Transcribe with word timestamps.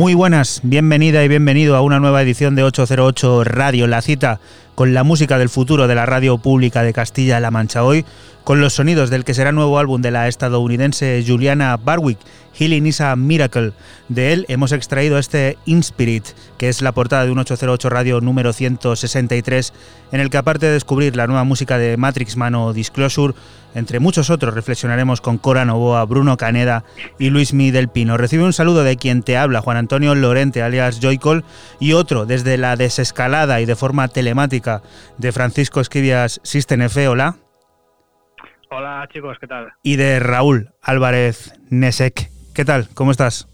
Muy 0.00 0.14
buenas, 0.14 0.60
bienvenida 0.62 1.22
y 1.22 1.28
bienvenido 1.28 1.76
a 1.76 1.82
una 1.82 2.00
nueva 2.00 2.22
edición 2.22 2.54
de 2.54 2.62
808 2.62 3.44
Radio, 3.44 3.86
la 3.86 4.00
cita 4.00 4.40
con 4.74 4.94
la 4.94 5.04
música 5.04 5.36
del 5.36 5.50
futuro 5.50 5.88
de 5.88 5.94
la 5.94 6.06
radio 6.06 6.38
pública 6.38 6.82
de 6.82 6.94
Castilla-La 6.94 7.50
Mancha 7.50 7.84
hoy, 7.84 8.06
con 8.42 8.62
los 8.62 8.72
sonidos 8.72 9.10
del 9.10 9.26
que 9.26 9.34
será 9.34 9.52
nuevo 9.52 9.78
álbum 9.78 10.00
de 10.00 10.10
la 10.10 10.26
estadounidense 10.26 11.22
Juliana 11.26 11.76
Barwick, 11.76 12.18
Healing 12.54 12.86
is 12.86 13.02
a 13.02 13.14
Miracle. 13.14 13.74
De 14.08 14.32
él 14.32 14.46
hemos 14.48 14.72
extraído 14.72 15.18
este 15.18 15.58
Inspirit, 15.66 16.28
que 16.56 16.70
es 16.70 16.80
la 16.80 16.92
portada 16.92 17.26
de 17.26 17.32
un 17.32 17.38
808 17.38 17.90
Radio 17.90 18.22
número 18.22 18.54
163, 18.54 19.74
en 20.12 20.20
el 20.20 20.30
que 20.30 20.38
aparte 20.38 20.64
de 20.64 20.72
descubrir 20.72 21.14
la 21.14 21.26
nueva 21.26 21.44
música 21.44 21.76
de 21.76 21.98
Matrix 21.98 22.38
Mano 22.38 22.72
Disclosure, 22.72 23.34
entre 23.74 24.00
muchos 24.00 24.30
otros 24.30 24.54
reflexionaremos 24.54 25.20
con 25.20 25.38
Cora 25.38 25.64
Novoa, 25.64 26.04
Bruno 26.04 26.36
Caneda 26.36 26.84
y 27.18 27.30
Luis 27.30 27.52
Mi 27.52 27.70
del 27.70 27.88
Pino. 27.88 28.16
Recibe 28.16 28.44
un 28.44 28.52
saludo 28.52 28.84
de 28.84 28.96
quien 28.96 29.22
te 29.22 29.36
habla, 29.36 29.60
Juan 29.60 29.76
Antonio 29.76 30.14
Lorente, 30.14 30.62
alias 30.62 31.00
Joycol, 31.00 31.44
y 31.78 31.92
otro 31.92 32.26
desde 32.26 32.58
la 32.58 32.76
desescalada 32.76 33.60
y 33.60 33.66
de 33.66 33.76
forma 33.76 34.08
telemática 34.08 34.82
de 35.18 35.32
Francisco 35.32 35.80
Esquivias 35.80 36.40
System 36.42 36.82
F. 36.82 37.08
Hola. 37.08 37.36
Hola 38.70 39.08
chicos, 39.12 39.36
¿qué 39.40 39.46
tal? 39.46 39.72
Y 39.82 39.96
de 39.96 40.20
Raúl 40.20 40.70
Álvarez 40.82 41.54
Nesek. 41.70 42.30
¿Qué 42.54 42.64
tal? 42.64 42.88
¿Cómo 42.94 43.10
estás? 43.10 43.48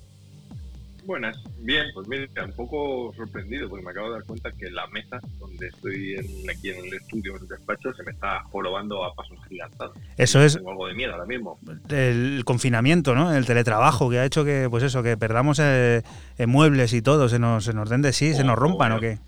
Buenas, 1.04 1.42
bien, 1.66 1.86
pues 1.92 2.08
mira, 2.08 2.44
un 2.44 2.52
poco 2.52 3.12
sorprendido 3.14 3.68
porque 3.68 3.84
me 3.84 3.90
acabo 3.90 4.08
de 4.08 4.14
dar 4.14 4.24
cuenta 4.24 4.50
que 4.52 4.70
la 4.70 4.86
mesa 4.86 5.20
donde 5.38 5.66
estoy 5.66 6.14
aquí 6.48 6.70
en 6.70 6.86
el 6.86 6.94
estudio, 6.94 7.36
en 7.36 7.42
el 7.42 7.48
despacho, 7.48 7.92
se 7.92 8.02
me 8.04 8.12
está 8.12 8.42
jorobando 8.44 9.04
a 9.04 9.12
pasos 9.14 9.38
gigantados. 9.48 9.96
Eso 10.16 10.40
es. 10.40 10.54
Tengo 10.54 10.70
algo 10.70 10.86
de 10.86 10.94
miedo 10.94 11.12
ahora 11.12 11.26
mismo. 11.26 11.58
El 11.90 12.42
confinamiento, 12.44 13.14
¿no? 13.14 13.34
El 13.34 13.44
teletrabajo 13.44 14.08
que 14.08 14.20
ha 14.20 14.24
hecho 14.24 14.44
que, 14.44 14.68
pues 14.70 14.84
eso, 14.84 15.02
que 15.02 15.16
perdamos 15.16 15.58
eh, 15.58 16.02
eh, 16.38 16.46
muebles 16.46 16.92
y 16.92 17.02
todo, 17.02 17.28
se 17.28 17.38
nos, 17.38 17.64
se 17.64 17.74
nos 17.74 17.90
den 17.90 18.02
de 18.02 18.12
sí, 18.12 18.32
se 18.32 18.44
nos 18.44 18.56
rompan 18.56 18.92
o, 18.92 19.00
qué. 19.00 19.18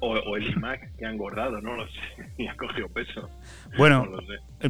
O, 0.00 0.36
el 0.36 0.50
iMac 0.52 0.96
que 0.96 1.06
ha 1.06 1.10
engordado, 1.10 1.60
no 1.60 1.74
lo 1.74 1.86
sé, 1.86 2.30
y 2.38 2.46
ha 2.46 2.56
cogido 2.56 2.88
peso. 2.88 3.28
Bueno, 3.76 4.06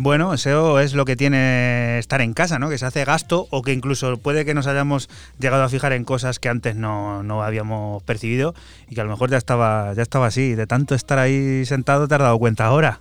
bueno, 0.01 0.35
eso 0.35 0.81
es 0.81 0.95
lo 0.95 1.05
que 1.05 1.17
tiene 1.17 1.99
estar 1.99 2.21
en 2.21 2.35
casa, 2.35 2.59
¿no? 2.59 2.69
Que 2.69 2.79
se 2.79 2.87
hace 2.87 3.05
gasto 3.05 3.47
o 3.51 3.63
que 3.63 3.73
incluso 3.73 4.17
puede 4.19 4.45
que 4.45 4.55
nos 4.55 4.67
hayamos 4.67 5.09
llegado 5.39 5.63
a 5.63 5.69
fijar 5.69 5.93
en 5.93 6.05
cosas 6.05 6.39
que 6.39 6.49
antes 6.49 6.77
no, 6.77 7.23
no 7.23 7.43
habíamos 7.43 8.03
percibido 8.03 8.55
y 8.89 8.95
que 8.95 9.01
a 9.01 9.05
lo 9.05 9.11
mejor 9.11 9.31
ya 9.31 9.37
estaba, 9.37 9.93
ya 9.95 10.03
estaba 10.03 10.27
así. 10.27 10.55
De 10.55 10.67
tanto 10.67 10.95
estar 10.95 11.19
ahí 11.19 11.65
sentado 11.65 12.09
te 12.09 12.15
has 12.15 12.21
dado 12.21 12.39
cuenta 12.39 12.67
ahora. 12.67 13.01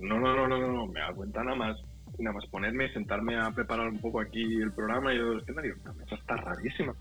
No, 0.00 0.18
no, 0.18 0.34
no, 0.34 0.48
no, 0.48 0.72
no, 0.72 0.86
me 0.86 1.00
da 1.00 1.12
cuenta 1.12 1.42
nada 1.42 1.56
más 1.56 1.76
nada 2.22 2.36
más 2.36 2.46
ponerme, 2.46 2.92
sentarme 2.92 3.36
a 3.36 3.50
preparar 3.50 3.88
un 3.88 3.98
poco 3.98 4.20
aquí 4.20 4.42
el 4.60 4.72
programa 4.72 5.12
y 5.12 5.18
el 5.18 5.40
escenario, 5.40 5.76
la 5.84 5.92
mesa 5.92 6.14
está 6.14 6.36
rarísima. 6.36 6.94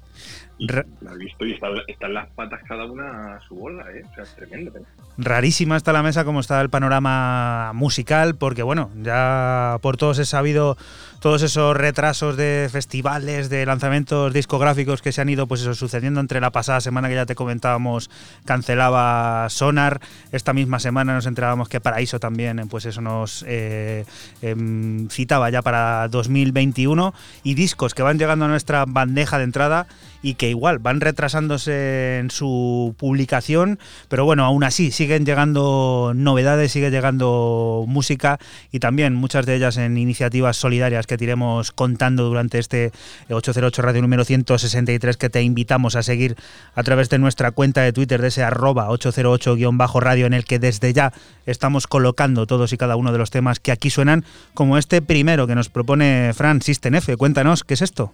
la 0.58 1.14
he 1.14 1.18
visto 1.18 1.46
y 1.46 1.54
están 1.54 1.72
está 1.88 2.08
las 2.08 2.30
patas 2.32 2.62
cada 2.68 2.86
una 2.86 3.36
a 3.36 3.42
su 3.42 3.56
bola, 3.56 3.86
¿eh? 3.92 4.04
O 4.10 4.16
sea, 4.16 4.24
es 4.24 4.36
tremendo. 4.36 4.78
¿eh? 4.78 4.84
Rarísima 5.18 5.78
está 5.78 5.94
la 5.94 6.04
mesa 6.04 6.26
como 6.26 6.40
está 6.40 6.60
el 6.62 6.70
panorama 6.70 7.72
musical, 7.74 8.36
porque 8.36 8.64
bueno, 8.64 8.92
ya 8.98 9.78
por 9.82 9.98
todos 9.98 10.20
he 10.20 10.26
sabido 10.26 10.78
todos 11.22 11.44
esos 11.44 11.78
retrasos 11.78 12.36
de 12.36 12.68
festivales, 12.72 13.48
de 13.48 13.64
lanzamientos 13.64 14.34
discográficos 14.34 15.04
que 15.04 15.12
se 15.12 15.22
han 15.22 15.30
ido 15.30 15.46
pues 15.46 15.62
eso, 15.62 15.76
sucediendo 15.76 16.20
entre 16.20 16.42
la 16.42 16.50
pasada 16.50 16.82
semana 16.82 17.10
que 17.10 17.16
ya 17.16 17.28
te 17.28 17.36
comentábamos, 17.36 18.10
cancelaba 18.44 19.48
Sonar, 19.50 20.02
esta 20.32 20.52
misma 20.52 20.80
semana 20.80 21.14
nos 21.14 21.28
enterábamos 21.28 21.70
que 21.70 21.80
Paraíso 21.80 22.20
también 22.20 22.68
pues 22.70 22.86
eso 22.86 23.02
nos 23.02 23.46
eh, 23.48 24.04
em, 24.42 25.10
citaba 25.10 25.52
ya 25.52 25.62
para 25.62 26.08
2021 26.08 27.14
y 27.44 27.54
discos 27.54 27.94
que 27.94 28.02
van 28.02 28.18
llegando 28.18 28.46
a 28.46 28.48
nuestra 28.48 28.86
bandeja 28.88 29.38
de 29.38 29.44
entrada 29.44 29.86
y 30.24 30.36
que 30.36 30.50
igual 30.50 30.80
van 30.80 31.02
retrasándose 31.02 32.18
en 32.20 32.32
su 32.32 32.96
publicación, 32.98 33.80
pero 34.08 34.26
bueno, 34.26 34.44
aún 34.44 34.64
así 34.64 34.92
siguen 34.92 35.26
llegando 35.26 36.14
novedades, 36.16 36.72
sigue 36.72 36.90
llegando 36.90 37.86
música 37.88 38.40
y 38.72 38.80
también 38.80 39.14
muchas 39.14 39.46
de 39.46 39.56
ellas 39.56 39.78
en 39.78 39.98
iniciativas 39.98 40.58
solidarias 40.58 41.08
que 41.12 41.18
te 41.18 41.26
iremos 41.26 41.74
contando 41.74 42.24
durante 42.24 42.58
este 42.58 42.94
808 43.30 43.82
Radio 43.82 44.02
número 44.02 44.24
163 44.24 45.18
que 45.18 45.30
te 45.30 45.42
invitamos 45.42 45.98
a 45.98 46.04
seguir 46.04 46.38
a 46.74 46.84
través 46.84 47.10
de 47.10 47.20
nuestra 47.20 47.52
cuenta 47.52 47.82
de 47.82 47.92
Twitter 47.92 48.22
de 48.22 48.30
ese 48.30 48.44
arroba 48.44 48.88
808-radio 48.88 50.26
en 50.26 50.34
el 50.34 50.46
que 50.46 50.58
desde 50.58 50.94
ya 50.94 51.12
estamos 51.46 51.88
colocando 51.88 52.48
todos 52.48 52.72
y 52.72 52.78
cada 52.78 52.96
uno 52.96 53.12
de 53.12 53.18
los 53.18 53.30
temas 53.30 53.60
que 53.60 53.74
aquí 53.74 53.90
suenan, 53.90 54.24
como 54.54 54.78
este 54.78 55.02
primero 55.02 55.48
que 55.48 55.56
nos 55.56 55.68
propone 55.68 56.32
Fran 56.34 56.62
System. 56.62 56.94
Cuéntanos, 57.18 57.66
¿qué 57.66 57.74
es 57.74 57.82
esto? 57.82 58.14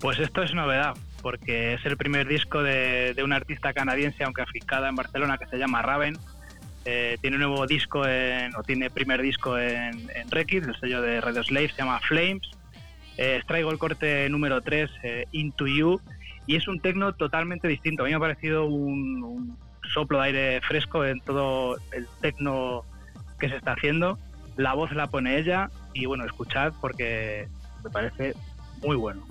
Pues 0.00 0.18
esto 0.18 0.42
es 0.42 0.52
novedad, 0.52 0.94
porque 1.22 1.74
es 1.74 1.86
el 1.86 1.96
primer 1.96 2.28
disco 2.28 2.62
de, 2.62 3.14
de 3.14 3.24
una 3.24 3.36
artista 3.36 3.72
canadiense, 3.72 4.22
aunque 4.24 4.42
afincada 4.42 4.90
en 4.90 4.96
Barcelona, 4.96 5.38
que 5.38 5.46
se 5.46 5.56
llama 5.56 5.80
Raven. 5.80 6.18
Eh, 6.84 7.18
tiene 7.20 7.36
un 7.36 7.42
nuevo 7.42 7.66
disco, 7.66 8.06
en, 8.06 8.54
o 8.56 8.62
tiene 8.62 8.90
primer 8.90 9.20
disco 9.20 9.58
en, 9.58 10.08
en 10.14 10.30
Rekids, 10.30 10.66
el 10.66 10.76
sello 10.76 11.02
de 11.02 11.20
Radio 11.20 11.42
Slave, 11.42 11.68
se 11.68 11.76
llama 11.76 12.00
Flames. 12.00 12.48
Eh, 13.18 13.42
traigo 13.46 13.70
el 13.70 13.78
corte 13.78 14.28
número 14.30 14.62
3, 14.62 14.90
eh, 15.02 15.26
Into 15.32 15.66
You, 15.66 16.00
y 16.46 16.56
es 16.56 16.66
un 16.68 16.80
tecno 16.80 17.12
totalmente 17.12 17.68
distinto. 17.68 18.02
A 18.02 18.06
mí 18.06 18.12
me 18.12 18.16
ha 18.16 18.20
parecido 18.20 18.64
un, 18.64 19.22
un 19.22 19.58
soplo 19.92 20.18
de 20.20 20.26
aire 20.26 20.60
fresco 20.62 21.04
en 21.04 21.20
todo 21.20 21.76
el 21.92 22.06
tecno 22.20 22.84
que 23.38 23.48
se 23.48 23.56
está 23.56 23.72
haciendo. 23.72 24.18
La 24.56 24.74
voz 24.74 24.92
la 24.92 25.06
pone 25.08 25.38
ella, 25.38 25.70
y 25.92 26.06
bueno, 26.06 26.24
escuchad 26.24 26.72
porque 26.80 27.46
me 27.84 27.90
parece 27.90 28.34
muy 28.82 28.96
bueno. 28.96 29.26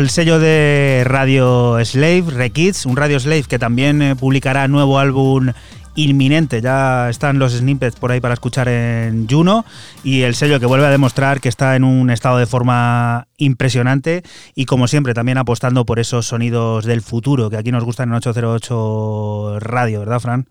El 0.00 0.08
sello 0.08 0.38
de 0.38 1.02
Radio 1.04 1.76
Slave, 1.84 2.24
Rekids, 2.30 2.86
un 2.86 2.96
Radio 2.96 3.20
Slave 3.20 3.44
que 3.44 3.58
también 3.58 4.00
eh, 4.00 4.16
publicará 4.16 4.66
nuevo 4.66 4.98
álbum 4.98 5.52
inminente. 5.94 6.62
Ya 6.62 7.10
están 7.10 7.38
los 7.38 7.52
snippets 7.52 7.96
por 7.96 8.10
ahí 8.10 8.20
para 8.20 8.34
escuchar 8.34 8.68
en 8.68 9.28
Juno 9.28 9.64
y 10.02 10.22
el 10.22 10.34
sello 10.34 10.58
que 10.58 10.66
vuelve 10.66 10.86
a 10.86 10.90
demostrar 10.90 11.40
que 11.40 11.50
está 11.50 11.76
en 11.76 11.84
un 11.84 12.10
estado 12.10 12.38
de 12.38 12.46
forma 12.46 13.26
impresionante 13.36 14.22
y 14.54 14.64
como 14.64 14.88
siempre 14.88 15.12
también 15.12 15.36
apostando 15.36 15.84
por 15.84 15.98
esos 15.98 16.26
sonidos 16.26 16.86
del 16.86 17.02
futuro 17.02 17.50
que 17.50 17.58
aquí 17.58 17.70
nos 17.70 17.84
gustan 17.84 18.08
en 18.08 18.14
808 18.14 19.58
Radio, 19.60 20.00
¿verdad, 20.00 20.20
Fran? 20.20 20.46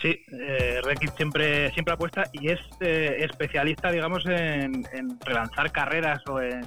Sí, 0.00 0.20
eh, 0.32 0.80
siempre, 1.16 1.72
siempre 1.72 1.94
apuesta 1.94 2.24
y 2.32 2.50
es 2.50 2.60
eh, 2.80 3.16
especialista, 3.20 3.90
digamos, 3.90 4.24
en, 4.26 4.84
relanzar 5.24 5.72
carreras 5.72 6.22
o 6.28 6.40
en 6.40 6.64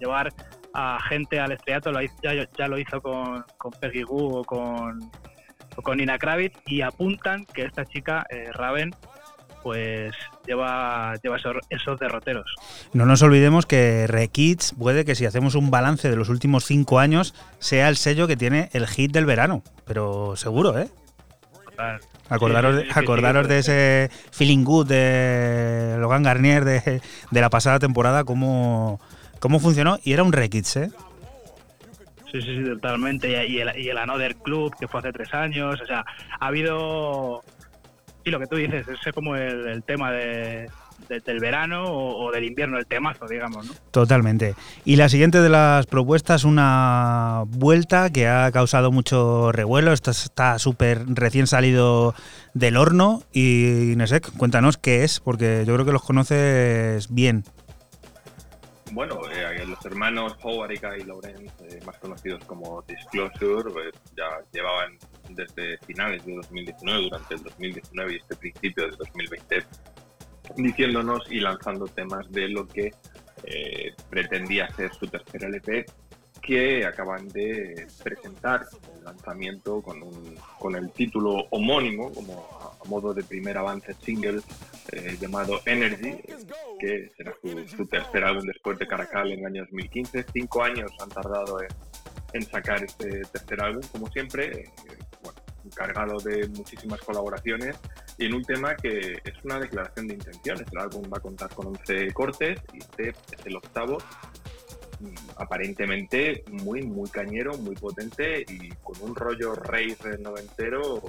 llevar 0.00 0.32
a 0.72 0.98
gente 1.08 1.40
al 1.40 1.52
estreato, 1.52 1.90
ya, 2.22 2.68
lo 2.68 2.78
hizo 2.78 3.00
con, 3.00 3.44
con 3.58 3.72
Peggy 3.72 4.02
Goo 4.02 4.40
o 4.40 4.44
con, 4.44 5.10
con 5.82 5.96
Nina 5.98 6.18
Kravitz 6.18 6.58
y 6.66 6.82
apuntan 6.82 7.46
que 7.46 7.62
esta 7.62 7.84
chica, 7.84 8.24
eh, 8.30 8.50
Raven, 8.52 8.94
pues 9.62 10.12
lleva, 10.46 11.14
lleva 11.22 11.36
esos, 11.68 12.00
derroteros. 12.00 12.54
No 12.92 13.06
nos 13.06 13.22
olvidemos 13.22 13.66
que 13.66 14.06
Rekids 14.06 14.74
puede 14.78 15.04
que 15.04 15.14
si 15.14 15.26
hacemos 15.26 15.54
un 15.54 15.70
balance 15.70 16.08
de 16.08 16.16
los 16.16 16.28
últimos 16.28 16.64
cinco 16.64 16.98
años 16.98 17.34
sea 17.58 17.88
el 17.88 17.96
sello 17.96 18.26
que 18.26 18.36
tiene 18.36 18.70
el 18.72 18.86
hit 18.86 19.12
del 19.12 19.26
verano, 19.26 19.62
pero 19.84 20.36
seguro, 20.36 20.78
¿eh? 20.78 20.88
Acordaros, 22.28 22.76
de, 22.76 22.88
acordaros 22.94 23.48
de 23.48 23.58
ese 23.58 24.10
feeling 24.30 24.64
good 24.64 24.86
de 24.86 25.96
Logan 25.98 26.22
Garnier 26.22 26.64
de, 26.64 27.00
de 27.30 27.40
la 27.40 27.48
pasada 27.48 27.78
temporada, 27.78 28.24
como 28.24 29.00
cómo 29.40 29.58
funcionó 29.58 29.98
y 30.04 30.12
era 30.12 30.22
un 30.22 30.32
Rekits, 30.32 30.76
¿eh? 30.76 30.90
Sí, 32.30 32.40
sí, 32.42 32.56
sí, 32.58 32.64
totalmente. 32.64 33.28
Y 33.48 33.58
el, 33.58 33.76
y 33.76 33.88
el 33.88 33.98
Another 33.98 34.36
Club, 34.36 34.74
que 34.78 34.86
fue 34.86 35.00
hace 35.00 35.12
tres 35.12 35.34
años. 35.34 35.80
O 35.80 35.86
sea, 35.86 36.04
ha 36.38 36.46
habido. 36.46 37.42
Y 38.24 38.30
lo 38.30 38.38
que 38.38 38.46
tú 38.46 38.56
dices, 38.56 38.86
ese 38.86 39.08
es 39.08 39.14
como 39.14 39.34
el, 39.34 39.82
tema 39.82 40.12
de, 40.12 40.70
del 41.08 41.40
verano 41.40 41.84
o, 41.86 42.30
del 42.30 42.44
invierno, 42.44 42.78
el 42.78 42.86
temazo, 42.86 43.26
digamos. 43.26 43.66
¿no? 43.66 43.72
Totalmente. 43.90 44.54
Y 44.84 44.96
la 44.96 45.08
siguiente 45.08 45.40
de 45.40 45.48
las 45.48 45.86
propuestas, 45.86 46.44
una 46.44 47.44
vuelta 47.46 48.10
que 48.10 48.28
ha 48.28 48.52
causado 48.52 48.92
mucho 48.92 49.50
revuelo, 49.52 49.92
está 49.92 50.58
súper 50.58 51.02
recién 51.08 51.46
salido 51.46 52.14
del 52.52 52.76
horno 52.76 53.22
y 53.32 53.94
Nesek, 53.96 54.30
cuéntanos 54.36 54.76
qué 54.76 55.02
es, 55.02 55.18
porque 55.18 55.64
yo 55.66 55.74
creo 55.74 55.86
que 55.86 55.92
los 55.92 56.02
conoces 56.02 57.12
bien. 57.12 57.44
Bueno, 58.92 59.20
eh, 59.30 59.64
los 59.66 59.84
hermanos 59.84 60.36
Howard 60.42 60.72
y 60.72 61.04
Lawrence, 61.04 61.52
eh, 61.68 61.80
más 61.86 61.96
conocidos 61.98 62.44
como 62.44 62.82
Disclosure, 62.82 63.70
pues, 63.70 63.92
ya 64.16 64.28
llevaban 64.52 64.98
desde 65.28 65.78
finales 65.86 66.24
de 66.26 66.34
2019, 66.34 67.02
durante 67.04 67.34
el 67.34 67.42
2019 67.44 68.12
y 68.12 68.16
este 68.16 68.36
principio 68.36 68.86
del 68.86 68.96
2020, 68.96 69.64
diciéndonos 70.56 71.30
y 71.30 71.38
lanzando 71.38 71.86
temas 71.86 72.28
de 72.32 72.48
lo 72.48 72.66
que 72.66 72.92
eh, 73.44 73.94
pretendía 74.08 74.68
ser 74.70 74.92
su 74.92 75.06
tercer 75.06 75.44
LP, 75.44 75.86
que 76.42 76.84
acaban 76.84 77.28
de 77.28 77.86
presentar 78.02 78.66
el 78.96 79.04
lanzamiento 79.04 79.80
con, 79.82 80.02
un, 80.02 80.36
con 80.58 80.74
el 80.74 80.90
título 80.90 81.46
homónimo, 81.50 82.10
como 82.12 82.48
a, 82.60 82.88
modo 82.88 83.14
de 83.14 83.22
primer 83.22 83.56
avance 83.56 83.94
single, 84.02 84.40
eh, 84.92 85.16
llamado 85.20 85.60
Energy, 85.66 86.16
que 86.78 87.10
será 87.16 87.34
su, 87.42 87.86
tercer 87.86 88.24
álbum 88.24 88.44
después 88.44 88.78
de 88.78 88.86
Caracal 88.86 89.30
en 89.30 89.40
el 89.40 89.46
año 89.46 89.62
2015. 89.62 90.26
Cinco 90.32 90.64
años 90.64 90.90
han 91.00 91.08
tardado 91.08 91.58
en, 92.32 92.42
sacar 92.42 92.82
este 92.82 93.22
tercer 93.32 93.62
álbum, 93.62 93.82
como 93.92 94.10
siempre, 94.10 94.62
eh, 94.62 94.70
cargado 95.74 96.18
de 96.18 96.48
muchísimas 96.48 97.00
colaboraciones 97.02 97.78
y 98.18 98.26
en 98.26 98.34
un 98.34 98.42
tema 98.42 98.74
que 98.74 99.18
es 99.24 99.44
una 99.44 99.60
declaración 99.60 100.08
de 100.08 100.14
intenciones. 100.14 100.66
El 100.72 100.78
álbum 100.78 101.02
va 101.12 101.18
a 101.18 101.20
contar 101.20 101.50
con 101.54 101.68
11 101.68 102.12
cortes 102.12 102.60
y 102.72 102.78
este 102.78 103.10
es 103.10 103.46
el 103.46 103.56
octavo, 103.56 103.98
mm, 104.98 105.14
aparentemente 105.36 106.42
muy, 106.50 106.82
muy 106.82 107.08
cañero, 107.10 107.56
muy 107.58 107.76
potente 107.76 108.44
y 108.48 108.70
con 108.82 109.00
un 109.02 109.14
rollo 109.14 109.54
rave 109.54 109.96
noventero 110.18 111.00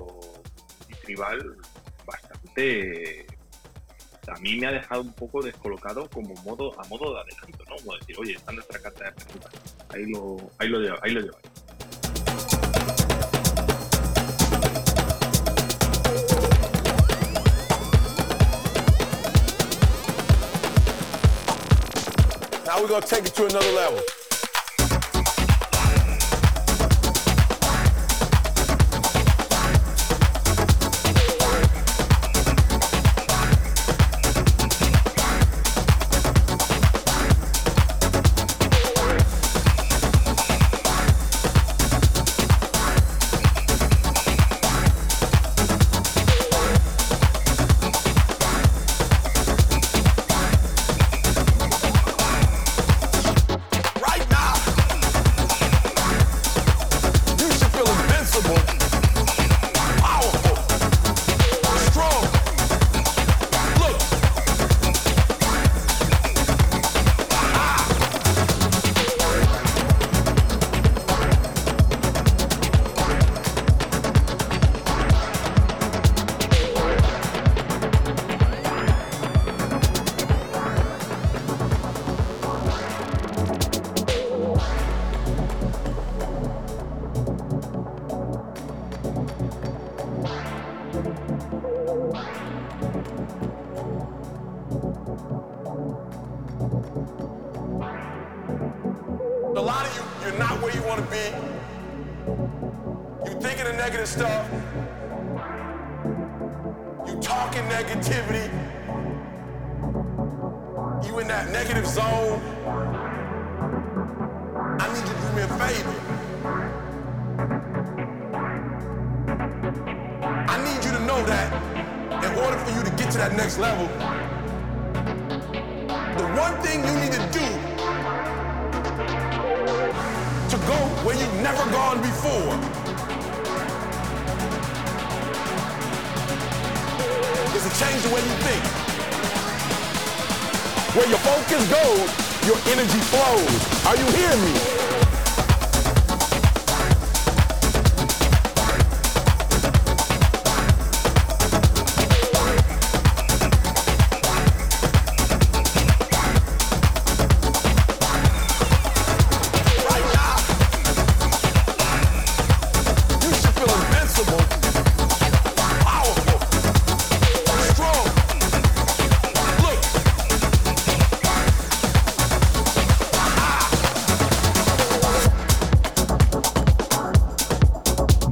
y 0.88 0.94
tribal 1.06 1.58
bastante 2.06 3.26
a 4.32 4.40
mí 4.40 4.56
me 4.56 4.68
ha 4.68 4.72
dejado 4.72 5.02
un 5.02 5.12
poco 5.14 5.42
descolocado 5.42 6.10
como 6.10 6.34
modo 6.44 6.80
a 6.80 6.88
modo 6.88 7.14
de 7.14 7.22
adelanto, 7.22 7.66
¿no? 7.68 7.76
Como 7.76 7.98
decir, 7.98 8.16
oye, 8.18 8.34
está 8.34 8.52
nuestra 8.54 8.80
carta 8.80 9.06
de 9.06 9.12
presentación. 9.12 9.62
Ahí 9.90 10.06
lo, 10.06 10.38
ahí 10.58 10.70
lo, 10.70 11.04
ahí 11.04 11.12
lo 11.12 11.22
lleváis. 11.22 11.46
Now 22.66 22.80
we're 22.80 22.88
gonna 22.88 23.06
take 23.06 23.26
it 23.26 23.36
to 23.36 23.46
another 23.48 23.72
level. 23.74 24.02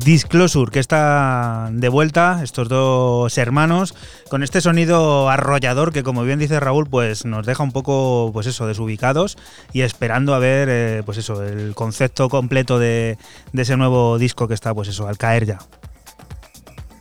Disclosure, 0.09 0.71
que 0.71 0.79
está 0.79 1.69
de 1.71 1.87
vuelta, 1.87 2.41
estos 2.43 2.67
dos 2.67 3.37
hermanos, 3.37 3.93
con 4.27 4.41
este 4.41 4.59
sonido 4.59 5.29
arrollador 5.29 5.93
que, 5.93 6.01
como 6.01 6.23
bien 6.23 6.39
dice 6.39 6.59
Raúl, 6.59 6.89
pues 6.89 7.25
nos 7.25 7.45
deja 7.45 7.61
un 7.61 7.71
poco, 7.71 8.31
pues 8.33 8.47
eso, 8.47 8.65
desubicados 8.65 9.37
y 9.71 9.81
esperando 9.81 10.33
a 10.33 10.39
ver, 10.39 10.67
eh, 10.71 11.03
pues 11.05 11.19
eso, 11.19 11.43
el 11.43 11.75
concepto 11.75 12.27
completo 12.27 12.79
de, 12.79 13.19
ese 13.53 13.77
nuevo 13.77 14.17
disco 14.17 14.47
que 14.47 14.55
está, 14.55 14.73
pues 14.73 14.87
eso, 14.87 15.07
al 15.07 15.19
caer 15.19 15.45
ya. 15.45 15.59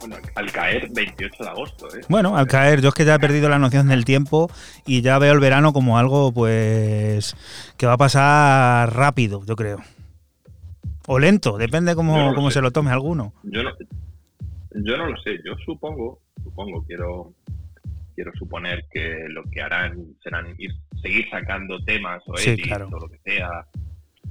Bueno, 0.00 0.17
al 0.35 0.53
caer 0.53 0.91
28 0.91 1.45
de 1.45 1.49
agosto, 1.49 1.87
¿eh? 1.97 2.03
Bueno, 2.11 2.37
al 2.37 2.47
caer, 2.47 2.83
yo 2.83 2.91
es 2.91 2.95
que 2.95 3.07
ya 3.07 3.15
he 3.15 3.19
perdido 3.19 3.49
la 3.49 3.59
noción 3.59 3.88
del 3.88 4.05
tiempo 4.05 4.50
y 4.85 5.00
ya 5.00 5.19
veo 5.19 5.33
el 5.33 5.41
verano 5.41 5.73
como 5.73 5.97
algo, 5.97 6.31
pues, 6.31 7.37
que 7.79 7.87
va 7.87 7.95
a 7.95 7.97
pasar 7.97 8.95
rápido, 8.95 9.43
yo 9.47 9.57
creo. 9.57 9.79
O 11.11 11.19
lento, 11.19 11.57
depende 11.57 11.95
cómo, 11.95 12.50
se 12.50 12.61
lo 12.61 12.71
tome 12.71 12.91
alguno. 12.91 13.33
Yo 13.43 13.62
no, 13.62 13.71
yo 14.75 14.97
no 14.99 15.07
lo 15.07 15.17
sé, 15.23 15.41
yo 15.43 15.57
supongo, 15.65 16.21
supongo, 16.43 16.85
quiero 16.85 17.33
quiero 18.15 18.33
suponer 18.35 18.85
que 18.91 19.27
lo 19.29 19.43
que 19.45 19.62
harán 19.62 19.97
serán 20.23 20.55
ir, 20.59 20.73
seguir 21.00 21.25
sacando 21.31 21.79
temas 21.85 22.21
o 22.27 22.37
edits 22.37 22.69
o 22.93 22.99
lo 22.99 23.09
que 23.09 23.19
sea, 23.25 23.49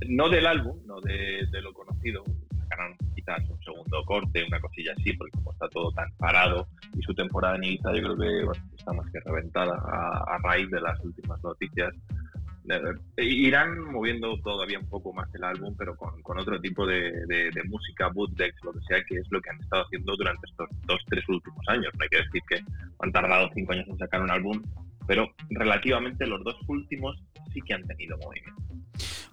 no 0.07 0.29
del 0.29 0.45
álbum, 0.45 0.77
no 0.85 1.01
de, 1.01 1.47
lo 1.61 1.73
conocido, 1.73 2.23
sacarán 2.59 2.95
quizás 3.15 3.49
un 3.49 3.59
segundo 3.63 4.03
corte, 4.05 4.43
una 4.43 4.59
cosilla 4.59 4.91
así, 4.91 5.13
porque 5.13 5.31
como 5.37 5.53
está 5.53 5.67
todo 5.69 5.91
tan 5.93 6.11
parado 6.17 6.67
y 6.95 7.01
su 7.01 7.15
temporada 7.15 7.55
en 7.55 7.63
Ibiza 7.63 7.93
yo 7.95 8.03
creo 8.03 8.17
que 8.17 8.59
está 8.77 8.93
más 8.93 9.09
que 9.11 9.19
reventada 9.21 9.73
a, 9.73 10.37
raíz 10.43 10.69
de 10.69 10.81
las 10.81 10.99
últimas 11.03 11.41
noticias. 11.43 11.93
Irán 13.17 13.79
moviendo 13.91 14.37
todavía 14.43 14.79
un 14.79 14.89
poco 14.89 15.13
más 15.13 15.33
el 15.33 15.43
álbum, 15.43 15.75
pero 15.77 15.95
con, 15.95 16.39
otro 16.39 16.59
tipo 16.59 16.85
de, 16.85 17.11
música, 17.69 18.09
bootlegs, 18.09 18.63
lo 18.63 18.73
que 18.73 18.79
sea, 18.87 19.03
que 19.03 19.15
es 19.15 19.27
lo 19.29 19.41
que 19.41 19.49
han 19.49 19.59
estado 19.61 19.83
haciendo 19.83 20.15
durante 20.15 20.47
estos 20.49 20.67
dos, 20.85 21.01
tres 21.07 21.27
últimos 21.29 21.67
años. 21.67 21.91
No 21.97 22.03
hay 22.03 22.09
que 22.09 22.17
decir 22.17 22.41
que 22.49 22.63
han 22.99 23.11
tardado 23.11 23.49
cinco 23.53 23.73
años 23.73 23.87
en 23.87 23.97
sacar 23.97 24.21
un 24.21 24.31
álbum, 24.31 24.61
pero 25.07 25.31
relativamente 25.49 26.27
los 26.27 26.43
dos 26.43 26.57
últimos 26.67 27.15
sí 27.53 27.61
que 27.61 27.73
han 27.73 27.83
tenido 27.83 28.17
movimiento. 28.17 28.61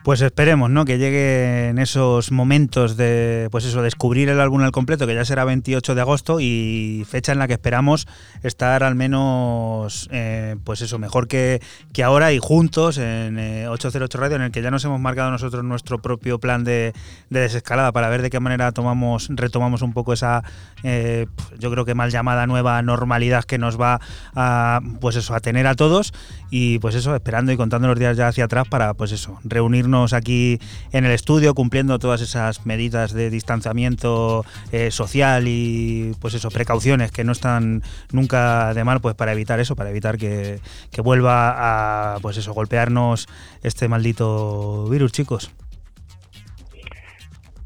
Pues 0.04 0.20
esperemos, 0.20 0.68
¿no? 0.68 0.84
Que 0.84 0.98
lleguen 0.98 1.78
esos 1.78 2.30
momentos 2.30 2.98
de, 2.98 3.48
pues 3.50 3.64
eso, 3.64 3.80
descubrir 3.80 4.28
el 4.28 4.38
álbum 4.38 4.60
al 4.60 4.70
completo, 4.70 5.06
que 5.06 5.14
ya 5.14 5.24
será 5.24 5.46
28 5.46 5.94
de 5.94 6.00
agosto 6.02 6.40
y 6.40 7.06
fecha 7.08 7.32
en 7.32 7.38
la 7.38 7.46
que 7.46 7.54
esperamos 7.54 8.06
estar 8.42 8.82
al 8.82 8.96
menos, 8.96 10.10
eh, 10.12 10.56
pues 10.62 10.82
eso, 10.82 10.98
mejor 10.98 11.26
que, 11.26 11.62
que, 11.94 12.02
ahora 12.02 12.34
y 12.34 12.38
juntos 12.38 12.98
en 12.98 13.38
808 13.66 14.18
eh, 14.18 14.20
Radio, 14.20 14.36
en 14.36 14.42
el 14.42 14.50
que 14.50 14.60
ya 14.60 14.70
nos 14.70 14.84
hemos 14.84 15.00
marcado 15.00 15.30
nosotros 15.30 15.64
nuestro 15.64 16.02
propio 16.02 16.38
plan 16.38 16.64
de, 16.64 16.92
desescalada 17.30 17.90
para 17.90 18.10
ver 18.10 18.20
de 18.20 18.28
qué 18.28 18.40
manera 18.40 18.72
tomamos, 18.72 19.28
retomamos 19.30 19.80
un 19.80 19.94
poco 19.94 20.12
esa, 20.12 20.44
eh, 20.82 21.28
yo 21.58 21.70
creo 21.70 21.86
que 21.86 21.94
mal 21.94 22.10
llamada 22.10 22.46
nueva 22.46 22.82
normalidad 22.82 23.44
que 23.44 23.56
nos 23.56 23.80
va 23.80 24.02
a, 24.34 24.82
pues 25.00 25.16
eso, 25.16 25.34
a 25.34 25.40
tener 25.40 25.66
a 25.66 25.74
todos 25.74 26.12
y 26.56 26.78
pues 26.78 26.94
eso, 26.94 27.16
esperando 27.16 27.50
y 27.50 27.56
contando 27.56 27.88
los 27.88 27.98
días 27.98 28.16
ya 28.16 28.28
hacia 28.28 28.44
atrás 28.44 28.68
para, 28.68 28.94
pues 28.94 29.10
eso, 29.10 29.40
reunirnos 29.42 30.12
aquí 30.12 30.60
en 30.92 31.04
el 31.04 31.10
estudio 31.10 31.52
cumpliendo 31.52 31.98
todas 31.98 32.20
esas 32.20 32.64
medidas 32.64 33.12
de 33.12 33.28
distanciamiento 33.28 34.46
eh, 34.70 34.92
social 34.92 35.48
y 35.48 36.12
pues 36.20 36.34
eso, 36.34 36.50
precauciones 36.50 37.10
que 37.10 37.24
no 37.24 37.32
están 37.32 37.82
nunca 38.12 38.72
de 38.72 38.84
mal 38.84 39.00
pues 39.00 39.16
para 39.16 39.32
evitar 39.32 39.58
eso, 39.58 39.74
para 39.74 39.90
evitar 39.90 40.16
que, 40.16 40.60
vuelva 41.02 42.14
a 42.14 42.20
pues 42.20 42.36
eso, 42.36 42.54
golpearnos 42.54 43.26
este 43.64 43.88
maldito 43.88 44.88
virus, 44.88 45.10
chicos. 45.10 45.50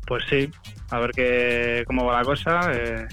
Pues 0.06 0.24
sí, 0.30 0.48
a 0.88 0.98
ver 0.98 1.10
qué, 1.10 1.84
cómo 1.86 2.06
va 2.06 2.20
la 2.20 2.24
cosa. 2.24 2.60
Eh, 2.72 3.06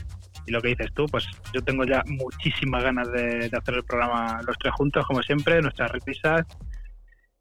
y 0.45 0.51
lo 0.51 0.61
que 0.61 0.69
dices 0.69 0.91
tú, 0.93 1.05
pues 1.07 1.25
yo 1.53 1.61
tengo 1.63 1.83
ya 1.83 2.03
muchísimas 2.07 2.83
ganas 2.83 3.11
de, 3.11 3.49
de, 3.49 3.57
hacer 3.57 3.75
el 3.75 3.83
programa 3.83 4.41
los 4.45 4.57
tres 4.57 4.73
juntos, 4.73 5.05
como 5.05 5.21
siempre, 5.23 5.61
nuestras 5.61 5.91
repisas 5.91 6.45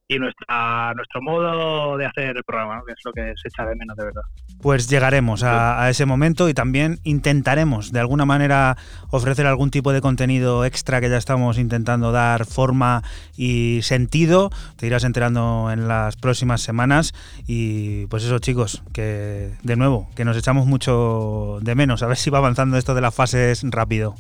y 0.09 0.19
nuestra, 0.19 0.93
nuestro 0.95 1.23
modo 1.23 1.97
de 1.97 2.07
hacer 2.07 2.37
el 2.37 2.45
programa, 2.45 2.83
que 2.87 2.93
es 2.93 2.99
lo 3.05 3.13
que 3.13 3.33
se 3.41 3.49
echa 3.49 3.65
de 3.65 3.75
menos 3.75 3.97
de 3.97 4.05
verdad. 4.05 4.23
Pues 4.61 4.89
llegaremos 4.89 5.43
a, 5.43 5.89
ese 5.89 6.05
momento 6.07 6.49
y 6.49 6.55
también 6.55 6.99
intentaremos 7.05 7.93
de 7.93 8.01
alguna 8.01 8.25
manera 8.25 8.77
ofrecer 9.11 9.47
algún 9.47 9.71
tipo 9.71 9.93
de 9.93 10.01
contenido 10.01 10.65
extra 10.65 11.01
que 11.01 11.09
ya 11.09 11.17
estamos 11.17 11.59
intentando 11.59 12.13
dar 12.13 12.45
forma 12.45 13.03
y 13.37 13.81
sentido. 13.83 14.51
Te 14.77 14.87
irás 14.87 15.05
enterando 15.05 15.71
en 15.73 15.89
las 15.89 16.17
próximas 16.17 16.61
semanas 16.61 17.13
y 17.47 18.07
pues 18.07 18.25
eso 18.25 18.39
chicos, 18.39 18.83
que 18.93 19.53
de 19.63 19.77
nuevo, 19.77 20.09
que 20.15 20.25
nos 20.25 20.37
echamos 20.37 20.67
mucho 20.67 21.59
de 21.63 21.75
menos, 21.75 22.03
a 22.03 22.07
ver 22.07 22.17
si 22.17 22.31
va 22.31 22.39
avanzando 22.39 22.77
esto 22.77 22.95
de 22.95 23.01
las 23.01 23.15
fases 23.15 23.63
rápido. 23.71 24.15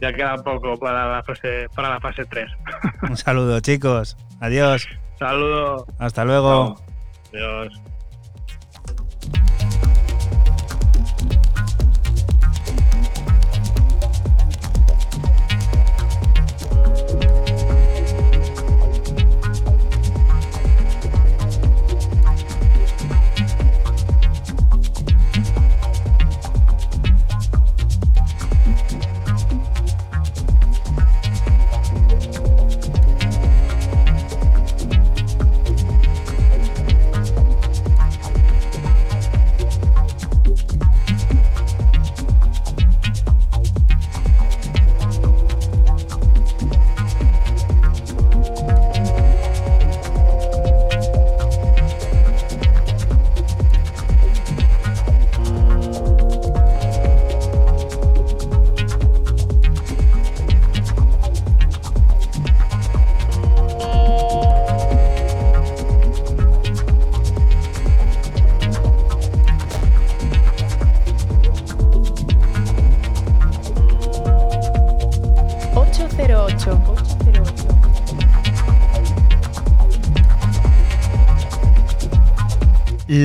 Ya 0.00 0.12
queda 0.12 0.36
poco 0.36 0.76
para 0.76 1.16
la 1.16 1.22
fase, 1.22 1.66
para 1.74 1.90
la 1.90 2.00
fase 2.00 2.24
3. 2.24 2.50
Un 3.10 3.16
saludo, 3.16 3.60
chicos. 3.60 4.16
Adiós. 4.40 4.86
Saludo. 5.18 5.86
Hasta 5.98 6.24
luego. 6.24 6.76
Adiós. 7.32 7.80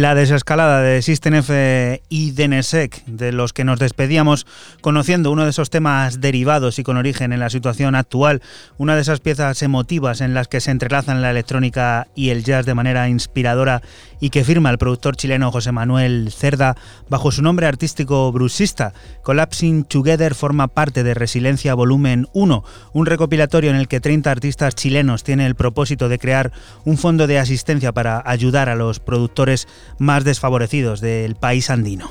La 0.04 0.16
desescalada 0.16 0.82
de 0.82 1.02
System 1.02 1.36
F 1.36 2.03
y 2.14 2.30
DNSEC, 2.30 3.06
de 3.08 3.32
los 3.32 3.54
que 3.54 3.64
nos 3.64 3.80
despedíamos 3.80 4.46
conociendo 4.82 5.32
uno 5.32 5.46
de 5.46 5.50
esos 5.50 5.72
temas 5.72 6.22
derivados 6.22 6.78
y 6.78 6.84
con 6.84 6.96
origen 6.96 7.34
en 7.34 7.40
la 7.40 7.50
situación 7.50 7.96
actual, 7.96 8.44
una 8.78 8.94
de 8.94 9.02
esas 9.02 9.20
piezas 9.20 9.64
emotivas 9.64 10.22
en 10.22 10.36
las 10.36 10.48
que 10.48 10.62
se 10.62 10.70
entrelazan 10.70 11.24
la 11.24 11.32
electrónica 11.32 12.06
y 12.14 12.30
el 12.30 12.44
jazz 12.44 12.68
de 12.68 12.76
manera 12.76 13.10
inspiradora 13.10 13.82
y 14.20 14.30
que 14.30 14.44
firma 14.44 14.70
el 14.70 14.78
productor 14.78 15.16
chileno 15.16 15.52
José 15.52 15.72
Manuel 15.72 16.32
Cerda 16.32 16.76
bajo 17.10 17.32
su 17.32 17.42
nombre 17.42 17.66
artístico 17.66 18.32
Brusista. 18.32 18.94
Collapsing 19.24 19.84
Together 19.84 20.36
forma 20.36 20.68
parte 20.68 21.04
de 21.04 21.16
Resiliencia 21.16 21.74
Volumen 21.74 22.28
1, 22.34 22.64
un 22.94 23.06
recopilatorio 23.08 23.72
en 23.72 23.76
el 23.76 23.88
que 23.88 24.00
30 24.00 24.30
artistas 24.30 24.76
chilenos 24.76 25.24
tienen 25.24 25.48
el 25.48 25.56
propósito 25.56 26.10
de 26.10 26.20
crear 26.20 26.52
un 26.86 27.00
fondo 27.00 27.26
de 27.26 27.40
asistencia 27.40 27.92
para 27.92 28.22
ayudar 28.24 28.70
a 28.70 28.76
los 28.76 29.00
productores 29.00 29.68
más 29.98 30.24
desfavorecidos 30.24 31.02
del 31.02 31.36
país 31.36 31.72
andino. 31.72 32.03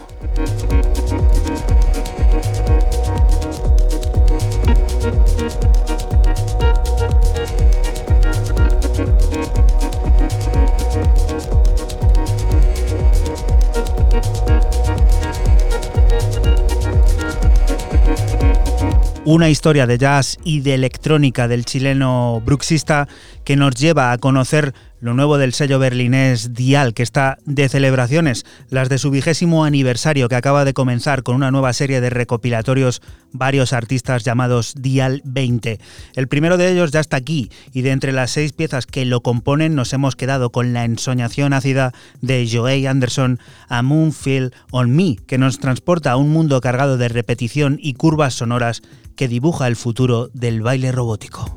Una 19.34 19.48
historia 19.48 19.86
de 19.86 19.96
jazz 19.96 20.38
y 20.44 20.60
de 20.60 20.74
electrónica 20.74 21.48
del 21.48 21.64
chileno 21.64 22.42
bruxista 22.44 23.08
que 23.44 23.56
nos 23.56 23.74
lleva 23.74 24.12
a 24.12 24.18
conocer 24.18 24.74
lo 25.02 25.14
nuevo 25.14 25.36
del 25.36 25.52
sello 25.52 25.80
berlinés 25.80 26.54
Dial, 26.54 26.94
que 26.94 27.02
está 27.02 27.38
de 27.44 27.68
celebraciones, 27.68 28.46
las 28.70 28.88
de 28.88 28.98
su 28.98 29.10
vigésimo 29.10 29.64
aniversario 29.64 30.28
que 30.28 30.36
acaba 30.36 30.64
de 30.64 30.74
comenzar 30.74 31.24
con 31.24 31.34
una 31.34 31.50
nueva 31.50 31.72
serie 31.72 32.00
de 32.00 32.08
recopilatorios, 32.08 33.02
varios 33.32 33.72
artistas 33.72 34.22
llamados 34.22 34.74
Dial 34.78 35.20
20. 35.24 35.80
El 36.14 36.28
primero 36.28 36.56
de 36.56 36.70
ellos 36.70 36.92
ya 36.92 37.00
está 37.00 37.16
aquí 37.16 37.50
y 37.72 37.82
de 37.82 37.90
entre 37.90 38.12
las 38.12 38.30
seis 38.30 38.52
piezas 38.52 38.86
que 38.86 39.04
lo 39.04 39.22
componen 39.22 39.74
nos 39.74 39.92
hemos 39.92 40.14
quedado 40.14 40.50
con 40.50 40.72
la 40.72 40.84
ensoñación 40.84 41.52
ácida 41.52 41.92
de 42.20 42.48
Joey 42.50 42.86
Anderson 42.86 43.40
a 43.68 43.82
Moonfield 43.82 44.54
on 44.70 44.94
Me, 44.94 45.16
que 45.26 45.36
nos 45.36 45.58
transporta 45.58 46.12
a 46.12 46.16
un 46.16 46.30
mundo 46.30 46.60
cargado 46.60 46.96
de 46.96 47.08
repetición 47.08 47.76
y 47.82 47.94
curvas 47.94 48.34
sonoras 48.34 48.82
que 49.16 49.26
dibuja 49.26 49.66
el 49.66 49.74
futuro 49.74 50.30
del 50.32 50.62
baile 50.62 50.92
robótico. 50.92 51.56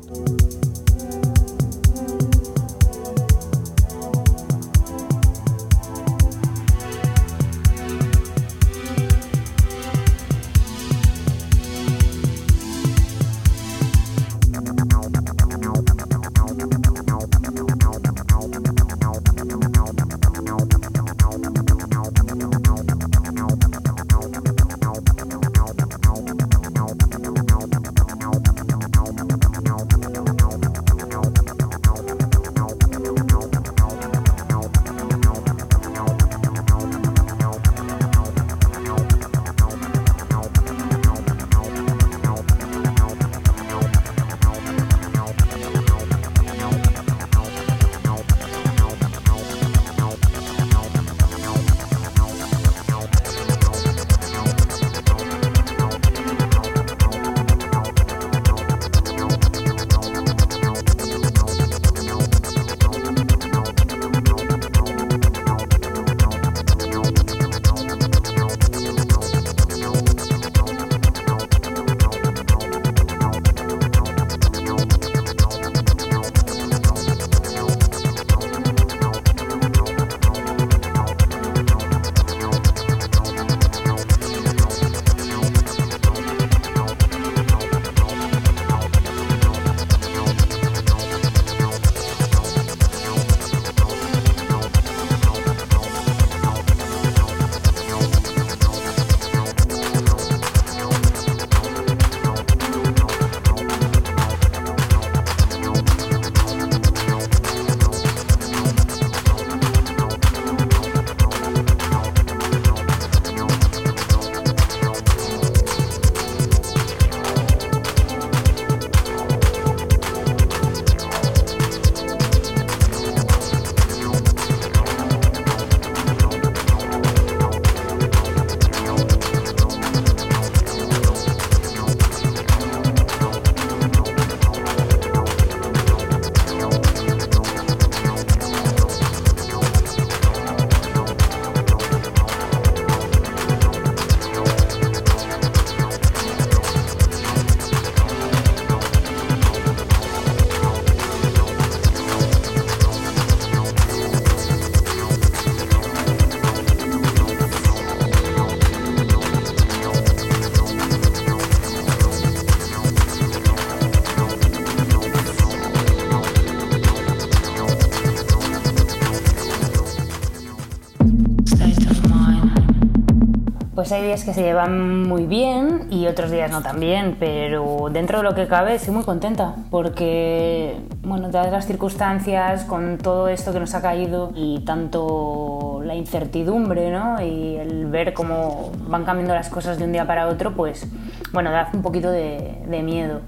Pues 173.76 173.92
hay 173.92 174.04
días 174.04 174.24
que 174.24 174.32
se 174.32 174.40
llevan 174.40 175.02
muy 175.02 175.26
bien 175.26 175.88
y 175.90 176.06
otros 176.06 176.30
días 176.30 176.50
no 176.50 176.62
tan 176.62 176.80
bien, 176.80 177.18
pero 177.20 177.90
dentro 177.92 178.16
de 178.16 178.24
lo 178.24 178.34
que 178.34 178.46
cabe 178.46 178.76
estoy 178.76 178.94
muy 178.94 179.04
contenta 179.04 179.54
porque, 179.70 180.80
bueno, 181.02 181.28
dadas 181.28 181.52
las 181.52 181.66
circunstancias, 181.66 182.64
con 182.64 182.96
todo 182.96 183.28
esto 183.28 183.52
que 183.52 183.60
nos 183.60 183.74
ha 183.74 183.82
caído 183.82 184.32
y 184.34 184.60
tanto 184.60 185.82
la 185.84 185.94
incertidumbre, 185.94 186.90
¿no? 186.90 187.20
Y 187.20 187.56
el 187.56 187.84
ver 187.84 188.14
cómo 188.14 188.72
van 188.88 189.04
cambiando 189.04 189.34
las 189.34 189.50
cosas 189.50 189.78
de 189.78 189.84
un 189.84 189.92
día 189.92 190.06
para 190.06 190.28
otro, 190.28 190.54
pues, 190.54 190.88
bueno, 191.34 191.50
da 191.50 191.68
un 191.74 191.82
poquito 191.82 192.10
de, 192.10 192.62
de 192.66 192.82
miedo. 192.82 193.20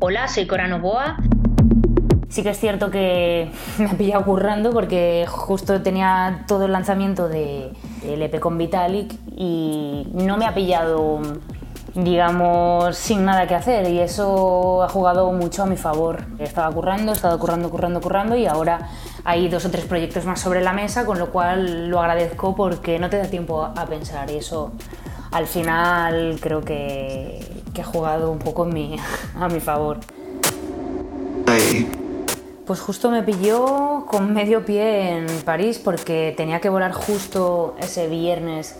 Hola, 0.00 0.26
soy 0.26 0.48
Cora 0.48 0.66
Novoa 0.66 1.18
Sí 2.30 2.44
que 2.44 2.50
es 2.50 2.58
cierto 2.58 2.92
que 2.92 3.50
me 3.78 3.86
ha 3.86 3.94
pillado 3.94 4.24
currando 4.24 4.70
porque 4.70 5.24
justo 5.28 5.82
tenía 5.82 6.44
todo 6.46 6.66
el 6.66 6.72
lanzamiento 6.72 7.28
de 7.28 7.72
el 8.12 8.22
EP 8.22 8.38
con 8.38 8.58
Vitalik 8.58 9.14
y 9.36 10.06
no 10.12 10.36
me 10.36 10.46
ha 10.46 10.54
pillado 10.54 11.20
digamos 11.94 12.96
sin 12.96 13.24
nada 13.24 13.46
que 13.46 13.54
hacer 13.54 13.88
y 13.88 13.98
eso 13.98 14.82
ha 14.82 14.88
jugado 14.88 15.32
mucho 15.32 15.62
a 15.62 15.66
mi 15.66 15.76
favor. 15.76 16.24
Estaba 16.38 16.72
currando, 16.72 17.12
he 17.12 17.14
estado 17.14 17.38
currando, 17.38 17.70
currando, 17.70 18.00
currando 18.00 18.36
y 18.36 18.46
ahora 18.46 18.88
hay 19.24 19.48
dos 19.48 19.64
o 19.64 19.70
tres 19.70 19.84
proyectos 19.84 20.24
más 20.24 20.40
sobre 20.40 20.60
la 20.62 20.72
mesa, 20.72 21.04
con 21.04 21.18
lo 21.18 21.30
cual 21.30 21.88
lo 21.88 22.00
agradezco 22.00 22.54
porque 22.54 22.98
no 22.98 23.10
te 23.10 23.18
da 23.18 23.24
tiempo 23.24 23.64
a 23.64 23.86
pensar 23.86 24.30
y 24.30 24.36
eso 24.36 24.72
al 25.32 25.46
final 25.46 26.38
creo 26.40 26.60
que, 26.62 27.62
que 27.72 27.82
ha 27.82 27.84
jugado 27.84 28.30
un 28.30 28.38
poco 28.38 28.64
mi, 28.64 28.96
a 29.36 29.48
mi 29.48 29.60
favor. 29.60 29.98
Pues 32.70 32.78
justo 32.78 33.10
me 33.10 33.24
pilló 33.24 34.04
con 34.06 34.32
medio 34.32 34.64
pie 34.64 35.16
en 35.16 35.26
París 35.44 35.80
porque 35.82 36.32
tenía 36.36 36.60
que 36.60 36.68
volar 36.68 36.92
justo 36.92 37.74
ese 37.80 38.06
viernes 38.06 38.76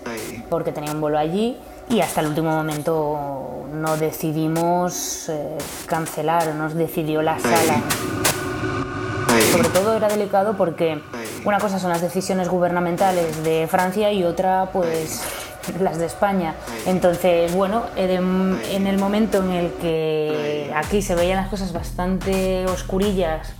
porque 0.48 0.70
tenía 0.70 0.92
un 0.92 1.00
vuelo 1.00 1.18
allí 1.18 1.56
y 1.88 2.00
hasta 2.00 2.20
el 2.20 2.28
último 2.28 2.52
momento 2.52 3.66
no 3.72 3.96
decidimos 3.96 5.28
eh, 5.28 5.58
cancelar, 5.86 6.54
nos 6.54 6.74
decidió 6.74 7.20
la 7.20 7.40
sala. 7.40 7.82
Sobre 9.50 9.68
todo 9.70 9.96
era 9.96 10.06
delicado 10.06 10.56
porque 10.56 11.02
una 11.44 11.58
cosa 11.58 11.80
son 11.80 11.90
las 11.90 12.00
decisiones 12.00 12.48
gubernamentales 12.48 13.42
de 13.42 13.66
Francia 13.68 14.12
y 14.12 14.22
otra 14.22 14.70
pues 14.72 15.20
las 15.80 15.98
de 15.98 16.06
España. 16.06 16.54
Entonces, 16.86 17.52
bueno, 17.52 17.86
en 17.96 18.86
el 18.86 18.98
momento 18.98 19.38
en 19.38 19.50
el 19.50 19.72
que 19.72 20.72
aquí 20.76 21.02
se 21.02 21.16
veían 21.16 21.38
las 21.38 21.48
cosas 21.48 21.72
bastante 21.72 22.66
oscurillas 22.66 23.52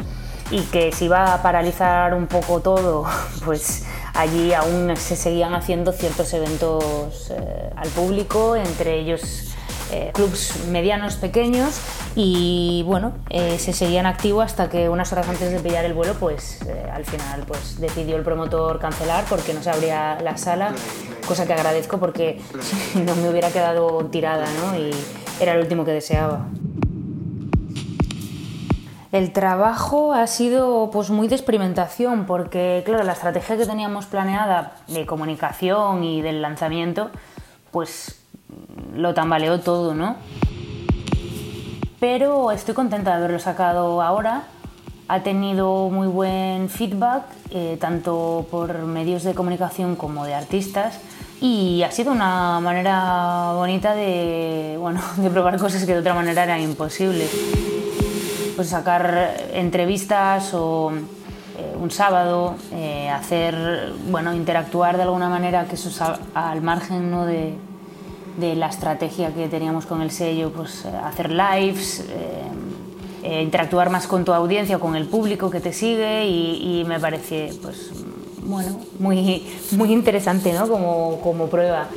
y 0.51 0.63
que 0.63 0.93
se 0.93 1.07
iba 1.07 1.35
a 1.35 1.43
paralizar 1.43 2.15
un 2.15 2.27
poco 2.27 2.61
todo, 2.61 3.07
pues 3.45 3.85
allí 4.15 4.53
aún 4.53 4.97
se 4.97 5.17
seguían 5.17 5.55
haciendo 5.55 5.93
ciertos 5.93 6.33
eventos 6.35 7.31
eh, 7.31 7.71
al 7.77 7.89
público, 7.91 8.57
entre 8.57 8.99
ellos 8.99 9.55
eh, 9.93 10.11
clubs 10.13 10.67
medianos, 10.69 11.17
pequeños, 11.17 11.81
y 12.15 12.83
bueno, 12.87 13.13
eh, 13.29 13.59
se 13.59 13.73
seguían 13.73 14.07
activos 14.07 14.45
hasta 14.45 14.69
que 14.69 14.89
unas 14.89 15.13
horas 15.13 15.29
antes 15.29 15.51
de 15.53 15.59
pillar 15.61 15.85
el 15.85 15.95
vuelo, 15.95 16.15
pues 16.15 16.59
al 16.93 17.05
final 17.05 17.45
pues, 17.47 17.81
decidió 17.81 18.17
el 18.17 18.23
promotor 18.23 18.79
cancelar 18.79 19.25
porque 19.29 19.55
no 19.55 19.63
se 19.63 19.71
abría 19.71 20.19
la 20.23 20.37
sala, 20.37 20.75
cosa 21.27 21.47
que 21.47 21.53
agradezco 21.53 21.99
porque 21.99 22.41
no 22.95 23.15
me 23.17 23.29
hubiera 23.29 23.51
quedado 23.51 24.05
tirada 24.07 24.47
¿no? 24.61 24.79
y 24.79 24.91
era 25.41 25.55
el 25.55 25.61
último 25.61 25.85
que 25.85 25.93
deseaba. 25.93 26.47
El 29.12 29.33
trabajo 29.33 30.12
ha 30.12 30.29
sido 30.29 30.90
pues 30.92 31.11
muy 31.11 31.27
de 31.27 31.35
experimentación 31.35 32.27
porque 32.27 32.83
claro, 32.85 33.03
la 33.03 33.12
estrategia 33.12 33.57
que 33.57 33.66
teníamos 33.66 34.07
planeada 34.07 34.77
de 34.87 35.05
comunicación 35.05 36.05
y 36.05 36.23
del 36.23 36.40
lanzamiento 36.40 37.11
pues 37.73 38.20
lo 38.94 39.12
tambaleó 39.12 39.59
todo, 39.61 39.94
¿no? 39.94 40.14
Pero 41.99 42.53
estoy 42.53 42.75
contenta 42.75 43.11
de 43.11 43.16
haberlo 43.16 43.40
sacado 43.40 44.01
ahora. 44.01 44.44
Ha 45.09 45.25
tenido 45.25 45.90
muy 45.90 46.07
buen 46.07 46.68
feedback, 46.68 47.25
eh, 47.51 47.77
tanto 47.81 48.46
por 48.49 48.79
medios 48.83 49.25
de 49.25 49.35
comunicación 49.35 49.96
como 49.96 50.25
de 50.25 50.35
artistas, 50.35 51.01
y 51.40 51.83
ha 51.83 51.90
sido 51.90 52.12
una 52.12 52.61
manera 52.61 53.53
bonita 53.55 53.94
de, 53.94 54.77
bueno, 54.79 55.01
de 55.16 55.31
probar 55.31 55.59
cosas 55.59 55.85
que 55.85 55.94
de 55.94 55.99
otra 55.99 56.14
manera 56.14 56.44
eran 56.44 56.61
imposibles 56.61 57.80
pues 58.61 58.68
sacar 58.68 59.38
entrevistas 59.55 60.53
o 60.53 60.92
eh, 60.92 61.77
un 61.81 61.90
sábado, 61.90 62.57
eh, 62.75 63.09
hacer, 63.09 63.94
bueno, 64.11 64.35
interactuar 64.35 64.99
de 64.99 65.05
alguna 65.05 65.31
manera, 65.31 65.64
que 65.64 65.77
eso 65.77 65.88
es 65.88 65.99
al, 66.35 66.61
margen 66.61 67.11
¿no? 67.11 67.25
de, 67.25 67.55
de, 68.37 68.57
la 68.57 68.66
estrategia 68.66 69.33
que 69.33 69.49
teníamos 69.49 69.87
con 69.87 70.03
el 70.03 70.11
sello, 70.11 70.53
pues 70.53 70.85
eh, 70.85 70.92
hacer 71.03 71.31
lives, 71.31 72.05
interactuar 73.25 73.88
más 73.88 74.07
con 74.07 74.27
tu 74.27 74.35
audiencia, 74.35 74.79
con 74.79 74.94
el 74.94 75.07
público 75.07 75.49
que 75.49 75.61
te 75.61 75.73
sigue 75.73 76.27
y, 76.27 76.85
me 76.87 77.01
parece, 77.01 77.55
pues, 77.62 77.92
bueno, 78.42 78.79
muy, 78.99 79.42
muy 79.70 79.90
interesante 79.90 80.53
¿no? 80.53 80.68
como, 80.68 81.18
como 81.23 81.46
prueba. 81.46 81.88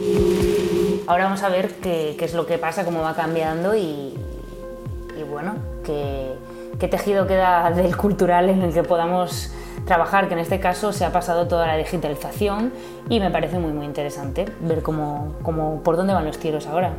Ahora 1.08 1.26
vamos 1.26 1.44
a 1.44 1.50
ver 1.50 1.76
qué, 1.82 2.16
qué, 2.18 2.24
es 2.24 2.34
lo 2.34 2.46
que 2.46 2.58
pasa, 2.58 2.86
cómo 2.86 3.02
va 3.02 3.14
cambiando 3.16 3.76
y, 3.76 4.14
y 5.20 5.24
bueno, 5.30 5.56
que 5.84 6.34
qué 6.84 6.90
tejido 6.90 7.28
queda 7.28 7.72
del 7.72 7.96
cultural 7.96 8.50
en 8.50 8.62
el 8.62 8.74
que 8.74 8.84
podamos 8.84 9.54
trabajar, 9.86 10.28
que 10.28 10.34
en 10.34 10.42
este 10.42 10.60
caso 10.60 10.92
se 10.92 11.06
ha 11.06 11.14
pasado 11.14 11.48
toda 11.48 11.66
la 11.66 11.78
digitalización 11.78 12.74
y 13.08 13.22
me 13.22 13.32
parece 13.32 13.58
muy 13.58 13.72
muy 13.72 13.86
interesante 13.86 14.52
ver 14.60 14.84
cómo, 14.84 15.36
cómo, 15.44 15.82
por 15.82 15.96
dónde 15.96 16.14
van 16.14 16.26
los 16.26 16.38
tiros 16.40 16.68
ahora. 16.68 16.92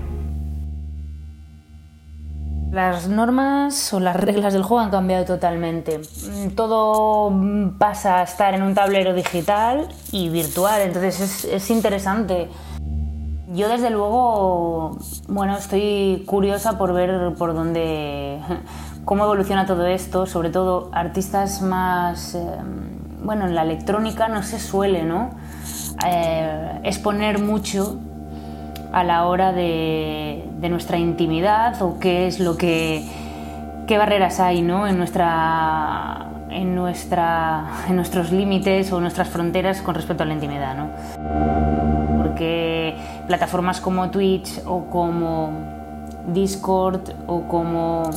Las 2.71 3.09
normas 3.09 3.93
o 3.93 4.01
las 4.01 4.17
reglas 4.17 4.55
del 4.55 4.63
juego 4.63 4.83
han 4.83 4.91
cambiado 4.91 5.27
totalmente. 5.27 6.01
Todo 6.57 7.31
pasa 7.79 8.21
a 8.21 8.23
estar 8.23 8.55
en 8.55 8.63
un 8.63 8.75
tablero 8.75 9.13
digital 9.13 9.87
y 10.13 10.31
virtual, 10.31 10.81
entonces 10.81 11.21
es, 11.21 11.45
es 11.45 11.71
interesante. 11.71 12.49
Yo 13.53 13.69
desde 13.69 13.91
luego, 13.91 14.97
bueno, 15.29 15.59
estoy 15.59 16.25
curiosa 16.27 16.79
por 16.79 16.95
ver 16.95 17.35
por 17.35 17.55
dónde, 17.55 18.41
cómo 19.05 19.25
evoluciona 19.25 19.67
todo 19.67 19.87
esto, 19.87 20.27
sobre 20.27 20.51
todo 20.51 20.91
artistas 20.93 21.63
más, 21.63 22.35
eh, 22.35 22.41
bueno, 23.23 23.47
en 23.47 23.55
la 23.55 23.63
electrónica 23.63 24.29
no 24.29 24.43
se 24.43 24.59
suele, 24.59 25.05
¿no? 25.05 25.31
Eh, 26.07 26.81
exponer 26.85 27.39
mucho 27.39 27.99
a 28.93 29.05
la 29.05 29.27
hora 29.27 29.53
de, 29.53 30.43
nuestra 30.71 30.97
intimidad 30.97 31.83
o 31.83 31.99
qué 31.99 32.27
es 32.27 32.41
lo 32.41 32.57
que, 32.57 33.07
qué 33.87 33.99
barreras 33.99 34.41
hay, 34.41 34.63
¿no? 34.63 34.87
En 34.87 34.97
nuestra, 34.97 36.27
en 36.49 36.75
nuestra, 36.75 37.67
en 37.87 37.97
nuestros 37.97 38.33
límites 38.33 38.91
o 38.91 38.99
nuestras 38.99 39.29
fronteras 39.29 39.83
con 39.83 39.95
respecto 39.95 40.23
a 40.23 40.27
la 40.27 40.33
intimidad, 40.33 40.75
¿no? 40.75 40.89
Porque 42.23 42.97
plataformas 43.27 43.83
como 43.83 44.09
Twitch 44.09 44.63
o 44.65 44.87
como 44.87 45.53
Discord 46.33 47.11
o 47.27 47.43
como 47.43 48.11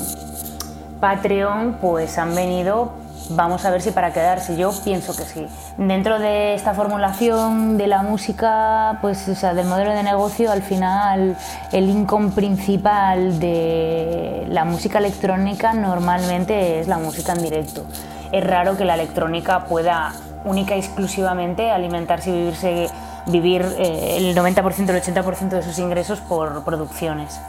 Patreon 1.00 1.78
pues 1.80 2.18
han 2.18 2.34
venido, 2.34 2.94
vamos 3.30 3.66
a 3.66 3.72
ver 3.72 3.82
si 3.82 3.92
para 3.92 4.14
quedarse, 4.14 4.58
yo 4.58 4.72
pienso 4.84 5.16
que 5.16 5.24
sí. 5.24 5.46
Dentro 5.78 6.20
de 6.20 6.56
esta 6.56 6.74
formulación 6.74 7.78
de 7.78 7.88
la 7.88 8.02
música, 8.02 8.98
pues 9.02 9.28
o 9.28 9.36
sea, 9.36 9.54
del 9.54 9.68
modelo 9.68 9.92
de 9.92 10.04
negocio, 10.04 10.52
al 10.52 10.64
final 10.64 11.38
el 11.72 11.90
income 11.90 12.32
principal 12.32 13.40
de 13.40 14.46
la 14.50 14.66
música 14.66 15.00
electrónica 15.00 15.74
normalmente 15.74 16.80
es 16.80 16.88
la 16.88 16.98
música 16.98 17.34
en 17.34 17.44
directo. 17.44 17.86
Es 18.32 18.44
raro 18.44 18.76
que 18.76 18.86
la 18.86 18.96
electrónica 18.96 19.66
pueda 19.66 20.14
única 20.44 20.76
y 20.76 20.80
exclusivamente 20.80 21.72
alimentarse 21.72 22.30
y 22.30 22.34
vivirse, 22.34 22.90
vivir 23.28 23.66
eh, 23.78 24.18
el 24.18 24.36
90%, 24.36 24.90
el 24.90 25.02
80% 25.02 25.50
de 25.50 25.64
sus 25.64 25.78
ingresos 25.80 26.20
por 26.22 26.64
producciones 26.64 27.40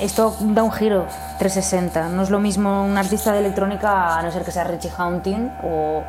esto 0.00 0.36
da 0.40 0.62
un 0.62 0.72
giro 0.72 1.06
360. 1.38 2.08
No 2.08 2.22
es 2.22 2.30
lo 2.30 2.38
mismo 2.38 2.84
un 2.84 2.96
artista 2.98 3.32
de 3.32 3.40
electrónica, 3.40 4.18
a 4.18 4.22
no 4.22 4.30
ser 4.30 4.44
que 4.44 4.50
sea 4.50 4.64
Richie 4.64 4.90
Haunting 4.96 5.52
o 5.62 6.04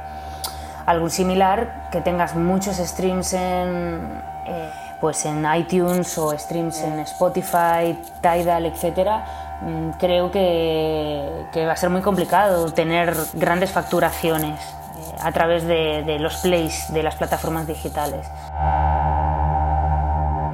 algún 0.86 1.10
similar, 1.10 1.90
que 1.92 2.02
tengas 2.02 2.36
muchos 2.36 2.78
streams 2.78 3.34
en, 3.34 4.22
eh, 4.46 4.70
pues 5.02 5.26
en 5.26 5.46
iTunes 5.56 6.18
o 6.18 6.38
streams 6.38 6.82
en 6.82 7.00
Spotify, 7.00 7.98
Tidal, 8.22 8.66
etc. 8.66 9.10
Mm, 9.62 9.90
creo 10.00 10.32
que, 10.32 11.48
que, 11.52 11.66
va 11.66 11.74
a 11.74 11.76
ser 11.76 11.90
muy 11.90 12.02
complicado 12.02 12.72
tener 12.72 13.16
grandes 13.34 13.72
facturaciones 13.72 14.60
eh, 14.62 15.16
a 15.22 15.32
través 15.32 15.64
de, 15.64 16.04
de 16.04 16.20
los 16.20 16.38
plays 16.38 16.92
de 16.94 17.04
las 17.04 17.16
plataformas 17.16 17.68
digitales. 17.68 18.26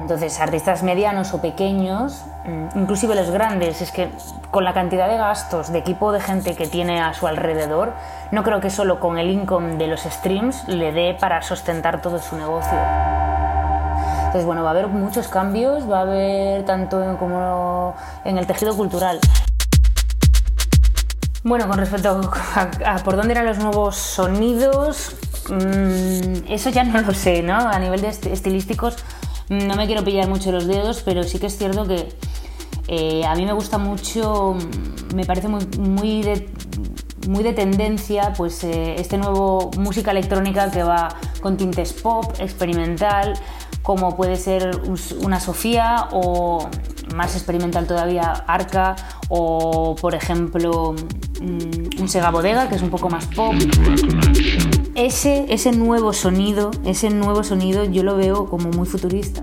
Entonces, 0.04 0.38
artistas 0.38 0.82
medianos 0.82 1.32
o 1.32 1.40
pequeños, 1.40 2.26
mm, 2.44 2.78
inclusive 2.78 3.14
los 3.14 3.30
grandes, 3.30 3.80
es 3.80 3.90
que 3.90 4.10
con 4.50 4.62
la 4.62 4.74
cantidad 4.74 5.08
de 5.08 5.16
gastos, 5.16 5.72
de 5.72 5.78
equipo 5.78 6.12
de 6.12 6.20
gente 6.20 6.54
que 6.54 6.66
tiene 6.66 7.00
a 7.00 7.14
su 7.14 7.26
alrededor, 7.26 7.94
no 8.30 8.42
creo 8.42 8.60
que 8.60 8.68
solo 8.68 9.00
con 9.00 9.16
el 9.16 9.30
income 9.30 9.76
de 9.76 9.86
los 9.86 10.02
streams 10.02 10.68
le 10.68 10.92
dé 10.92 11.16
para 11.18 11.40
sustentar 11.40 12.02
todo 12.02 12.18
su 12.18 12.36
negocio. 12.36 12.76
Entonces, 14.26 14.44
bueno, 14.44 14.62
va 14.62 14.68
a 14.68 14.72
haber 14.72 14.88
muchos 14.88 15.28
cambios, 15.28 15.90
va 15.90 16.00
a 16.00 16.02
haber 16.02 16.66
tanto 16.66 17.16
como 17.18 17.94
en 18.26 18.36
el 18.36 18.46
tejido 18.46 18.76
cultural. 18.76 19.20
Bueno, 21.44 21.66
con 21.66 21.78
respecto 21.78 22.20
a, 22.84 22.96
por 22.98 23.16
dónde 23.16 23.32
eran 23.32 23.46
los 23.46 23.56
nuevos 23.56 23.96
sonidos, 23.96 25.16
mm, 25.48 26.52
eso 26.52 26.68
ya 26.68 26.84
no 26.84 27.00
lo 27.00 27.14
sé, 27.14 27.42
¿no? 27.42 27.56
A 27.56 27.78
nivel 27.78 28.02
de 28.02 28.08
estilísticos 28.08 29.02
no 29.48 29.76
me 29.76 29.86
quiero 29.86 30.04
pillar 30.04 30.28
mucho 30.28 30.52
los 30.52 30.66
dedos, 30.66 31.02
pero 31.04 31.22
sí 31.22 31.38
que 31.38 31.46
es 31.46 31.56
cierto 31.56 31.86
que 31.86 32.08
eh, 32.88 33.24
a 33.24 33.34
mí 33.34 33.44
me 33.44 33.52
gusta 33.52 33.78
mucho, 33.78 34.54
mm, 34.54 35.14
me 35.14 35.24
parece 35.24 35.48
muy, 35.48 35.66
muy, 35.78 36.22
de, 36.22 36.48
muy 37.28 37.42
de 37.42 37.52
tendencia 37.52 38.32
pues, 38.36 38.62
eh, 38.64 38.96
este 38.98 39.16
nuevo 39.16 39.70
música 39.78 40.10
electrónica 40.10 40.70
que 40.70 40.82
va 40.82 41.08
con 41.40 41.56
tintes 41.56 41.92
pop, 41.92 42.34
experimental, 42.38 43.34
como 43.82 44.16
puede 44.16 44.36
ser 44.36 44.80
una 45.22 45.40
Sofía 45.40 46.08
o 46.12 46.68
más 47.14 47.36
experimental 47.36 47.86
todavía 47.86 48.32
Arca 48.46 48.96
o 49.28 49.94
por 50.00 50.14
ejemplo 50.14 50.94
mm, 51.40 52.00
un 52.00 52.08
Sega 52.08 52.30
Bodega 52.30 52.68
que 52.68 52.76
es 52.76 52.82
un 52.82 52.90
poco 52.90 53.10
más 53.10 53.26
pop. 53.26 53.54
Ese, 54.94 55.46
ese 55.48 55.72
nuevo 55.72 56.12
sonido, 56.12 56.70
ese 56.86 57.10
nuevo 57.10 57.42
sonido 57.42 57.82
yo 57.82 58.04
lo 58.04 58.16
veo 58.16 58.46
como 58.48 58.70
muy 58.70 58.86
futurista. 58.86 59.42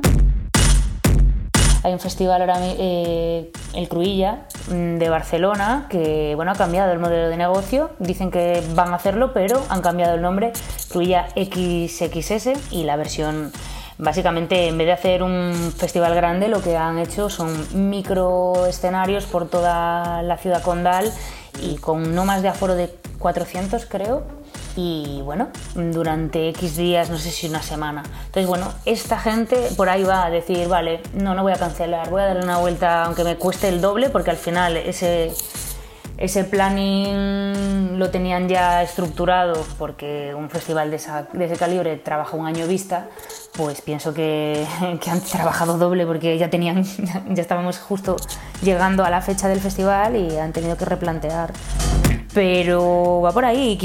Hay 1.83 1.91
un 1.91 1.99
festival 1.99 2.39
ahora, 2.39 2.55
eh, 2.61 3.51
el 3.73 3.89
Cruilla, 3.89 4.45
mm, 4.69 4.97
de 4.97 5.09
Barcelona, 5.09 5.87
que 5.89 6.35
bueno, 6.35 6.51
ha 6.51 6.55
cambiado 6.55 6.93
el 6.93 6.99
modelo 6.99 7.27
de 7.27 7.35
negocio. 7.35 7.89
Dicen 7.99 8.31
que 8.31 8.63
van 8.75 8.93
a 8.93 8.95
hacerlo, 8.95 9.33
pero 9.33 9.61
han 9.67 9.81
cambiado 9.81 10.15
el 10.15 10.21
nombre, 10.21 10.53
Cruilla 10.89 11.27
XXS, 11.35 12.53
y 12.71 12.83
la 12.83 12.95
versión 12.95 13.51
Básicamente, 13.97 14.67
en 14.67 14.79
vez 14.79 14.87
de 14.87 14.93
hacer 14.93 15.21
un 15.21 15.71
festival 15.77 16.15
grande, 16.15 16.47
lo 16.47 16.59
que 16.59 16.75
han 16.75 16.97
hecho 16.97 17.29
son 17.29 17.53
micro 17.91 18.65
escenarios 18.65 19.27
por 19.27 19.47
toda 19.47 20.23
la 20.23 20.37
ciudad 20.37 20.63
condal 20.63 21.13
y 21.61 21.75
con 21.75 22.15
no 22.15 22.25
más 22.25 22.41
de 22.41 22.47
aforo 22.47 22.73
de 22.73 22.89
400, 23.19 23.85
creo. 23.85 24.40
Y 24.75 25.21
bueno, 25.23 25.49
durante 25.75 26.49
X 26.49 26.77
días, 26.77 27.09
no 27.09 27.17
sé 27.17 27.31
si 27.31 27.47
una 27.47 27.61
semana. 27.61 28.03
Entonces, 28.25 28.47
bueno, 28.47 28.73
esta 28.85 29.19
gente 29.19 29.57
por 29.75 29.89
ahí 29.89 30.03
va 30.03 30.25
a 30.25 30.29
decir, 30.29 30.67
vale, 30.67 31.01
no, 31.13 31.35
no 31.35 31.43
voy 31.43 31.53
a 31.53 31.57
cancelar, 31.57 32.09
voy 32.09 32.21
a 32.21 32.25
darle 32.25 32.43
una 32.43 32.57
vuelta 32.57 33.05
aunque 33.05 33.23
me 33.23 33.35
cueste 33.35 33.69
el 33.69 33.81
doble, 33.81 34.09
porque 34.09 34.29
al 34.29 34.37
final 34.37 34.77
ese 34.77 35.33
ese 36.21 36.43
planning 36.43 37.97
lo 37.97 38.11
tenían 38.11 38.47
ya 38.47 38.83
estructurado 38.83 39.65
porque 39.79 40.33
un 40.35 40.51
festival 40.51 40.91
de, 40.91 40.97
ese 40.97 41.57
calibre 41.57 41.97
trabaja 41.97 42.37
un 42.37 42.45
año 42.45 42.67
vista, 42.67 43.07
pues 43.57 43.81
pienso 43.81 44.13
que, 44.13 44.65
han 45.07 45.21
trabajado 45.21 45.79
doble 45.79 46.05
porque 46.05 46.37
ya 46.37 46.49
tenían, 46.49 46.83
ya 47.29 47.41
estábamos 47.41 47.79
justo 47.79 48.17
llegando 48.61 49.03
a 49.03 49.09
la 49.09 49.21
fecha 49.21 49.47
del 49.47 49.59
festival 49.59 50.15
y 50.15 50.37
han 50.37 50.53
tenido 50.53 50.77
que 50.77 50.85
replantear. 50.85 51.53
Pero 52.33 53.21
va 53.21 53.31
por 53.31 53.43
ahí 53.43 53.77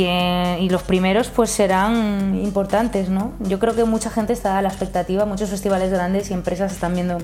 y 0.61 0.68
los 0.68 0.82
primeros 0.82 1.28
pues 1.28 1.50
serán 1.50 2.40
importantes, 2.42 3.09
¿no? 3.09 3.32
Yo 3.40 3.59
creo 3.59 3.74
que 3.74 3.85
mucha 3.85 4.11
gente 4.11 4.32
está 4.32 4.59
a 4.59 4.62
la 4.62 4.68
expectativa, 4.68 5.24
muchos 5.24 5.50
festivales 5.50 5.90
grandes 5.90 6.30
y 6.30 6.35
empresas 6.35 6.72
están 6.72 6.94
viendo 6.94 7.18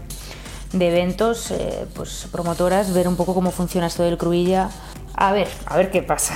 de 0.72 0.88
eventos, 0.88 1.50
eh, 1.50 1.86
pues 1.94 2.26
promotoras, 2.32 2.92
ver 2.92 3.06
un 3.06 3.16
poco 3.16 3.34
cómo 3.34 3.50
funciona 3.50 3.86
esto 3.86 4.02
del 4.02 4.18
Cruilla 4.18 4.70
a 5.14 5.32
ver, 5.32 5.48
a 5.66 5.76
ver 5.76 5.90
qué 5.90 6.02
pasa. 6.02 6.34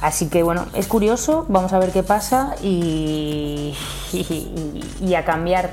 Así 0.00 0.28
que 0.28 0.42
bueno, 0.42 0.66
es 0.74 0.86
curioso, 0.86 1.46
vamos 1.48 1.72
a 1.72 1.78
ver 1.78 1.92
qué 1.92 2.02
pasa 2.02 2.54
y, 2.62 3.74
y, 4.12 5.14
a 5.14 5.24
cambiar. 5.24 5.72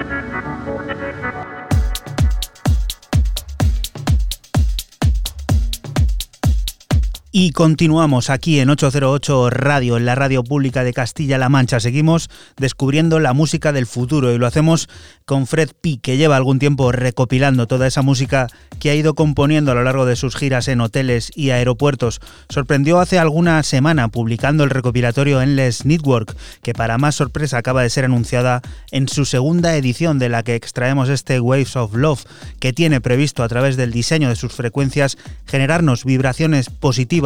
Y 7.33 7.51
continuamos 7.51 8.29
aquí 8.29 8.59
en 8.59 8.69
808 8.69 9.51
Radio, 9.51 9.95
en 9.95 10.03
la 10.03 10.15
radio 10.15 10.43
pública 10.43 10.83
de 10.83 10.91
Castilla-La 10.91 11.47
Mancha. 11.47 11.79
Seguimos 11.79 12.29
descubriendo 12.57 13.21
la 13.21 13.31
música 13.31 13.71
del 13.71 13.85
futuro 13.85 14.33
y 14.33 14.37
lo 14.37 14.45
hacemos 14.45 14.89
con 15.23 15.47
Fred 15.47 15.69
P, 15.79 15.99
que 16.01 16.17
lleva 16.17 16.35
algún 16.35 16.59
tiempo 16.59 16.91
recopilando 16.91 17.67
toda 17.67 17.87
esa 17.87 18.01
música 18.01 18.47
que 18.81 18.89
ha 18.89 18.95
ido 18.95 19.13
componiendo 19.13 19.71
a 19.71 19.75
lo 19.75 19.83
largo 19.85 20.05
de 20.05 20.17
sus 20.17 20.35
giras 20.35 20.67
en 20.67 20.81
hoteles 20.81 21.31
y 21.33 21.51
aeropuertos. 21.51 22.19
Sorprendió 22.49 22.99
hace 22.99 23.17
alguna 23.17 23.63
semana 23.63 24.09
publicando 24.09 24.65
el 24.65 24.69
recopilatorio 24.69 25.41
Endless 25.41 25.85
Network, 25.85 26.35
que 26.61 26.73
para 26.73 26.97
más 26.97 27.15
sorpresa 27.15 27.59
acaba 27.59 27.81
de 27.81 27.91
ser 27.91 28.03
anunciada 28.03 28.61
en 28.91 29.07
su 29.07 29.23
segunda 29.23 29.77
edición 29.77 30.19
de 30.19 30.27
la 30.27 30.43
que 30.43 30.55
extraemos 30.55 31.07
este 31.07 31.39
Waves 31.39 31.77
of 31.77 31.95
Love, 31.95 32.25
que 32.59 32.73
tiene 32.73 32.99
previsto 32.99 33.41
a 33.41 33.47
través 33.47 33.77
del 33.77 33.93
diseño 33.93 34.27
de 34.27 34.35
sus 34.35 34.51
frecuencias 34.51 35.17
generarnos 35.45 36.03
vibraciones 36.03 36.69
positivas 36.69 37.20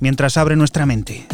mientras 0.00 0.36
abre 0.36 0.56
nuestra 0.56 0.86
mente. 0.86 1.26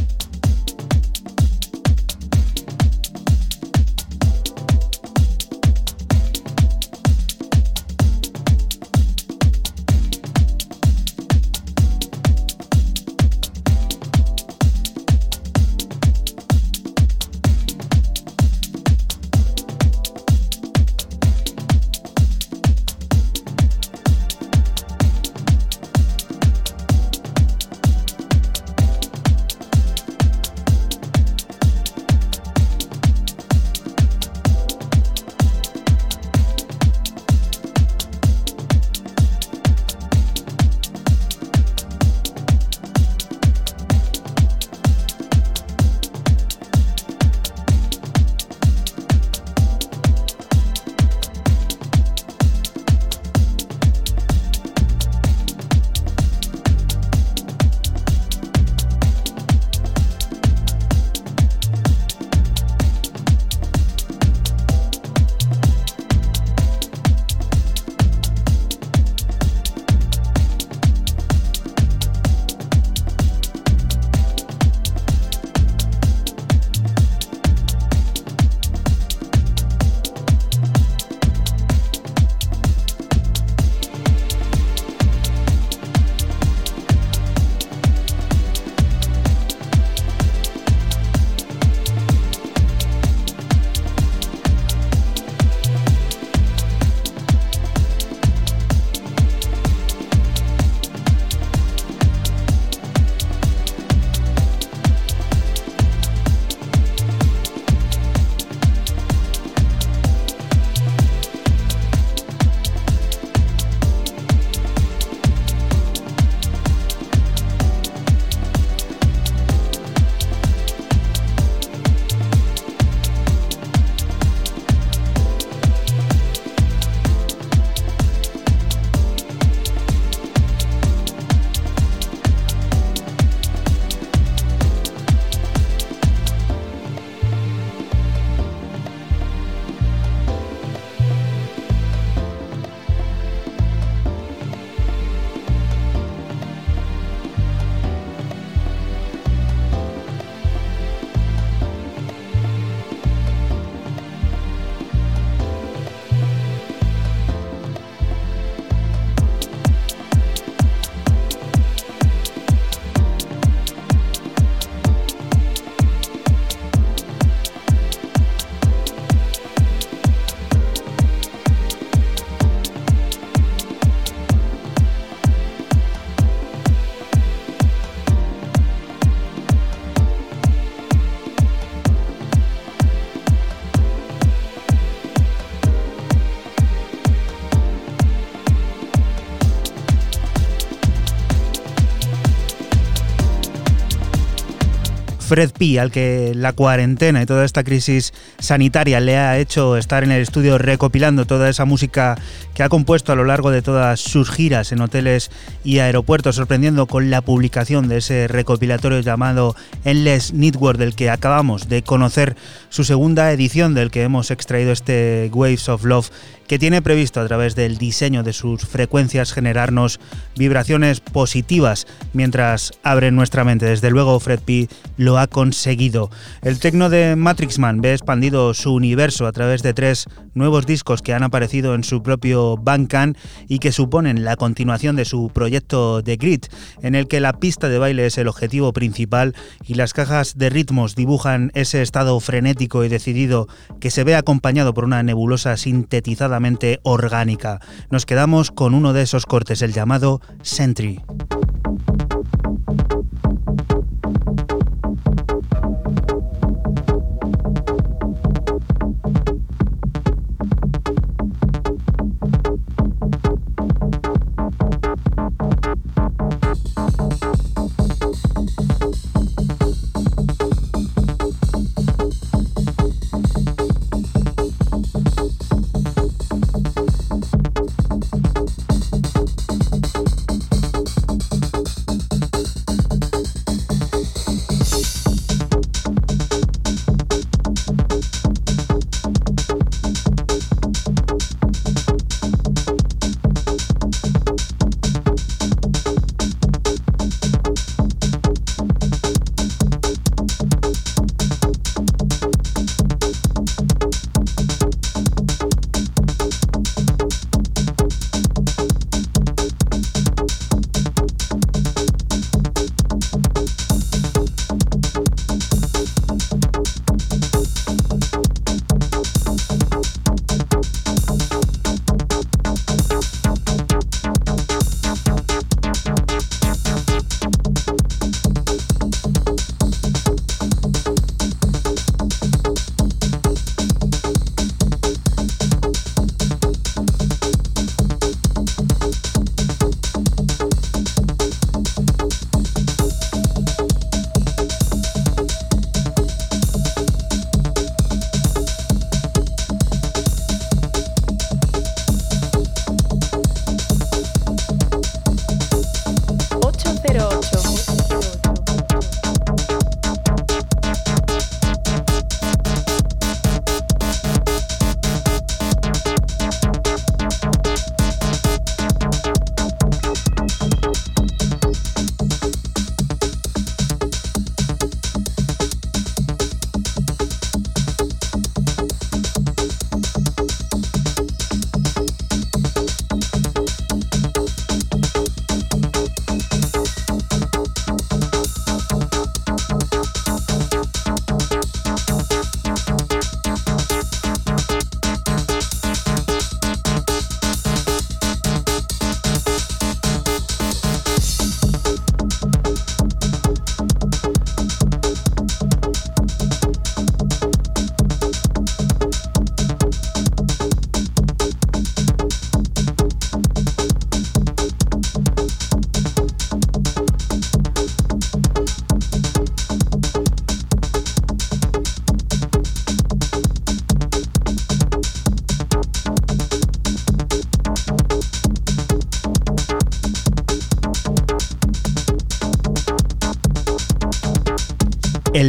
Fred 195.27 195.53
P, 195.53 195.81
al 195.81 195.91
que 195.91 196.33
la 196.35 196.53
cuarentena 196.53 197.23
y 197.23 197.27
toda 197.27 197.47
esta 197.47 197.65
crisis 197.65 198.13
sanitaria 198.39 199.01
le 199.01 199.17
ha 199.17 199.39
hecho 199.39 199.79
estar 199.79 200.05
en 200.05 200.13
el 200.13 200.21
estudio 200.21 200.59
recopilando 200.59 201.25
toda 201.25 201.49
esa 201.49 201.65
música 201.65 202.17
que 202.53 202.63
ha 202.63 202.69
compuesto 202.69 203.13
a 203.13 203.17
lo 203.17 203.25
largo 203.25 203.51
de 203.51 203.63
todas 203.63 204.01
sus 204.01 204.31
giras 204.31 204.71
en 204.71 204.83
hoteles 204.83 205.31
y 205.65 205.79
aeropuertos, 205.79 206.37
sorprendiendo 206.37 206.87
con 206.87 207.11
la 207.11 207.23
publicación 207.23 207.89
de 207.89 207.99
ese 207.99 208.29
recopilatorio 208.29 209.01
llamado 209.01 209.57
Endless 209.85 210.35
Network, 210.35 210.79
del 210.79 210.95
que 210.95 211.09
acabamos 211.09 211.71
de 211.71 211.83
conocer 211.83 212.37
su 212.69 212.85
segunda 212.85 213.33
edición, 213.33 213.73
del 213.73 213.91
que 213.91 214.03
hemos 214.03 214.31
extraído 214.31 214.73
este 214.73 215.31
Waves 215.33 215.71
of 215.71 215.85
Love 215.85 216.11
que 216.47 216.59
tiene 216.59 216.83
previsto 216.83 217.21
a 217.21 217.27
través 217.27 217.55
del 217.55 217.79
diseño 217.79 218.23
de 218.23 218.33
sus 218.33 218.67
frecuencias 218.67 219.33
generarnos 219.33 220.01
vibraciones 220.37 221.01
positivas 221.01 221.87
mientras 222.13 222.73
abre 222.83 223.11
nuestra 223.11 223.45
mente. 223.45 223.67
Desde 223.67 223.91
luego 223.91 224.19
Fred 224.21 224.41
P 224.41 224.69
lo 224.97 225.19
ha 225.19 225.27
conseguido. 225.27 226.11
El 226.43 226.59
tecno 226.59 226.91
de 226.91 227.17
Matrixman 227.17 227.81
ve 227.81 227.93
expandido 227.93 228.55
su 228.55 228.75
universo 228.75 229.27
a 229.27 229.33
través 229.33 229.63
de 229.63 229.75
tres 229.75 230.07
nuevos 230.35 230.67
discos 230.67 231.03
que 231.03 231.15
han 231.15 231.23
aparecido 231.23 231.75
en 231.75 231.85
su 231.85 232.03
propio 232.03 232.57
Bandcamp 232.57 233.17
y 233.49 233.59
que 233.59 233.73
suponen 233.73 234.25
la 234.25 234.37
continuación 234.37 234.97
de 234.97 235.05
su 235.05 235.31
proyecto 235.33 236.03
The 236.03 236.17
Grid, 236.17 236.45
en 236.83 236.95
el 236.95 237.09
que 237.09 237.21
la 237.21 237.35
pista 237.35 237.69
de 237.69 237.79
baile 237.79 238.07
es 238.07 238.19
el 238.19 238.29
objetivo 238.29 238.73
principal 238.73 239.35
y 239.67 239.75
las 239.75 239.93
cajas 239.93 240.37
de 240.37 240.51
ritmos 240.51 240.95
dibujan 240.95 241.51
ese 241.55 241.83
estado 241.83 242.19
frenético 242.21 242.85
y 242.85 242.89
decidido 242.89 243.49
que 243.81 243.91
se 243.91 244.05
ve 244.05 244.17
acompañado 244.17 244.75
por 244.75 244.85
una 244.85 245.03
nebulosa 245.03 245.57
sintetizada 245.57 246.34
orgánica. 246.83 247.61
Nos 247.91 248.07
quedamos 248.07 248.51
con 248.51 248.75
uno 248.75 248.93
de 248.93 249.03
esos 249.03 249.27
cortes, 249.27 249.63
el 249.63 249.73
llamado 249.73 250.21
Sentry. 250.43 251.01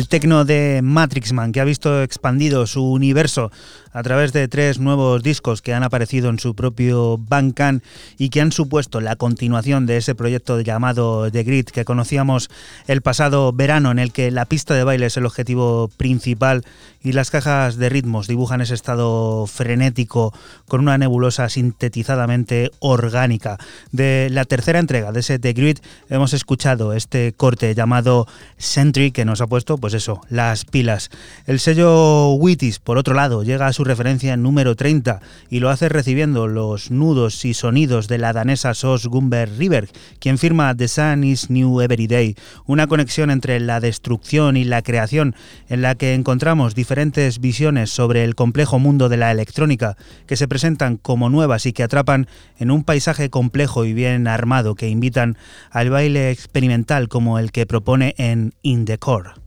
Tecno 0.08 0.46
de 0.46 0.82
Matrixman, 0.84 1.52
que 1.52 1.60
ha 1.60 1.66
visto 1.66 2.02
expandido 2.02 2.68
su 2.68 2.84
universo 2.84 3.52
a 3.96 4.04
través 4.04 4.34
de 4.34 4.50
tres 4.50 4.78
nuevos 4.78 5.24
discos 5.24 5.62
que 5.62 5.74
han 5.74 5.82
aparecido 5.82 6.30
en 6.30 6.38
su 6.38 6.54
propio 6.54 7.18
Bandcamp 7.18 7.82
y 8.18 8.28
que 8.28 8.42
han 8.42 8.52
supuesto 8.52 9.00
la 9.00 9.16
continuación 9.16 9.86
de 9.86 9.96
ese 9.96 10.16
proyecto 10.16 10.60
llamado 10.60 11.32
The 11.32 11.44
Grid 11.44 11.68
que 11.68 11.86
conocíamos 11.86 12.50
el 12.88 13.02
pasado 13.02 13.54
verano, 13.54 13.92
en 13.92 14.00
el 14.00 14.12
que 14.12 14.32
la 14.32 14.44
pista 14.44 14.74
de 14.74 14.84
baile 14.84 15.06
es 15.06 15.16
el 15.16 15.26
objetivo 15.26 15.90
principal 15.96 16.66
y 17.02 17.14
las 17.14 17.32
cajas 17.32 17.78
de 17.78 17.88
ritmos 17.88 18.28
dibujan 18.28 18.60
ese 18.60 18.74
estado 18.74 19.48
frenético 19.48 20.34
con 20.68 20.82
una 20.82 20.98
nebulosa 20.98 21.48
sintetizadamente 21.48 22.72
orgánica. 22.80 23.58
De 23.94 24.28
la 24.30 24.44
tercera 24.44 24.80
entrega 24.80 25.14
de 25.14 25.22
ese 25.22 25.40
The 25.40 25.54
Grid 25.54 25.78
hemos 26.10 26.34
escuchado 26.34 26.92
este 26.92 27.32
corte 27.32 27.74
llamado 27.76 28.28
Sentry 28.58 29.12
que 29.12 29.24
nos 29.24 29.40
ha 29.40 29.48
puesto 29.48 29.78
pues 29.78 29.94
eso, 29.94 30.20
las 30.28 30.66
pilas. 30.66 31.12
El 31.46 31.62
sello 31.62 32.34
Wittis, 32.34 32.80
por 32.80 32.98
otro 32.98 33.14
lado, 33.14 33.44
llega 33.44 33.68
a 33.68 33.74
su 33.74 33.85
referencia 33.86 34.36
número 34.36 34.76
30 34.76 35.22
y 35.50 35.60
lo 35.60 35.70
hace 35.70 35.88
recibiendo 35.88 36.48
los 36.48 36.92
nudos 36.92 37.46
y 37.46 37.54
sonidos 37.54 38.08
de 38.08 38.18
la 38.18 38.34
danesa 38.34 38.74
Sos 38.74 39.08
Gumber 39.08 39.50
River, 39.58 39.90
quien 40.20 40.38
firma 40.38 40.76
The 40.76 40.88
Sun 40.88 41.24
is 41.24 41.50
New 41.50 41.82
Every 41.82 42.08
Day, 42.08 42.36
una 42.66 42.88
conexión 42.88 43.32
entre 43.32 43.60
la 43.60 43.80
destrucción 43.80 44.58
y 44.58 44.64
la 44.64 44.82
creación 44.82 45.36
en 45.70 45.82
la 45.82 45.96
que 45.96 46.14
encontramos 46.14 46.76
diferentes 46.76 47.40
visiones 47.40 47.90
sobre 47.90 48.24
el 48.24 48.36
complejo 48.36 48.80
mundo 48.80 49.10
de 49.10 49.18
la 49.18 49.32
electrónica 49.32 49.96
que 50.28 50.36
se 50.36 50.48
presentan 50.48 50.98
como 50.98 51.30
nuevas 51.30 51.66
y 51.66 51.74
que 51.74 51.84
atrapan 51.84 52.28
en 52.58 52.72
un 52.72 52.84
paisaje 52.84 53.30
complejo 53.30 53.86
y 53.86 53.94
bien 53.94 54.28
armado 54.28 54.76
que 54.76 54.90
invitan 54.90 55.38
al 55.72 55.90
baile 55.90 56.32
experimental 56.32 57.08
como 57.08 57.40
el 57.40 57.52
que 57.52 57.66
propone 57.66 58.16
en 58.18 58.54
In 58.62 58.86
the 58.86 58.98
Core. 58.98 59.45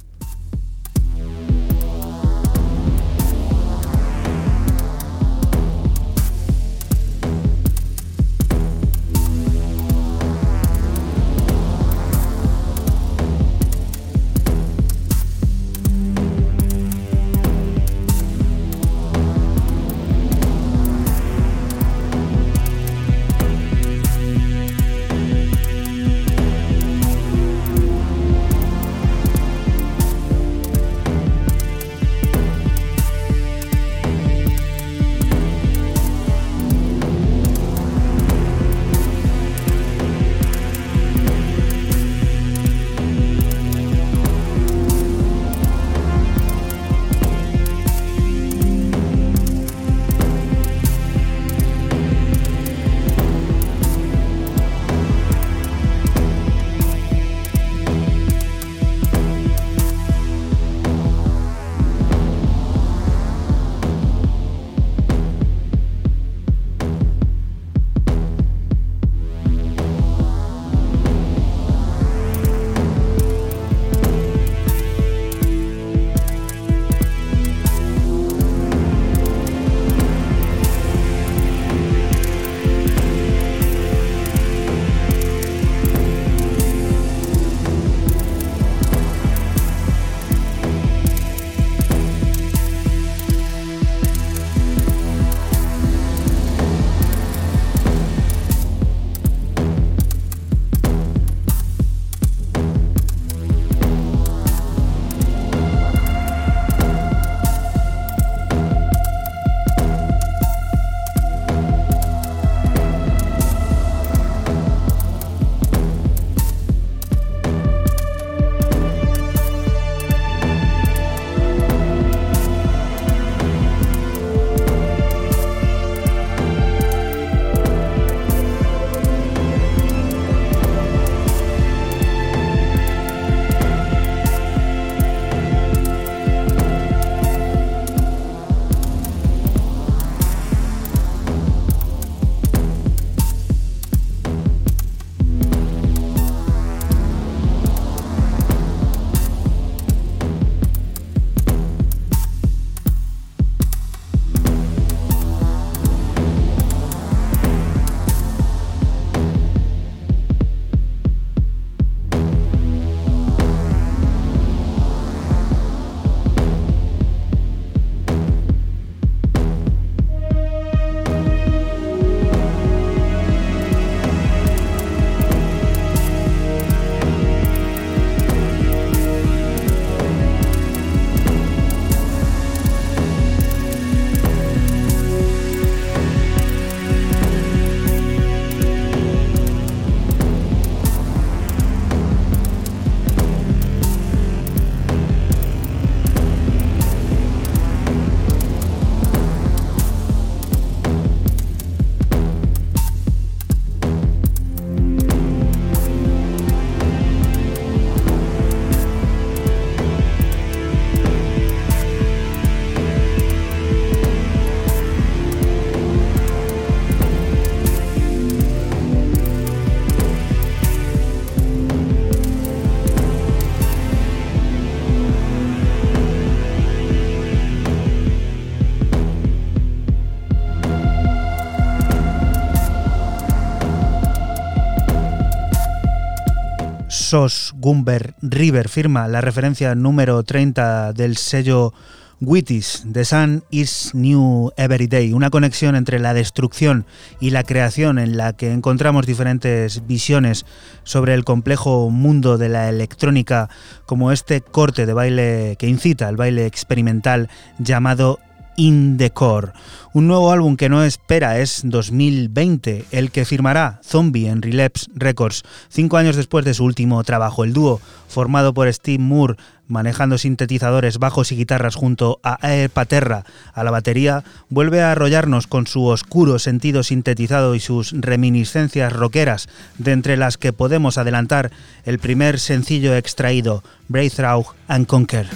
Sos 237.09 237.55
Gumber 237.57 238.13
River 238.21 238.69
firma 238.69 239.09
la 239.09 239.23
referencia 239.23 239.75
número 239.75 240.23
30 240.25 240.93
del 240.93 241.17
sello 241.17 241.73
Wittis, 242.21 242.85
The 242.93 243.07
Sun 243.07 243.45
is 243.51 243.95
New 243.95 244.51
Every 244.59 244.89
Day, 244.89 245.15
una 245.15 245.31
conexión 245.31 245.75
entre 245.75 246.01
la 246.01 246.13
destrucción 246.13 246.85
y 247.19 247.31
la 247.31 247.45
creación 247.45 247.99
en 247.99 248.19
la 248.19 248.35
que 248.35 248.53
encontramos 248.53 249.07
diferentes 249.07 249.87
visiones 249.87 250.45
sobre 250.83 251.15
el 251.15 251.25
complejo 251.25 251.89
mundo 251.89 252.37
de 252.37 252.51
la 252.51 252.69
electrónica, 252.69 253.49
como 253.87 254.13
este 254.13 254.43
corte 254.43 254.85
de 254.85 254.93
baile 254.93 255.57
que 255.59 255.67
incita 255.67 256.09
al 256.09 256.17
baile 256.17 256.45
experimental 256.45 257.31
llamado 257.59 258.19
In 258.59 258.99
the 258.99 259.11
Core. 259.11 259.53
Un 259.93 260.09
nuevo 260.09 260.33
álbum 260.33 260.57
que 260.57 260.69
no 260.69 260.83
espera 260.83 261.39
es 261.39 261.63
2020, 261.65 262.87
el 262.91 263.13
que 263.13 263.25
firmará 263.25 263.81
Zombie 263.85 264.27
en 264.27 264.43
Relapse 264.43 264.91
Records, 264.97 265.45
cinco 265.69 265.97
años 265.97 266.17
después 266.17 266.45
de 266.45 266.55
su 266.55 266.65
último 266.65 267.03
trabajo. 267.05 267.45
El 267.45 267.53
dúo, 267.53 267.81
formado 268.09 268.53
por 268.53 268.71
Steve 268.73 268.99
Moore, 268.99 269.37
manejando 269.69 270.19
sintetizadores, 270.19 270.99
bajos 270.99 271.31
y 271.31 271.37
guitarras 271.37 271.77
junto 271.77 272.19
a 272.25 272.37
Air 272.43 272.69
Paterra 272.69 273.25
a 273.55 273.63
la 273.63 273.71
batería, 273.71 274.25
vuelve 274.49 274.83
a 274.83 274.91
arrollarnos 274.91 275.47
con 275.47 275.69
su 275.69 275.85
oscuro 275.85 276.41
sentido 276.41 276.83
sintetizado 276.83 277.55
y 277.55 277.61
sus 277.61 277.93
reminiscencias 277.93 278.93
rockeras, 278.93 279.49
de 279.79 279.93
entre 279.93 280.17
las 280.17 280.37
que 280.37 280.53
podemos 280.53 280.99
adelantar 280.99 281.53
el 281.85 282.01
primer 282.01 282.41
sencillo 282.41 282.97
extraído, 282.97 283.63
Breakthrough 283.87 284.47
and 284.67 284.89
Conquer. 284.89 285.29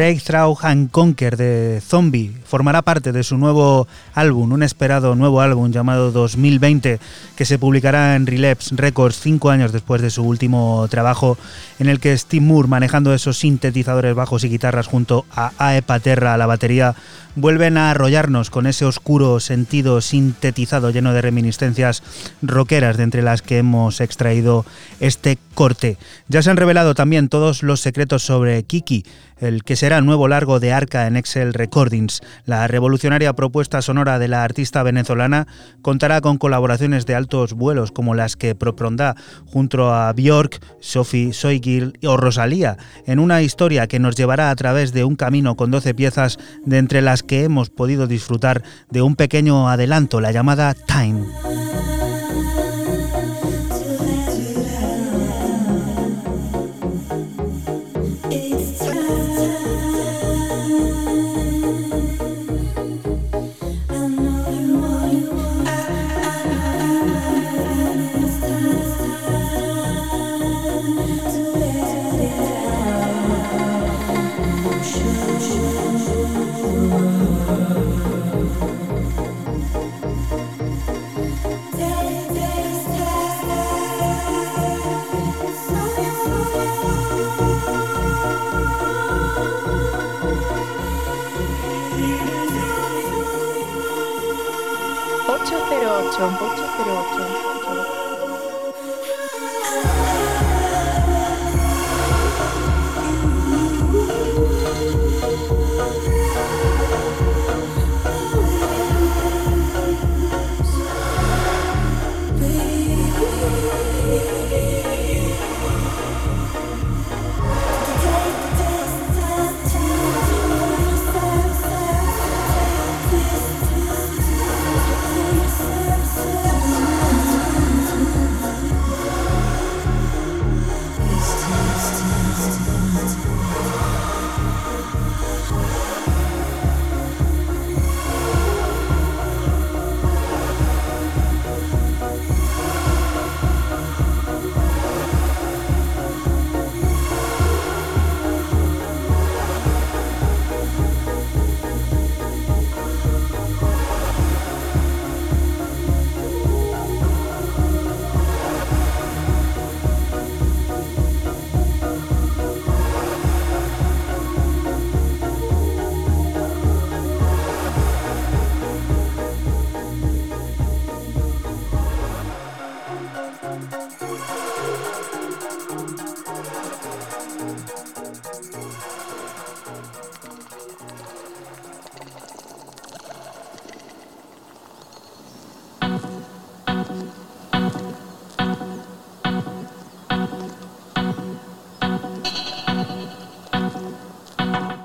Breakthrough 0.00 0.56
and 0.62 0.88
Conquer 0.90 1.36
de 1.36 1.78
Zombie 1.86 2.39
formará 2.50 2.82
parte 2.82 3.12
de 3.12 3.22
su 3.22 3.38
nuevo 3.38 3.86
álbum, 4.12 4.52
un 4.52 4.64
esperado 4.64 5.14
nuevo 5.14 5.40
álbum 5.40 5.70
llamado 5.70 6.10
2020, 6.10 6.98
que 7.36 7.44
se 7.44 7.58
publicará 7.58 8.16
en 8.16 8.26
Relapse 8.26 8.74
Records 8.76 9.20
cinco 9.20 9.50
años 9.50 9.72
después 9.72 10.02
de 10.02 10.10
su 10.10 10.24
último 10.24 10.86
trabajo, 10.90 11.38
en 11.78 11.88
el 11.88 12.00
que 12.00 12.18
Steve 12.18 12.44
Moore, 12.44 12.68
manejando 12.68 13.14
esos 13.14 13.38
sintetizadores 13.38 14.14
bajos 14.16 14.42
y 14.42 14.48
guitarras 14.48 14.88
junto 14.88 15.24
a 15.30 15.52
Ae 15.58 15.82
Paterra 15.82 16.34
a 16.34 16.36
la 16.36 16.46
batería, 16.46 16.96
vuelven 17.36 17.76
a 17.76 17.90
arrollarnos 17.90 18.50
con 18.50 18.66
ese 18.66 18.84
oscuro 18.84 19.40
sentido 19.40 20.00
sintetizado 20.00 20.90
lleno 20.90 21.12
de 21.12 21.22
reminiscencias 21.22 22.02
rockeras 22.42 22.96
de 22.96 23.04
entre 23.04 23.22
las 23.22 23.42
que 23.42 23.58
hemos 23.58 24.00
extraído 24.00 24.66
este 24.98 25.38
corte. 25.54 25.96
Ya 26.28 26.42
se 26.42 26.50
han 26.50 26.56
revelado 26.56 26.94
también 26.94 27.28
todos 27.28 27.62
los 27.62 27.80
secretos 27.80 28.22
sobre 28.22 28.62
Kiki, 28.64 29.04
el 29.38 29.64
que 29.64 29.76
será 29.76 30.00
nuevo 30.00 30.28
largo 30.28 30.60
de 30.60 30.72
Arca 30.72 31.06
en 31.06 31.16
Excel 31.16 31.54
Recordings. 31.54 32.20
La 32.50 32.66
revolucionaria 32.66 33.32
propuesta 33.34 33.80
sonora 33.80 34.18
de 34.18 34.26
la 34.26 34.42
artista 34.42 34.82
venezolana 34.82 35.46
contará 35.82 36.20
con 36.20 36.36
colaboraciones 36.36 37.06
de 37.06 37.14
altos 37.14 37.52
vuelos 37.52 37.92
como 37.92 38.16
las 38.16 38.34
que 38.34 38.56
propondrá 38.56 39.14
junto 39.46 39.94
a 39.94 40.12
Björk, 40.12 40.60
Sophie 40.80 41.32
Soigil 41.32 41.96
o 42.04 42.16
Rosalía, 42.16 42.76
en 43.06 43.20
una 43.20 43.40
historia 43.42 43.86
que 43.86 44.00
nos 44.00 44.16
llevará 44.16 44.50
a 44.50 44.56
través 44.56 44.92
de 44.92 45.04
un 45.04 45.14
camino 45.14 45.54
con 45.54 45.70
12 45.70 45.94
piezas 45.94 46.40
de 46.66 46.78
entre 46.78 47.02
las 47.02 47.22
que 47.22 47.44
hemos 47.44 47.70
podido 47.70 48.08
disfrutar 48.08 48.64
de 48.90 49.00
un 49.00 49.14
pequeño 49.14 49.68
adelanto, 49.68 50.20
la 50.20 50.32
llamada 50.32 50.74
Time. 50.74 51.24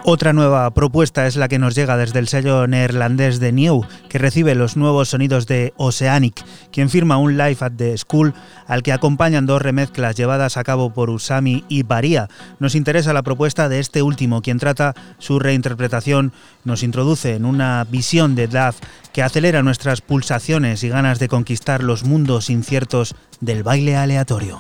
Otra 0.08 0.34
nueva 0.34 0.70
propuesta 0.70 1.26
es 1.26 1.36
la 1.36 1.48
que 1.48 1.58
nos 1.58 1.74
llega 1.74 1.98
desde 1.98 2.20
el 2.20 2.28
sello 2.28 2.68
neerlandés 2.68 3.40
de 3.40 3.52
New, 3.52 3.82
que 4.08 4.20
recibe 4.20 4.54
los 4.54 4.78
nuevos 4.78 5.10
sonidos 5.10 5.48
de 5.48 5.74
Oceanic, 5.78 6.46
quien 6.72 6.92
firma 6.92 7.18
un 7.18 7.38
live 7.38 7.58
at 7.62 7.72
the 7.76 7.98
school 7.98 8.36
al 8.68 8.84
que 8.84 8.94
acompañan 8.94 9.48
dos 9.48 9.64
remezclas 9.64 10.16
llevadas 10.16 10.58
a 10.58 10.64
cabo 10.64 10.94
por 10.94 11.10
Usami 11.10 11.64
y 11.70 11.82
Baria. 11.82 12.30
Nos 12.60 12.76
interesa 12.76 13.14
la 13.14 13.24
propuesta 13.24 13.68
de 13.68 13.80
este 13.80 14.04
último, 14.04 14.44
quien 14.44 14.60
trata 14.60 14.94
su 15.18 15.40
reinterpretación, 15.40 16.34
nos 16.66 16.84
introduce 16.84 17.34
en 17.34 17.44
una 17.44 17.84
visión 17.90 18.36
de 18.36 18.46
Duff 18.46 18.78
que 19.12 19.24
acelera 19.24 19.64
nuestras 19.64 20.02
pulsaciones 20.02 20.84
y 20.84 20.90
ganas 20.90 21.18
de 21.18 21.30
conquistar 21.30 21.82
los 21.82 22.04
mundos 22.04 22.52
inciertos 22.52 23.16
del 23.42 23.64
baile 23.64 23.96
aleatorio. 23.96 24.60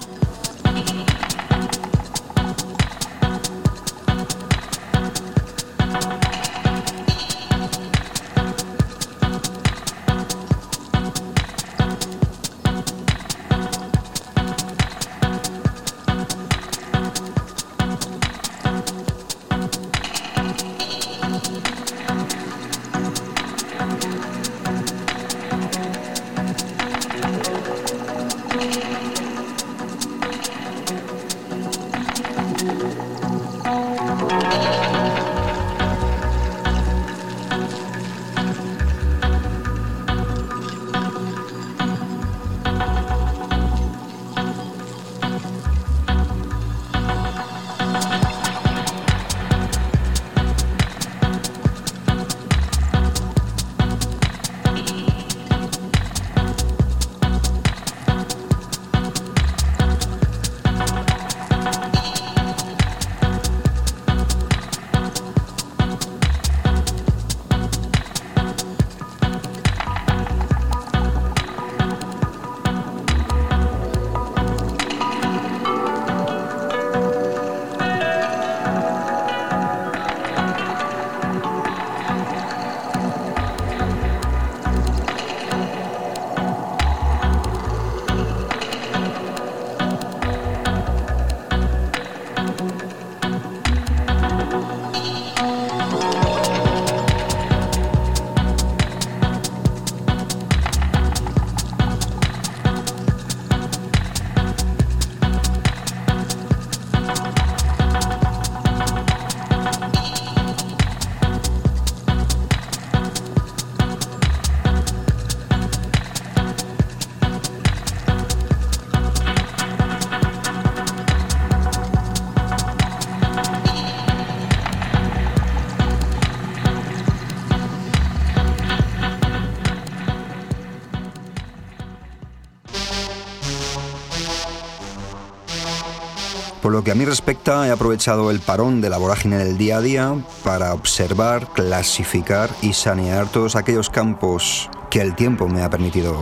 A 136.96 136.98
mí 136.98 137.04
respecta, 137.04 137.68
he 137.68 137.72
aprovechado 137.72 138.32
el 138.32 138.39
parón 138.39 138.80
de 138.80 138.89
la 138.89 138.98
vorágine 138.98 139.38
del 139.38 139.58
día 139.58 139.80
a 139.80 139.82
día 139.82 140.16
para 140.46 140.74
observar, 140.74 141.52
clasificar 141.52 142.50
y 142.62 142.72
sanear 142.72 143.28
todos 143.28 143.58
aquellos 143.58 143.89
campos 143.89 144.70
que 144.89 145.02
el 145.02 145.14
tiempo 145.14 145.50
me 145.50 145.62
ha 145.62 145.70
permitido 145.70 146.16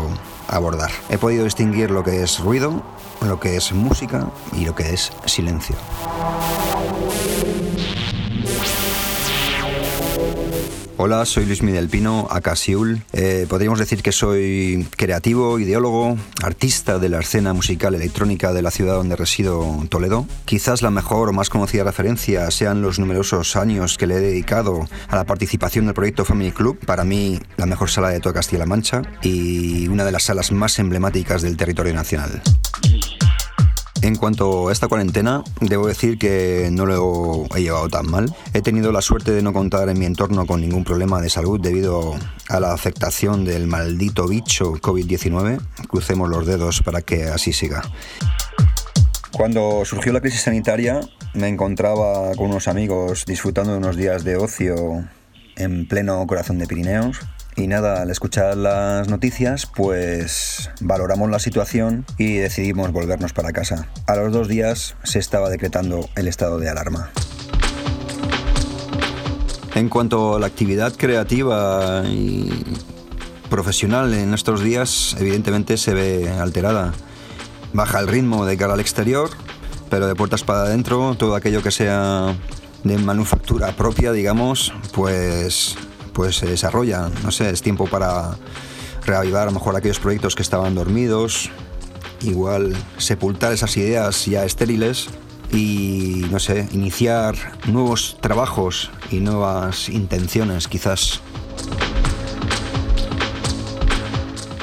abordar. 0.47 0.89
He 1.09 1.19
podido 1.19 1.43
distinguir 1.43 1.91
lo 1.91 2.03
que 2.03 2.23
es 2.23 2.39
ruido, 2.39 2.81
lo 3.21 3.39
que 3.39 3.55
es 3.55 3.71
música 3.71 4.31
y 4.51 4.65
lo 4.65 4.73
que 4.73 4.95
es 4.95 5.11
silencio. 5.25 5.75
Hola, 10.95 11.25
soy 11.25 11.45
Luis 11.45 11.63
Miguel 11.63 11.89
Pino, 11.89 12.27
Acasiul. 12.29 13.01
Eh, 13.13 13.47
podríamos 13.49 13.79
decir 13.79 14.03
que 14.03 14.11
soy 14.11 14.87
creativo, 14.95 15.57
ideólogo, 15.57 16.17
artista 16.43 16.99
de 16.99 17.09
la 17.09 17.19
escena 17.19 17.51
musical 17.51 17.95
electrónica 17.95 18.53
de 18.53 18.61
la 18.61 18.69
ciudad 18.69 18.93
donde 18.93 19.15
resido, 19.15 19.85
Toledo. 19.89 20.27
Quizás 20.45 20.83
la 20.83 20.91
mejor 20.91 21.29
o 21.29 21.33
más 21.33 21.49
conocida 21.49 21.83
referencia 21.83 22.49
sean 22.51 22.83
los 22.83 22.99
numerosos 22.99 23.55
años 23.55 23.97
que 23.97 24.05
le 24.05 24.15
he 24.15 24.19
dedicado 24.19 24.87
a 25.09 25.15
la 25.15 25.23
participación 25.25 25.85
del 25.85 25.95
proyecto 25.95 26.25
Family 26.25 26.51
Club, 26.51 26.77
para 26.85 27.03
mí 27.03 27.39
la 27.57 27.65
mejor 27.65 27.89
sala 27.89 28.09
de 28.09 28.19
toda 28.19 28.35
Castilla-La 28.35 28.67
Mancha 28.67 29.01
y 29.23 29.87
una 29.87 30.05
de 30.05 30.11
las 30.11 30.23
salas 30.23 30.51
más 30.51 30.77
emblemáticas 30.77 31.41
del 31.41 31.57
territorio 31.57 31.93
nacional. 31.93 32.41
En 34.03 34.17
cuanto 34.17 34.67
a 34.67 34.73
esta 34.73 34.89
cuarentena, 34.89 35.45
debo 35.61 35.87
decir 35.87 36.17
que 36.17 36.67
no 36.73 36.85
lo 36.85 37.45
he 37.55 37.61
llevado 37.61 37.87
tan 37.87 38.05
mal. 38.11 38.35
He 38.53 38.61
tenido 38.61 38.91
la 38.91 39.01
suerte 39.01 39.31
de 39.31 39.41
no 39.41 39.53
contar 39.53 39.87
en 39.87 39.97
mi 39.97 40.05
entorno 40.05 40.45
con 40.45 40.59
ningún 40.59 40.83
problema 40.83 41.21
de 41.21 41.29
salud 41.29 41.57
debido 41.57 42.13
a 42.49 42.59
la 42.59 42.73
afectación 42.73 43.45
del 43.45 43.65
maldito 43.65 44.27
bicho 44.27 44.73
COVID-19. 44.73 45.61
Crucemos 45.87 46.29
los 46.29 46.45
dedos 46.45 46.81
para 46.81 47.01
que 47.01 47.23
así 47.23 47.53
siga. 47.53 47.81
Cuando 49.31 49.85
surgió 49.85 50.11
la 50.11 50.19
crisis 50.19 50.41
sanitaria, 50.41 50.99
me 51.33 51.47
encontraba 51.47 52.35
con 52.35 52.47
unos 52.47 52.67
amigos 52.67 53.23
disfrutando 53.25 53.71
de 53.71 53.77
unos 53.77 53.95
días 53.95 54.25
de 54.25 54.35
ocio 54.35 55.07
en 55.55 55.87
pleno 55.87 56.27
corazón 56.27 56.59
de 56.59 56.67
Pirineos 56.67 57.21
y 57.55 57.67
nada, 57.67 58.01
al 58.01 58.09
escuchar 58.09 58.57
las 58.57 59.07
noticias, 59.09 59.65
pues 59.65 60.71
valoramos 60.81 61.29
la 61.29 61.39
situación 61.39 62.05
y 62.17 62.35
decidimos 62.35 62.91
volvernos 62.91 63.33
para 63.33 63.51
casa. 63.51 63.87
A 64.07 64.15
los 64.15 64.33
dos 64.33 64.47
días 64.47 64.95
se 65.03 65.19
estaba 65.19 65.49
decretando 65.49 66.09
el 66.15 66.27
estado 66.27 66.59
de 66.59 66.69
alarma. 66.69 67.11
En 69.75 69.89
cuanto 69.89 70.35
a 70.35 70.39
la 70.39 70.47
actividad 70.47 70.93
creativa 70.95 72.03
y 72.05 72.49
profesional 73.49 74.13
en 74.13 74.33
estos 74.33 74.63
días, 74.63 75.15
evidentemente 75.19 75.77
se 75.77 75.93
ve 75.93 76.29
alterada. 76.29 76.93
Baja 77.73 77.99
el 77.99 78.07
ritmo 78.07 78.45
de 78.45 78.57
cara 78.57 78.73
al 78.73 78.79
exterior, 78.79 79.29
pero 79.89 80.07
de 80.07 80.15
puertas 80.15 80.43
para 80.43 80.61
adentro, 80.61 81.15
todo 81.15 81.35
aquello 81.35 81.61
que 81.61 81.71
sea 81.71 82.35
de 82.83 82.97
manufactura 82.97 83.71
propia, 83.75 84.11
digamos, 84.11 84.73
pues 84.93 85.75
pues 86.13 86.37
se 86.37 86.45
desarrolla. 86.45 87.09
No 87.23 87.31
sé, 87.31 87.49
es 87.49 87.61
tiempo 87.61 87.87
para 87.87 88.37
reavivar 89.05 89.43
a 89.43 89.45
lo 89.45 89.51
mejor 89.51 89.75
aquellos 89.75 89.99
proyectos 89.99 90.35
que 90.35 90.41
estaban 90.41 90.75
dormidos, 90.75 91.49
igual 92.21 92.75
sepultar 92.97 93.53
esas 93.53 93.75
ideas 93.77 94.25
ya 94.25 94.45
estériles 94.45 95.09
y, 95.51 96.25
no 96.31 96.39
sé, 96.39 96.67
iniciar 96.71 97.35
nuevos 97.67 98.17
trabajos 98.21 98.91
y 99.11 99.17
nuevas 99.17 99.89
intenciones 99.89 100.67
quizás. 100.67 101.21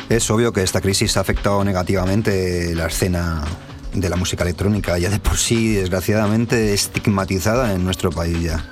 Es 0.09 0.29
obvio 0.31 0.53
que 0.53 0.63
esta 0.63 0.81
crisis 0.81 1.17
ha 1.17 1.21
afectado 1.21 1.63
negativamente 1.63 2.75
la 2.75 2.87
escena 2.87 3.45
de 3.95 4.09
la 4.09 4.17
música 4.17 4.43
electrónica, 4.43 4.99
ya 4.99 5.09
de 5.09 5.21
por 5.21 5.37
sí 5.37 5.75
desgraciadamente 5.75 6.73
estigmatizada 6.73 7.75
en 7.75 7.85
nuestro 7.85 8.11
país 8.11 8.41
ya 8.43 8.65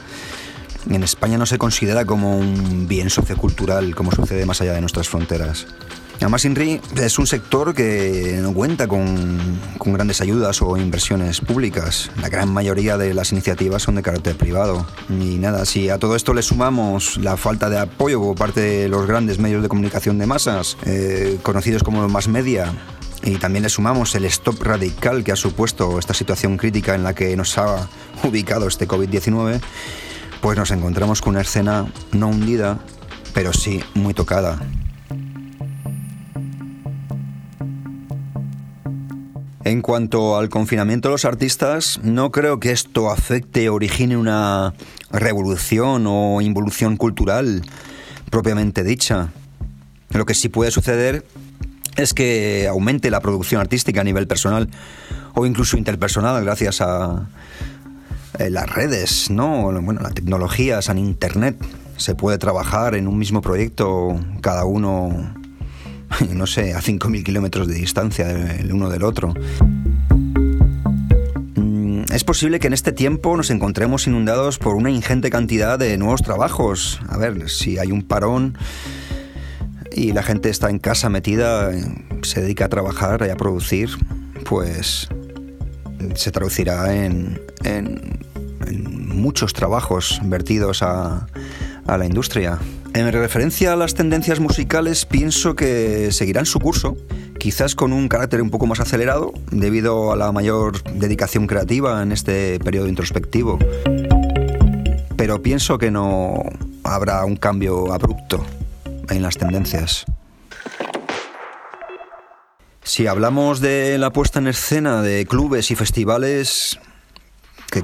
en 0.88 1.02
España 1.02 1.38
no 1.38 1.46
se 1.46 1.58
considera 1.58 2.04
como 2.04 2.38
un 2.38 2.86
bien 2.88 3.10
sociocultural 3.10 3.94
como 3.94 4.12
sucede 4.12 4.46
más 4.46 4.60
allá 4.60 4.72
de 4.72 4.80
nuestras 4.80 5.08
fronteras. 5.08 5.66
Además, 6.20 6.44
INRI 6.44 6.80
es 7.00 7.16
un 7.20 7.28
sector 7.28 7.74
que 7.74 8.40
no 8.42 8.52
cuenta 8.52 8.88
con, 8.88 9.38
con, 9.78 9.92
grandes 9.92 10.20
ayudas 10.20 10.60
o 10.62 10.76
inversiones 10.76 11.40
públicas. 11.40 12.10
La 12.20 12.28
gran 12.28 12.52
mayoría 12.52 12.98
de 12.98 13.14
las 13.14 13.30
iniciativas 13.30 13.82
son 13.82 13.94
de 13.94 14.02
carácter 14.02 14.36
privado. 14.36 14.84
Y 15.08 15.36
nada, 15.36 15.64
si 15.64 15.90
a 15.90 15.98
todo 15.98 16.16
esto 16.16 16.34
le 16.34 16.42
sumamos 16.42 17.18
la 17.18 17.36
falta 17.36 17.70
de 17.70 17.78
apoyo 17.78 18.20
por 18.20 18.36
parte 18.36 18.60
de 18.60 18.88
los 18.88 19.06
grandes 19.06 19.38
medios 19.38 19.62
de 19.62 19.68
comunicación 19.68 20.18
de 20.18 20.26
masas, 20.26 20.76
eh, 20.86 21.38
conocidos 21.44 21.84
como 21.84 22.02
los 22.02 22.10
más 22.10 22.26
media, 22.26 22.72
y 23.22 23.36
también 23.36 23.62
le 23.62 23.68
sumamos 23.68 24.14
el 24.16 24.24
stop 24.24 24.62
radical 24.62 25.22
que 25.22 25.32
ha 25.32 25.36
supuesto 25.36 25.98
esta 25.98 26.14
situación 26.14 26.56
crítica 26.56 26.94
en 26.96 27.04
la 27.04 27.14
que 27.14 27.36
nos 27.36 27.56
ha 27.58 27.88
ubicado 28.24 28.66
este 28.66 28.88
COVID-19, 28.88 29.60
pues 30.40 30.56
nos 30.56 30.70
encontramos 30.70 31.20
con 31.20 31.30
una 31.30 31.42
escena 31.42 31.86
no 32.12 32.28
hundida, 32.28 32.78
pero 33.34 33.52
sí 33.52 33.82
muy 33.94 34.14
tocada. 34.14 34.58
En 39.64 39.82
cuanto 39.82 40.38
al 40.38 40.48
confinamiento 40.48 41.08
de 41.08 41.12
los 41.12 41.26
artistas, 41.26 42.00
no 42.02 42.30
creo 42.30 42.58
que 42.58 42.70
esto 42.70 43.10
afecte 43.10 43.68
o 43.68 43.74
origine 43.74 44.16
una 44.16 44.72
revolución 45.10 46.04
o 46.06 46.40
involución 46.40 46.96
cultural 46.96 47.62
propiamente 48.30 48.82
dicha. 48.82 49.28
Lo 50.10 50.24
que 50.24 50.32
sí 50.32 50.48
puede 50.48 50.70
suceder 50.70 51.26
es 51.96 52.14
que 52.14 52.66
aumente 52.66 53.10
la 53.10 53.20
producción 53.20 53.60
artística 53.60 54.00
a 54.00 54.04
nivel 54.04 54.26
personal 54.26 54.70
o 55.34 55.44
incluso 55.44 55.76
interpersonal 55.76 56.42
gracias 56.42 56.80
a, 56.80 57.28
eh, 58.38 58.50
las 58.50 58.68
redes, 58.68 59.30
¿no? 59.30 59.72
Bueno, 59.80 60.00
la 60.00 60.10
tecnología, 60.10 60.80
en 60.86 60.98
Internet. 60.98 61.56
Se 61.96 62.14
puede 62.14 62.38
trabajar 62.38 62.94
en 62.94 63.08
un 63.08 63.18
mismo 63.18 63.40
proyecto, 63.40 64.20
cada 64.40 64.64
uno, 64.64 65.34
no 66.34 66.46
sé, 66.46 66.74
a 66.74 66.80
5.000 66.80 67.24
kilómetros 67.24 67.66
de 67.66 67.74
distancia 67.74 68.30
el 68.30 68.72
uno 68.72 68.90
del 68.90 69.02
otro. 69.02 69.34
Mm, 71.56 72.02
es 72.12 72.24
posible 72.24 72.60
que 72.60 72.68
en 72.68 72.74
este 72.74 72.92
tiempo 72.92 73.36
nos 73.36 73.50
encontremos 73.50 74.06
inundados 74.06 74.58
por 74.58 74.76
una 74.76 74.90
ingente 74.90 75.30
cantidad 75.30 75.78
de 75.78 75.96
nuevos 75.98 76.22
trabajos. 76.22 77.00
A 77.08 77.16
ver, 77.16 77.48
si 77.50 77.78
hay 77.78 77.90
un 77.90 78.02
parón 78.02 78.56
y 79.90 80.12
la 80.12 80.22
gente 80.22 80.50
está 80.50 80.70
en 80.70 80.78
casa 80.78 81.08
metida, 81.08 81.72
se 82.22 82.42
dedica 82.42 82.66
a 82.66 82.68
trabajar 82.68 83.24
y 83.26 83.30
a 83.30 83.36
producir, 83.36 83.90
pues 84.44 85.08
se 86.14 86.30
traducirá 86.30 86.94
en, 86.94 87.40
muchos 89.14 89.52
trabajos 89.52 90.20
vertidos 90.24 90.82
a, 90.82 91.26
la 91.86 92.04
industria. 92.04 92.58
En 92.94 93.10
referencia 93.12 93.72
a 93.72 93.76
las 93.76 93.94
tendencias 93.94 94.40
musicales, 94.40 95.06
pienso 95.06 95.56
que 95.56 96.12
seguirán 96.12 96.44
su 96.46 96.60
curso, 96.60 96.96
quizás 97.38 97.74
con 97.74 97.92
un 97.92 98.08
carácter 98.08 98.42
un 98.42 98.50
poco 98.50 98.66
más 98.66 98.80
acelerado, 98.80 99.32
debido 99.50 100.12
a 100.12 100.16
la 100.16 100.30
mayor 100.32 100.82
dedicación 100.92 101.46
creativa 101.46 102.02
en 102.02 102.12
este 102.12 102.58
periodo 102.60 102.88
introspectivo. 102.88 103.58
Pero 105.16 105.42
pienso 105.42 105.78
que 105.78 105.90
no 105.90 106.42
habrá 106.84 107.24
un 107.24 107.36
cambio 107.36 107.92
abrupto 107.92 108.44
en 109.08 109.22
las 109.22 109.36
tendencias. 109.36 110.04
Si 112.88 113.06
hablamos 113.06 113.60
de 113.60 113.98
la 113.98 114.10
puesta 114.10 114.38
en 114.38 114.46
escena 114.46 115.02
de 115.02 115.26
clubes 115.26 115.70
y 115.70 115.74
festivales, 115.74 116.78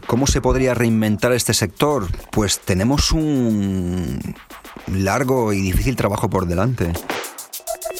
¿cómo 0.06 0.26
se 0.26 0.40
podría 0.40 0.72
reinventar 0.72 1.32
este 1.32 1.52
sector? 1.52 2.08
Pues 2.32 2.58
tenemos 2.58 3.12
un 3.12 4.18
largo 4.86 5.52
y 5.52 5.60
difícil 5.60 5.94
trabajo 5.94 6.30
por 6.30 6.46
delante. 6.46 6.94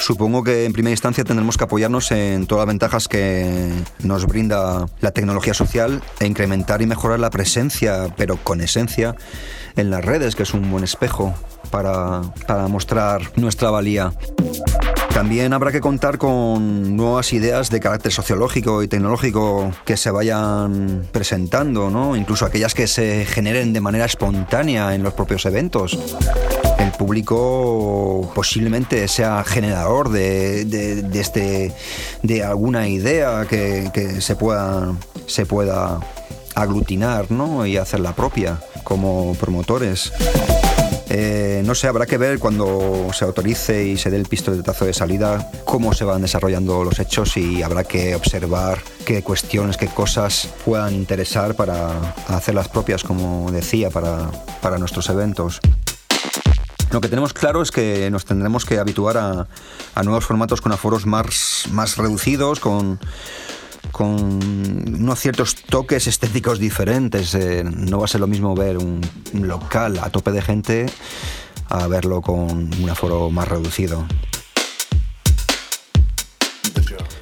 Supongo 0.01 0.43
que 0.45 0.65
en 0.65 0.73
primera 0.73 0.93
instancia 0.93 1.25
tendremos 1.25 1.59
que 1.59 1.65
apoyarnos 1.65 2.11
en 2.11 2.47
todas 2.47 2.63
las 2.63 2.73
ventajas 2.73 3.07
que 3.07 3.71
nos 4.03 4.25
brinda 4.25 4.87
la 5.03 5.11
tecnología 5.11 5.53
social 5.53 6.03
e 6.21 6.27
incrementar 6.27 6.81
y 6.81 6.87
mejorar 6.87 7.21
la 7.21 7.29
presencia, 7.29 8.15
pero 8.17 8.39
con 8.39 8.63
esencia, 8.63 9.15
en 9.77 9.91
las 9.91 10.03
redes, 10.03 10.37
que 10.37 10.45
es 10.45 10.55
un 10.55 10.71
buen 10.71 10.85
espejo 10.85 11.35
para, 11.71 12.23
para 12.47 12.67
mostrar 12.67 13.31
nuestra 13.37 13.71
valía. 13.71 14.11
También 15.15 15.53
habrá 15.53 15.71
que 15.71 15.81
contar 15.81 16.19
con 16.19 16.97
nuevas 16.97 17.33
ideas 17.33 17.71
de 17.71 17.79
carácter 17.79 18.11
sociológico 18.11 18.83
y 18.83 18.89
tecnológico 18.89 19.71
que 19.85 19.97
se 19.97 20.11
vayan 20.11 21.07
presentando, 21.13 21.89
¿no? 21.89 22.17
incluso 22.17 22.45
aquellas 22.45 22.75
que 22.75 22.89
se 22.89 23.25
generen 23.25 23.73
de 23.73 23.81
manera 23.81 24.07
espontánea 24.07 24.93
en 24.93 25.05
los 25.05 25.15
propios 25.15 25.47
eventos. 25.47 25.97
El 26.81 26.91
público 26.91 28.33
posiblemente 28.35 29.07
sea 29.07 29.45
generador 29.45 30.11
de, 30.11 31.07
este, 31.15 31.73
de 32.25 32.43
alguna 32.43 32.89
idea 32.89 33.47
que, 33.49 34.21
se, 34.21 34.35
pueda, 34.35 34.97
se 35.27 35.47
pueda 35.47 36.01
aglutinar 36.57 37.31
¿no? 37.31 37.65
y 37.67 37.77
hacerla 37.77 38.17
propia 38.17 38.61
como 38.83 39.37
promotores. 39.37 40.13
Eh, 41.09 41.63
no 41.65 41.75
sé, 41.75 41.87
habrá 41.87 42.07
que 42.07 42.17
ver 42.17 42.39
cuando 42.39 43.11
se 43.13 43.25
autorice 43.25 43.85
y 43.85 43.99
se 43.99 44.11
dé 44.11 44.17
el 44.17 44.27
pistoletazo 44.27 44.87
de 44.87 44.95
salida 44.95 45.51
cómo 45.65 45.93
se 45.93 46.05
van 46.05 46.23
desarrollando 46.23 46.83
los 46.83 46.99
hechos 46.99 47.37
y 47.37 47.63
habrá 47.63 47.85
que 47.85 48.15
observar 48.15 48.79
qué 49.05 49.23
cuestiones, 49.23 49.77
qué 49.77 49.89
cosas 49.89 50.49
puedan 50.65 50.95
interesar 50.95 51.55
para 51.55 52.15
hacerlas 52.29 52.69
propias, 52.69 53.05
como 53.05 53.51
decía, 53.53 53.91
para, 53.91 54.31
para 54.63 54.79
nuestros 54.79 55.09
eventos. 55.11 55.61
Lo 56.91 57.01
que 57.01 57.09
tenemos 57.09 57.33
claro 57.33 57.61
es 57.61 57.71
que 57.71 58.09
nos 58.11 58.25
tendremos 58.25 58.65
que 58.65 58.79
habituar 58.79 59.19
a, 59.19 59.49
a 59.95 60.03
nuevos 60.05 60.25
formatos 60.25 60.61
con 60.61 60.73
aforos 60.73 61.07
más, 61.07 61.65
más 61.73 61.97
reducidos, 61.97 62.61
con 62.61 63.01
con 63.95 64.13
unos 64.13 65.21
ciertos 65.21 65.55
toques 65.55 66.09
estéticos 66.09 66.59
diferentes. 66.59 67.33
Eh, 67.37 67.63
no 67.63 68.01
va 68.01 68.07
a 68.07 68.09
ser 68.09 68.21
lo 68.21 68.27
mismo 68.27 68.57
ver 68.57 68.77
un, 68.77 69.01
local 69.33 70.01
a 70.03 70.11
tope 70.11 70.33
de 70.33 70.43
gente 70.43 70.87
a 71.69 71.87
verlo 71.87 72.21
con 72.21 72.75
un 72.75 72.91
aforo 72.91 73.31
más 73.31 73.47
reducido. 73.47 74.05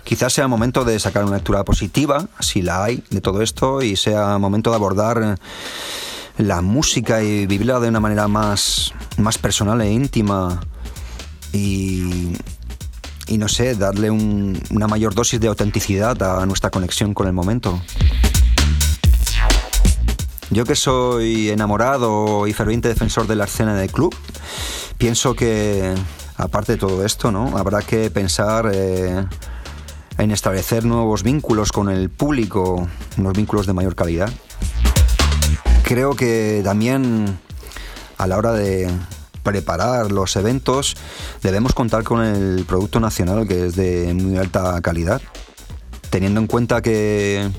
Quizás 0.02 0.32
sea 0.32 0.48
momento 0.48 0.86
de 0.86 0.98
sacar 0.98 1.24
una 1.24 1.36
lectura 1.36 1.62
positiva, 1.62 2.26
si 2.40 2.62
la 2.62 2.84
hay, 2.84 3.04
de 3.10 3.20
todo 3.20 3.42
esto, 3.42 3.82
y 3.82 3.96
sea 3.96 4.38
momento 4.38 4.70
de 4.70 4.76
abordar 4.76 5.38
la 6.38 6.62
música 6.62 7.22
y 7.22 7.44
vivirla 7.44 7.80
de 7.80 7.88
una 7.90 8.00
manera 8.00 8.28
más, 8.28 8.94
más 9.18 9.36
personal 9.36 9.78
e 9.82 9.92
íntima 9.92 10.62
y, 11.52 12.32
y 13.32 13.38
no 13.38 13.48
sé, 13.48 13.74
darle 13.74 14.10
una 14.10 14.86
mayor 14.88 15.14
dosis 15.14 15.40
de 15.40 15.48
autenticidad 15.48 16.22
a 16.22 16.44
nuestra 16.44 16.68
conexión 16.68 17.14
con 17.14 17.26
el 17.26 17.32
momento. 17.32 17.80
Yo 20.50 20.66
que 20.66 20.76
soy 20.76 21.48
enamorado 21.48 22.46
y 22.46 22.52
ferviente 22.52 22.88
defensor 22.88 23.26
de 23.26 23.36
la 23.36 23.44
escena 23.44 23.74
del 23.74 23.90
club, 23.90 24.14
pienso 24.98 25.34
que, 25.34 25.94
aparte 26.36 26.72
de 26.72 26.78
todo 26.78 27.06
esto, 27.06 27.32
¿no? 27.32 27.56
habrá 27.56 27.80
que 27.80 28.10
pensar 28.10 28.70
eh, 28.70 29.24
en 30.18 30.30
establecer 30.30 30.84
nuevos 30.84 31.22
vínculos 31.22 31.72
con 31.72 31.88
el 31.88 32.10
público, 32.10 32.86
unos 33.16 33.32
vínculos 33.32 33.66
de 33.66 33.72
mayor 33.72 33.94
calidad. 33.94 34.30
Creo 35.84 36.14
que 36.16 36.60
también 36.62 37.38
a 38.18 38.26
la 38.26 38.36
hora 38.36 38.52
de 38.52 38.90
preparar 39.42 40.12
los 40.12 40.36
eventos 40.36 40.96
debemos 41.42 41.72
contar 41.74 42.04
con 42.04 42.22
el 42.22 42.64
producto 42.64 43.00
nacional 43.00 43.46
que 43.46 43.66
es 43.66 43.76
de 43.76 44.12
muy 44.14 44.36
alta 44.38 44.80
calidad, 44.80 45.20
teniendo 46.10 46.40
en 46.40 46.46
cuenta 46.46 46.82
que 46.82 47.50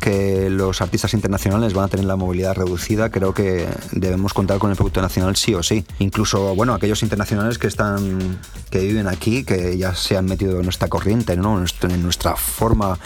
que 0.00 0.48
los 0.48 0.80
artistas 0.80 1.12
internacionales 1.14 1.74
van 1.74 1.84
a 1.84 1.88
tener 1.88 2.06
la 2.06 2.16
movilidad 2.16 2.54
reducida, 2.54 3.10
creo 3.10 3.34
que 3.34 3.68
debemos 3.92 4.32
contar 4.32 4.58
con 4.58 4.70
el 4.70 4.76
producto 4.76 5.02
nacional 5.02 5.36
sí 5.36 5.54
o 5.54 5.62
sí. 5.62 5.84
Incluso, 5.98 6.54
bueno, 6.56 6.74
aquellos 6.74 7.02
internacionales 7.02 7.58
que 7.58 7.66
están, 7.66 8.38
que 8.70 8.80
viven 8.80 9.06
aquí, 9.06 9.44
que 9.44 9.76
ya 9.76 9.94
se 9.94 10.16
han 10.16 10.24
metido 10.24 10.56
en 10.58 10.64
nuestra 10.64 10.88
corriente. 10.88 11.34
En 11.34 12.02
nuestra 12.02 12.34
forma 12.34 12.98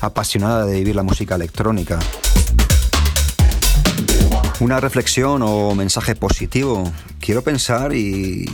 apasionada 0.00 0.66
de 0.66 0.74
vivir 0.74 0.96
la 0.96 1.04
música 1.04 1.36
electrónica. 1.36 1.98
Una 4.62 4.78
reflexión 4.78 5.42
o 5.42 5.74
mensaje 5.74 6.14
positivo. 6.14 6.84
Quiero 7.18 7.42
pensar 7.42 7.92
y 7.96 8.48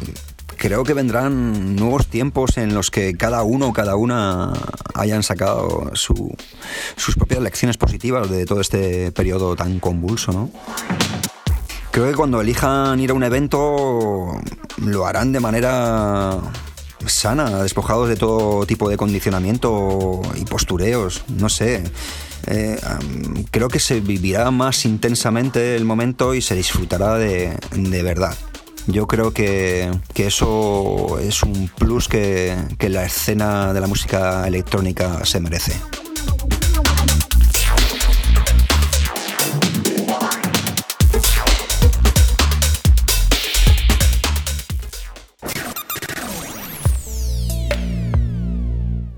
creo 0.56 0.82
que 0.82 0.94
vendrán 0.94 1.76
nuevos 1.76 2.06
tiempos 2.06 2.56
en 2.56 2.72
los 2.72 2.90
que 2.90 3.14
cada 3.14 3.42
uno 3.42 3.68
o 3.68 3.72
cada 3.74 3.94
una 3.94 4.54
hayan 4.94 5.22
sacado 5.22 5.90
sus 5.92 7.14
propias 7.14 7.42
lecciones 7.42 7.76
positivas 7.76 8.30
de 8.30 8.46
todo 8.46 8.62
este 8.62 9.12
periodo 9.12 9.54
tan 9.54 9.80
convulso, 9.80 10.32
¿no? 10.32 10.50
Creo 11.90 12.08
que 12.08 12.14
cuando 12.14 12.40
elijan 12.40 12.98
ir 13.00 13.10
a 13.10 13.14
un 13.14 13.22
evento 13.22 14.40
lo 14.78 15.06
harán 15.06 15.32
de 15.32 15.40
manera 15.40 16.38
sana, 17.04 17.62
despojados 17.62 18.08
de 18.08 18.16
todo 18.16 18.64
tipo 18.64 18.88
de 18.88 18.96
condicionamiento 18.96 20.22
y 20.36 20.46
postureos, 20.46 21.22
no 21.28 21.50
sé. 21.50 21.84
Eh, 22.50 22.78
creo 23.50 23.68
que 23.68 23.78
se 23.78 24.00
vivirá 24.00 24.50
más 24.50 24.84
intensamente 24.84 25.76
el 25.76 25.84
momento 25.84 26.34
y 26.34 26.40
se 26.40 26.54
disfrutará 26.54 27.16
de, 27.16 27.56
de 27.72 28.02
verdad. 28.02 28.36
Yo 28.86 29.06
creo 29.06 29.32
que, 29.32 29.90
eso 30.14 31.18
es 31.18 31.42
un 31.42 31.68
plus 31.68 32.08
que, 32.08 32.56
que 32.78 32.88
la 32.88 33.04
escena 33.04 33.74
de 33.74 33.80
la 33.82 33.86
música 33.86 34.46
electrónica 34.48 35.26
se 35.26 35.40
merece. 35.40 35.74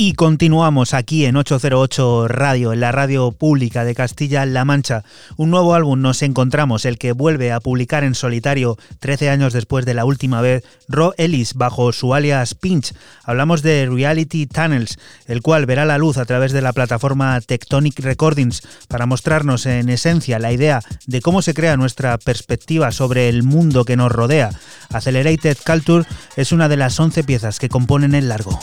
Y 0.00 0.12
continuamos 0.12 0.94
aquí 0.94 1.24
en 1.24 1.34
808 1.34 2.28
Radio, 2.28 2.72
en 2.72 2.78
la 2.78 2.92
radio 2.92 3.32
pública 3.32 3.82
de 3.82 3.96
Castilla-La 3.96 4.64
Mancha. 4.64 5.02
Un 5.36 5.50
nuevo 5.50 5.74
álbum 5.74 6.00
nos 6.00 6.22
encontramos, 6.22 6.84
el 6.84 6.98
que 6.98 7.10
vuelve 7.10 7.50
a 7.50 7.58
publicar 7.58 8.04
en 8.04 8.14
solitario 8.14 8.78
13 9.00 9.28
años 9.28 9.52
después 9.52 9.84
de 9.86 9.94
la 9.94 10.04
última 10.04 10.40
vez, 10.40 10.62
Ro 10.86 11.14
Ellis, 11.18 11.54
bajo 11.54 11.92
su 11.92 12.14
alias 12.14 12.54
Pinch. 12.54 12.94
Hablamos 13.24 13.62
de 13.62 13.88
Reality 13.90 14.46
Tunnels, 14.46 15.00
el 15.26 15.42
cual 15.42 15.66
verá 15.66 15.84
la 15.84 15.98
luz 15.98 16.16
a 16.16 16.26
través 16.26 16.52
de 16.52 16.62
la 16.62 16.72
plataforma 16.72 17.40
Tectonic 17.40 17.98
Recordings 17.98 18.62
para 18.86 19.06
mostrarnos 19.06 19.66
en 19.66 19.88
esencia 19.88 20.38
la 20.38 20.52
idea 20.52 20.80
de 21.08 21.20
cómo 21.20 21.42
se 21.42 21.54
crea 21.54 21.76
nuestra 21.76 22.18
perspectiva 22.18 22.92
sobre 22.92 23.28
el 23.28 23.42
mundo 23.42 23.84
que 23.84 23.96
nos 23.96 24.12
rodea. 24.12 24.50
Accelerated 24.90 25.56
Culture 25.66 26.06
es 26.36 26.52
una 26.52 26.68
de 26.68 26.76
las 26.76 27.00
11 27.00 27.24
piezas 27.24 27.58
que 27.58 27.68
componen 27.68 28.14
el 28.14 28.28
largo. 28.28 28.60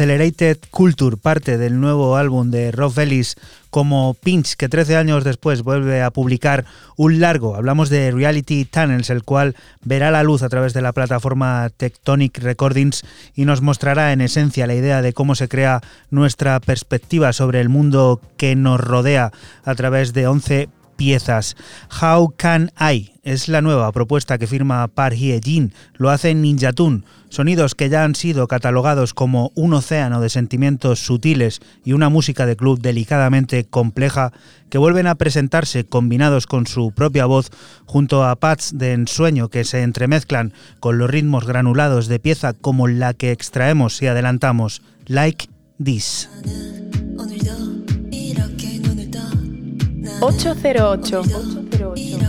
Accelerated 0.00 0.56
Culture, 0.70 1.18
parte 1.18 1.58
del 1.58 1.78
nuevo 1.78 2.16
álbum 2.16 2.50
de 2.50 2.72
Rob 2.72 2.98
Ellis 2.98 3.36
como 3.68 4.14
Pinch, 4.14 4.54
que 4.54 4.70
13 4.70 4.96
años 4.96 5.24
después 5.24 5.60
vuelve 5.60 6.00
a 6.00 6.10
publicar 6.10 6.64
un 6.96 7.20
largo. 7.20 7.54
Hablamos 7.54 7.90
de 7.90 8.10
Reality 8.10 8.64
Tunnels, 8.64 9.10
el 9.10 9.24
cual 9.24 9.56
verá 9.84 10.10
la 10.10 10.22
luz 10.22 10.42
a 10.42 10.48
través 10.48 10.72
de 10.72 10.80
la 10.80 10.92
plataforma 10.92 11.68
Tectonic 11.76 12.38
Recordings 12.38 13.02
y 13.34 13.44
nos 13.44 13.60
mostrará 13.60 14.14
en 14.14 14.22
esencia 14.22 14.66
la 14.66 14.74
idea 14.74 15.02
de 15.02 15.12
cómo 15.12 15.34
se 15.34 15.48
crea 15.48 15.82
nuestra 16.08 16.60
perspectiva 16.60 17.34
sobre 17.34 17.60
el 17.60 17.68
mundo 17.68 18.22
que 18.38 18.56
nos 18.56 18.80
rodea 18.80 19.32
a 19.64 19.74
través 19.74 20.14
de 20.14 20.26
11 20.26 20.70
piezas. 21.00 21.56
How 22.02 22.34
Can 22.36 22.72
I 22.78 23.12
es 23.22 23.48
la 23.48 23.62
nueva 23.62 23.90
propuesta 23.90 24.36
que 24.36 24.46
firma 24.46 24.86
Par 24.86 25.14
Hye 25.14 25.40
Jin, 25.42 25.72
lo 25.94 26.10
hace 26.10 26.34
Ninja 26.34 26.74
Tune, 26.74 27.04
sonidos 27.30 27.74
que 27.74 27.88
ya 27.88 28.04
han 28.04 28.14
sido 28.14 28.46
catalogados 28.46 29.14
como 29.14 29.50
un 29.54 29.72
océano 29.72 30.20
de 30.20 30.28
sentimientos 30.28 30.98
sutiles 31.00 31.62
y 31.86 31.94
una 31.94 32.10
música 32.10 32.44
de 32.44 32.54
club 32.54 32.82
delicadamente 32.82 33.64
compleja 33.64 34.34
que 34.68 34.76
vuelven 34.76 35.06
a 35.06 35.14
presentarse 35.14 35.86
combinados 35.86 36.46
con 36.46 36.66
su 36.66 36.92
propia 36.92 37.24
voz 37.24 37.48
junto 37.86 38.22
a 38.22 38.36
pads 38.36 38.76
de 38.76 38.92
ensueño 38.92 39.48
que 39.48 39.64
se 39.64 39.82
entremezclan 39.82 40.52
con 40.80 40.98
los 40.98 41.08
ritmos 41.08 41.46
granulados 41.46 42.08
de 42.08 42.18
pieza 42.18 42.52
como 42.52 42.88
la 42.88 43.14
que 43.14 43.32
extraemos 43.32 44.02
y 44.02 44.06
adelantamos, 44.06 44.82
like 45.06 45.48
this. 45.82 46.28
808. 50.20 51.22
808. 51.22 52.19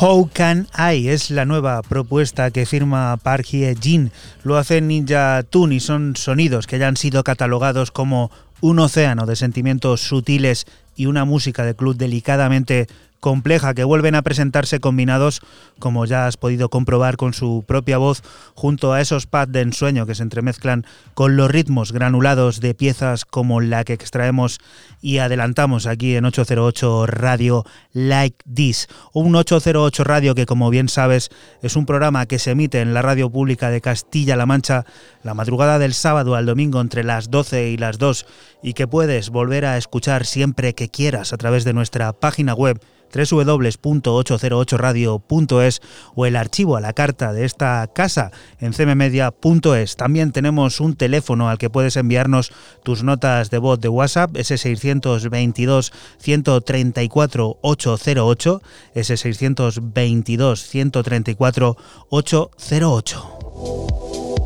How 0.00 0.30
Can 0.32 0.68
I 0.78 1.08
es 1.08 1.28
la 1.32 1.44
nueva 1.44 1.82
propuesta 1.82 2.52
que 2.52 2.66
firma 2.66 3.16
Park 3.16 3.46
Hye 3.50 3.74
Jin. 3.74 4.12
Lo 4.44 4.56
hace 4.56 4.80
Ninja 4.80 5.42
Tune 5.42 5.74
y 5.74 5.80
son 5.80 6.14
sonidos 6.14 6.68
que 6.68 6.78
ya 6.78 6.86
han 6.86 6.96
sido 6.96 7.24
catalogados 7.24 7.90
como 7.90 8.30
un 8.60 8.78
océano 8.78 9.26
de 9.26 9.34
sentimientos 9.34 10.02
sutiles 10.02 10.66
y 10.94 11.06
una 11.06 11.24
música 11.24 11.64
de 11.64 11.74
club 11.74 11.96
delicadamente 11.96 12.86
compleja 13.20 13.74
que 13.74 13.84
vuelven 13.84 14.14
a 14.14 14.22
presentarse 14.22 14.80
combinados, 14.80 15.40
como 15.78 16.04
ya 16.06 16.26
has 16.26 16.36
podido 16.36 16.68
comprobar 16.68 17.16
con 17.16 17.34
su 17.34 17.64
propia 17.66 17.98
voz, 17.98 18.22
junto 18.54 18.92
a 18.92 19.00
esos 19.00 19.26
pads 19.26 19.52
de 19.52 19.60
ensueño 19.62 20.06
que 20.06 20.14
se 20.14 20.22
entremezclan 20.22 20.86
con 21.14 21.36
los 21.36 21.50
ritmos 21.50 21.92
granulados 21.92 22.60
de 22.60 22.74
piezas 22.74 23.24
como 23.24 23.60
la 23.60 23.84
que 23.84 23.92
extraemos 23.92 24.60
y 25.00 25.18
adelantamos 25.18 25.86
aquí 25.86 26.16
en 26.16 26.24
808 26.24 27.06
Radio 27.06 27.64
Like 27.92 28.38
This. 28.52 28.88
Un 29.12 29.34
808 29.34 30.04
Radio 30.04 30.34
que, 30.34 30.46
como 30.46 30.70
bien 30.70 30.88
sabes, 30.88 31.30
es 31.62 31.76
un 31.76 31.86
programa 31.86 32.26
que 32.26 32.38
se 32.38 32.52
emite 32.52 32.80
en 32.80 32.94
la 32.94 33.02
radio 33.02 33.30
pública 33.30 33.70
de 33.70 33.80
Castilla-La 33.80 34.46
Mancha 34.46 34.84
la 35.22 35.34
madrugada 35.34 35.78
del 35.78 35.94
sábado 35.94 36.34
al 36.34 36.46
domingo 36.46 36.80
entre 36.80 37.04
las 37.04 37.30
12 37.30 37.70
y 37.70 37.76
las 37.76 37.98
2 37.98 38.26
y 38.62 38.74
que 38.74 38.86
puedes 38.86 39.30
volver 39.30 39.64
a 39.64 39.76
escuchar 39.76 40.26
siempre 40.26 40.74
que 40.74 40.88
quieras 40.88 41.32
a 41.32 41.36
través 41.36 41.64
de 41.64 41.72
nuestra 41.72 42.12
página 42.12 42.54
web 42.54 42.80
www.808radio.es 43.12 45.82
o 46.14 46.26
el 46.26 46.36
archivo 46.36 46.76
a 46.76 46.80
la 46.80 46.92
carta 46.92 47.32
de 47.32 47.44
esta 47.44 47.84
casa 47.94 48.30
en 48.60 48.72
cmmedia.es. 48.72 49.96
También 49.96 50.30
tenemos 50.32 50.80
un 50.80 50.96
teléfono 50.96 51.48
al 51.48 51.58
que 51.58 51.70
puedes 51.70 51.96
enviarnos 51.96 52.52
tus 52.82 53.02
notas 53.02 53.50
de 53.50 53.58
voz 53.58 53.80
de 53.80 53.88
WhatsApp, 53.88 54.36
ese 54.36 54.58
622 54.58 55.92
134 56.18 57.58
808, 57.60 58.62
ese 58.94 59.16
622 59.16 60.62
134 60.62 61.76
808. 62.10 64.37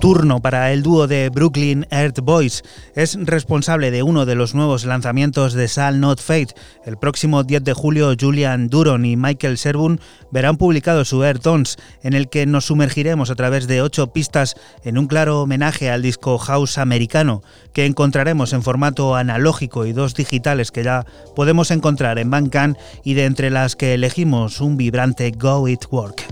Turno 0.00 0.40
para 0.40 0.72
el 0.72 0.82
dúo 0.82 1.06
de 1.06 1.28
Brooklyn 1.28 1.86
Earth 1.90 2.20
Boys. 2.20 2.64
Es 2.94 3.18
responsable 3.20 3.90
de 3.90 4.02
uno 4.02 4.24
de 4.24 4.34
los 4.34 4.54
nuevos 4.54 4.86
lanzamientos 4.86 5.52
de 5.52 5.68
Sal 5.68 6.00
Not 6.00 6.20
Fate. 6.20 6.54
El 6.86 6.96
próximo 6.96 7.44
10 7.44 7.62
de 7.62 7.74
julio, 7.74 8.14
Julian 8.18 8.68
Duron 8.68 9.04
y 9.04 9.16
Michael 9.16 9.58
Serbun 9.58 10.00
verán 10.30 10.56
publicado 10.56 11.04
su 11.04 11.22
Air 11.22 11.38
Tones, 11.38 11.76
en 12.02 12.14
el 12.14 12.30
que 12.30 12.46
nos 12.46 12.64
sumergiremos 12.64 13.30
a 13.30 13.34
través 13.34 13.66
de 13.66 13.82
ocho 13.82 14.06
pistas 14.08 14.56
en 14.84 14.96
un 14.96 15.06
claro 15.06 15.42
homenaje 15.42 15.90
al 15.90 16.00
disco 16.00 16.38
house 16.38 16.78
americano, 16.78 17.42
que 17.74 17.84
encontraremos 17.84 18.54
en 18.54 18.62
formato 18.62 19.16
analógico 19.16 19.84
y 19.84 19.92
dos 19.92 20.14
digitales 20.14 20.70
que 20.70 20.82
ya 20.82 21.04
podemos 21.36 21.70
encontrar 21.70 22.18
en 22.18 22.30
Bandcamp 22.30 22.78
y 23.04 23.14
de 23.14 23.26
entre 23.26 23.50
las 23.50 23.76
que 23.76 23.92
elegimos 23.92 24.62
un 24.62 24.78
vibrante 24.78 25.30
Go 25.30 25.68
It 25.68 25.84
Work. 25.90 26.26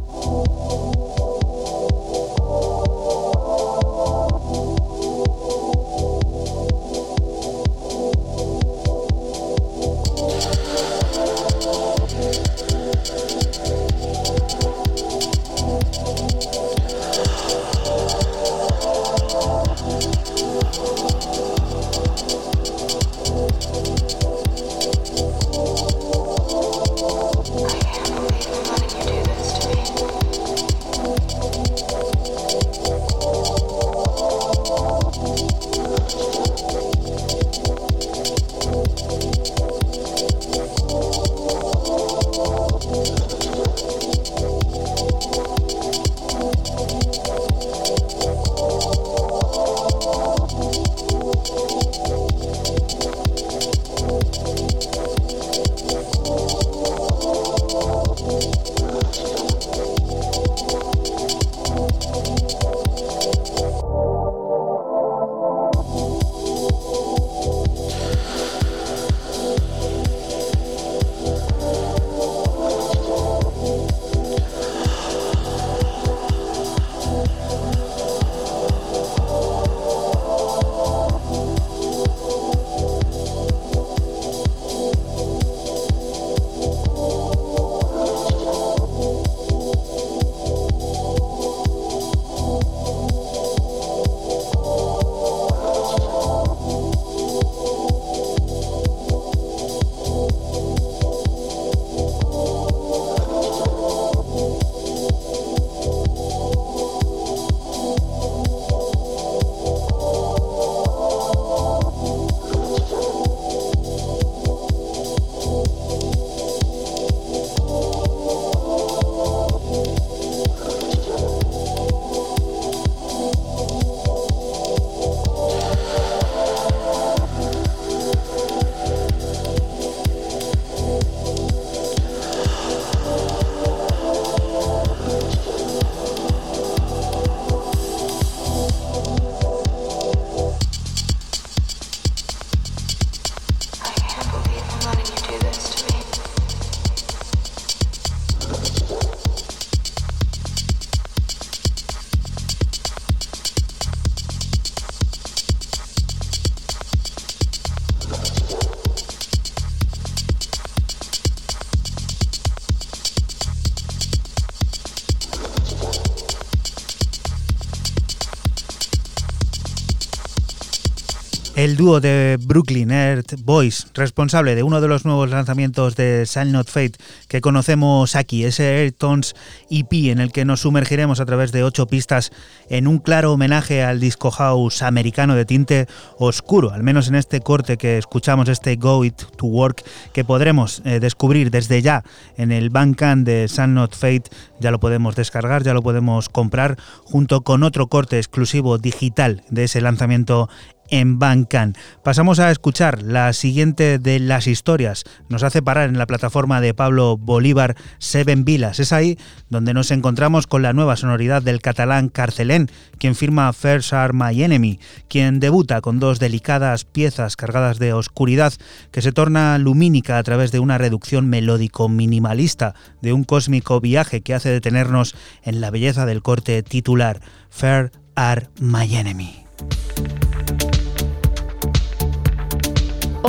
De 171.88 172.38
Brooklyn 172.38 172.90
Earth 172.90 173.40
Boys, 173.44 173.86
responsable 173.94 174.54
de 174.54 174.62
uno 174.62 174.82
de 174.82 174.88
los 174.88 175.06
nuevos 175.06 175.30
lanzamientos 175.30 175.96
de 175.96 176.26
Silent 176.26 176.52
Not 176.52 176.68
Fate 176.68 176.92
que 177.28 177.40
conocemos 177.40 178.14
aquí, 178.14 178.44
ese 178.44 178.64
Airtones 178.64 179.34
EP 179.70 179.90
en 180.10 180.20
el 180.20 180.30
que 180.30 180.44
nos 180.44 180.60
sumergiremos 180.60 181.18
a 181.18 181.24
través 181.24 181.50
de 181.50 181.64
ocho 181.64 181.86
pistas 181.86 182.30
en 182.68 182.88
un 182.88 182.98
claro 182.98 183.32
homenaje 183.32 183.82
al 183.82 184.00
disco 184.00 184.30
house 184.30 184.82
americano 184.82 185.34
de 185.34 185.46
tinte 185.46 185.86
oscuro, 186.18 186.72
al 186.72 186.82
menos 186.82 187.08
en 187.08 187.14
este 187.14 187.40
corte 187.40 187.78
que 187.78 187.96
escuchamos, 187.96 188.50
este 188.50 188.76
Go 188.76 189.06
It 189.06 189.22
to 189.38 189.46
Work, 189.46 189.82
que 190.12 190.24
podremos 190.24 190.82
eh, 190.84 191.00
descubrir 191.00 191.50
desde 191.50 191.80
ya 191.80 192.04
en 192.36 192.52
el 192.52 192.68
Bandcamp 192.68 193.24
de 193.26 193.48
Silent 193.48 193.74
Not 193.74 193.96
Fate, 193.96 194.24
ya 194.60 194.70
lo 194.70 194.78
podemos 194.78 195.16
descargar, 195.16 195.62
ya 195.62 195.72
lo 195.72 195.82
podemos 195.82 196.28
comprar, 196.28 196.76
junto 197.04 197.40
con 197.40 197.62
otro 197.62 197.86
corte 197.86 198.18
exclusivo 198.18 198.76
digital 198.76 199.42
de 199.48 199.64
ese 199.64 199.80
lanzamiento 199.80 200.50
en 200.90 201.18
Bancan. 201.18 201.74
Pasamos 202.02 202.38
a 202.38 202.50
escuchar 202.50 203.02
la 203.02 203.32
siguiente 203.32 203.98
de 203.98 204.18
las 204.18 204.46
historias. 204.46 205.04
Nos 205.28 205.42
hace 205.42 205.62
parar 205.62 205.88
en 205.88 205.98
la 205.98 206.06
plataforma 206.06 206.60
de 206.60 206.74
Pablo 206.74 207.16
Bolívar 207.16 207.76
Seven 207.98 208.44
Vilas. 208.44 208.80
Es 208.80 208.92
ahí 208.92 209.18
donde 209.48 209.74
nos 209.74 209.90
encontramos 209.90 210.46
con 210.46 210.62
la 210.62 210.72
nueva 210.72 210.96
sonoridad 210.96 211.42
del 211.42 211.60
catalán 211.60 212.08
Carcelén, 212.08 212.70
quien 212.98 213.14
firma 213.14 213.52
First 213.52 213.92
Are 213.92 214.12
My 214.12 214.42
Enemy, 214.42 214.78
quien 215.08 215.40
debuta 215.40 215.80
con 215.80 216.00
dos 216.00 216.18
delicadas 216.18 216.84
piezas 216.84 217.36
cargadas 217.36 217.78
de 217.78 217.92
oscuridad 217.92 218.52
que 218.90 219.02
se 219.02 219.12
torna 219.12 219.58
lumínica 219.58 220.18
a 220.18 220.22
través 220.22 220.52
de 220.52 220.58
una 220.58 220.78
reducción 220.78 221.28
melódico 221.28 221.88
minimalista 221.88 222.74
de 223.02 223.12
un 223.12 223.24
cósmico 223.24 223.80
viaje 223.80 224.20
que 224.22 224.34
hace 224.34 224.50
detenernos 224.50 225.14
en 225.42 225.60
la 225.60 225.70
belleza 225.70 226.06
del 226.06 226.22
corte 226.22 226.62
titular 226.62 227.20
Fair 227.50 227.92
Are 228.14 228.48
My 228.60 228.94
Enemy. 228.94 229.46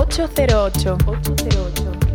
808. 0.10 0.98
808. 1.06 2.09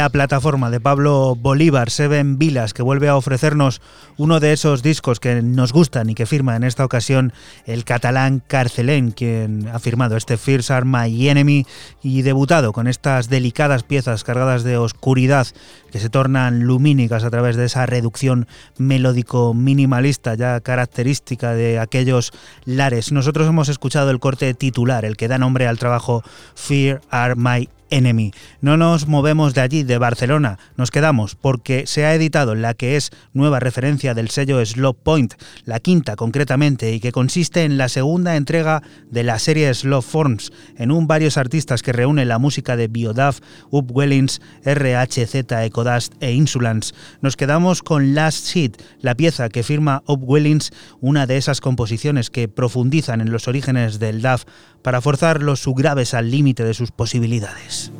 La 0.00 0.08
plataforma 0.08 0.70
de 0.70 0.80
Pablo 0.80 1.36
Bolívar, 1.38 1.90
Seven 1.90 2.38
Vilas, 2.38 2.72
que 2.72 2.82
vuelve 2.82 3.08
a 3.08 3.16
ofrecernos 3.16 3.82
uno 4.16 4.40
de 4.40 4.54
esos 4.54 4.82
discos 4.82 5.20
que 5.20 5.42
nos 5.42 5.74
gustan 5.74 6.08
y 6.08 6.14
que 6.14 6.24
firma 6.24 6.56
en 6.56 6.64
esta 6.64 6.86
ocasión 6.86 7.34
el 7.66 7.84
catalán 7.84 8.42
Carcelén, 8.46 9.10
quien 9.10 9.68
ha 9.68 9.78
firmado 9.78 10.16
este 10.16 10.38
Fierce 10.38 10.72
Are 10.72 10.86
My 10.86 11.28
Enemy 11.28 11.66
y 12.02 12.22
debutado 12.22 12.72
con 12.72 12.86
estas 12.86 13.28
delicadas 13.28 13.82
piezas 13.82 14.24
cargadas 14.24 14.64
de 14.64 14.78
oscuridad 14.78 15.46
que 15.92 16.00
se 16.00 16.08
tornan 16.08 16.60
lumínicas 16.60 17.22
a 17.22 17.30
través 17.30 17.56
de 17.56 17.66
esa 17.66 17.84
reducción 17.84 18.48
melódico 18.78 19.52
minimalista 19.52 20.34
ya 20.34 20.60
característica 20.60 21.52
de 21.52 21.78
aquellos 21.78 22.32
lares. 22.64 23.12
Nosotros 23.12 23.46
hemos 23.46 23.68
escuchado 23.68 24.10
el 24.10 24.18
corte 24.18 24.54
titular, 24.54 25.04
el 25.04 25.18
que 25.18 25.28
da 25.28 25.36
nombre 25.36 25.66
al 25.66 25.78
trabajo 25.78 26.22
Fear 26.54 27.02
Are 27.10 27.34
My 27.34 27.68
Enemy. 27.90 28.32
No 28.60 28.76
nos 28.76 29.06
movemos 29.06 29.54
de 29.54 29.60
allí, 29.60 29.82
de 29.82 29.98
Barcelona, 29.98 30.58
nos 30.76 30.90
quedamos 30.90 31.34
porque 31.34 31.86
se 31.86 32.04
ha 32.04 32.14
editado 32.14 32.54
la 32.54 32.74
que 32.74 32.96
es 32.96 33.10
nueva 33.32 33.60
referencia 33.60 34.14
del 34.14 34.30
sello 34.30 34.64
Slow 34.64 34.94
Point, 34.94 35.34
la 35.64 35.80
quinta 35.80 36.16
concretamente, 36.16 36.92
y 36.92 37.00
que 37.00 37.12
consiste 37.12 37.64
en 37.64 37.78
la 37.78 37.88
segunda 37.88 38.36
entrega 38.36 38.82
de 39.10 39.22
la 39.22 39.38
serie 39.38 39.72
Slow 39.72 40.02
Forms, 40.02 40.52
en 40.76 40.90
un 40.90 41.06
varios 41.06 41.36
artistas 41.36 41.82
que 41.82 41.92
reúne 41.92 42.24
la 42.24 42.38
música 42.38 42.76
de 42.76 42.88
Biodaf, 42.88 43.40
Upwellings, 43.70 44.40
RHZ, 44.64 45.34
Ecodust 45.64 46.14
e 46.20 46.32
Insulance. 46.32 46.94
Nos 47.20 47.36
quedamos 47.36 47.82
con 47.82 48.14
Last 48.14 48.46
Sheet, 48.46 48.82
la 49.00 49.14
pieza 49.14 49.48
que 49.48 49.62
firma 49.62 50.02
Upwellings, 50.06 50.70
una 51.00 51.26
de 51.26 51.36
esas 51.36 51.60
composiciones 51.60 52.30
que 52.30 52.48
profundizan 52.48 53.20
en 53.20 53.30
los 53.32 53.48
orígenes 53.48 53.98
del 53.98 54.22
DAF 54.22 54.44
para 54.82 55.00
forzar 55.00 55.42
los 55.42 55.60
subgraves 55.60 56.14
al 56.14 56.30
límite 56.30 56.64
de 56.64 56.74
sus 56.74 56.90
posibilidades. 56.90 57.92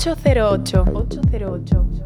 808. 0.00 1.20
808. 1.28 1.99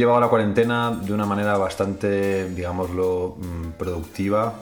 Llevado 0.00 0.18
la 0.18 0.28
cuarentena 0.28 0.90
de 0.90 1.12
una 1.12 1.26
manera 1.26 1.58
bastante, 1.58 2.48
digámoslo, 2.48 3.36
mm, 3.38 3.78
productiva. 3.78 4.54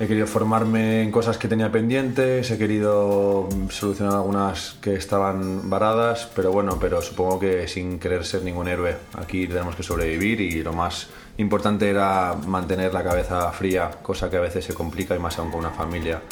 He 0.00 0.06
querido 0.06 0.26
formarme 0.26 1.02
en 1.02 1.10
cosas 1.10 1.36
que 1.36 1.46
tenía 1.46 1.70
pendientes, 1.70 2.50
he 2.50 2.56
querido 2.56 3.48
mm, 3.52 3.68
solucionar 3.68 4.14
algunas 4.14 4.78
que 4.80 4.94
estaban 4.94 5.68
varadas, 5.68 6.30
pero 6.34 6.52
bueno, 6.52 6.78
pero 6.80 7.02
supongo 7.02 7.38
que 7.38 7.68
sin 7.68 7.98
querer 7.98 8.24
ser 8.24 8.42
ningún 8.42 8.66
héroe. 8.66 8.96
Aquí 9.18 9.46
tenemos 9.46 9.76
que 9.76 9.82
sobrevivir 9.82 10.40
y 10.40 10.62
lo 10.62 10.72
más 10.72 11.08
importante 11.36 11.90
era 11.90 12.34
mantener 12.46 12.94
la 12.94 13.04
cabeza 13.04 13.52
fría, 13.52 13.90
cosa 14.02 14.30
que 14.30 14.38
a 14.38 14.40
veces 14.40 14.64
se 14.64 14.72
complica 14.72 15.14
y 15.14 15.18
más 15.18 15.38
aún 15.38 15.50
con 15.50 15.60
una 15.60 15.70
familia. 15.70 16.22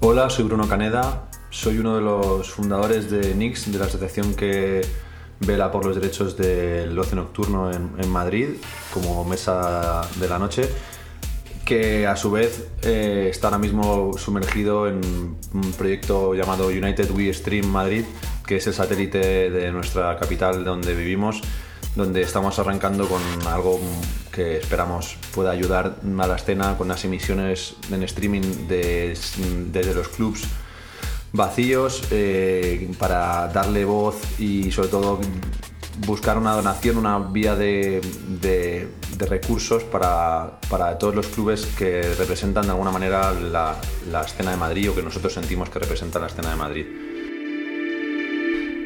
Hola, 0.00 0.30
soy 0.30 0.46
Bruno 0.46 0.66
Caneda, 0.66 1.28
soy 1.50 1.78
uno 1.78 1.96
de 1.96 2.00
los 2.00 2.48
fundadores 2.48 3.10
de 3.10 3.34
Nix, 3.34 3.70
de 3.70 3.78
la 3.78 3.84
asociación 3.84 4.34
que 4.34 5.09
vela 5.40 5.72
por 5.72 5.84
los 5.84 5.94
derechos 5.94 6.36
del 6.36 6.96
ocio 6.98 7.16
nocturno 7.16 7.72
en, 7.72 8.08
Madrid 8.08 8.50
como 8.92 9.24
mesa 9.24 10.02
de 10.16 10.28
la 10.28 10.38
noche 10.38 10.68
que 11.64 12.06
a 12.06 12.16
su 12.16 12.30
vez 12.30 12.68
eh, 12.82 13.28
está 13.30 13.46
ahora 13.46 13.58
mismo 13.58 14.12
sumergido 14.18 14.88
en 14.88 15.36
un 15.54 15.72
proyecto 15.78 16.34
llamado 16.34 16.66
United 16.66 17.10
We 17.12 17.32
Stream 17.32 17.66
Madrid, 17.66 18.04
que 18.44 18.56
es 18.56 18.66
el 18.66 18.74
satélite 18.74 19.50
de 19.50 19.70
nuestra 19.70 20.18
capital 20.18 20.64
donde 20.64 20.94
vivimos, 20.94 21.40
donde 21.94 22.22
estamos 22.22 22.58
arrancando 22.58 23.08
con 23.08 23.22
algo 23.46 23.78
que 24.32 24.56
esperamos 24.56 25.16
pueda 25.32 25.52
ayudar 25.52 25.96
a 26.18 26.26
la 26.26 26.36
escena 26.36 26.76
con 26.76 26.88
las 26.88 27.04
emisiones 27.04 27.76
en 27.92 28.02
streaming 28.02 28.66
desde 28.68 29.94
los 29.94 30.08
clubs 30.08 30.48
vacíos 31.32 32.02
eh, 32.10 32.90
para 32.98 33.48
darle 33.48 33.84
voz 33.84 34.40
y 34.40 34.70
sobre 34.72 34.88
todo 34.88 35.20
buscar 36.06 36.38
una 36.38 36.52
donación, 36.52 36.96
una 36.96 37.18
vía 37.18 37.54
de, 37.56 38.00
recursos 39.18 39.84
para, 39.84 40.58
todos 40.98 41.14
los 41.14 41.26
clubes 41.26 41.66
que 41.66 42.02
representan 42.18 42.64
de 42.64 42.70
alguna 42.70 42.90
manera 42.90 43.32
la, 43.32 43.76
escena 44.24 44.52
de 44.52 44.56
Madrid 44.56 44.90
o 44.90 44.94
que 44.94 45.02
nosotros 45.02 45.32
sentimos 45.32 45.68
que 45.68 45.78
representan 45.78 46.22
la 46.22 46.28
escena 46.28 46.50
de 46.50 46.56
Madrid. 46.56 46.86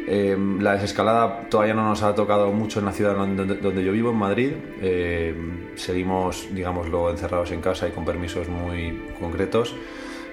Eh, 0.06 0.36
la 0.60 0.74
desescalada 0.74 1.48
todavía 1.48 1.72
no 1.72 1.88
nos 1.88 2.02
ha 2.02 2.14
tocado 2.14 2.52
mucho 2.52 2.78
en 2.78 2.84
la 2.84 2.92
ciudad 2.92 3.14
donde, 3.16 3.84
yo 3.84 3.92
vivo, 3.92 4.10
en 4.10 4.16
Madrid. 4.16 4.52
Eh, 4.82 5.34
seguimos, 5.76 6.48
digámoslo, 6.52 7.10
encerrados 7.10 7.52
en 7.52 7.60
casa 7.60 7.88
y 7.88 7.92
con 7.92 8.04
permisos 8.04 8.48
muy 8.48 9.00
concretos. 9.18 9.74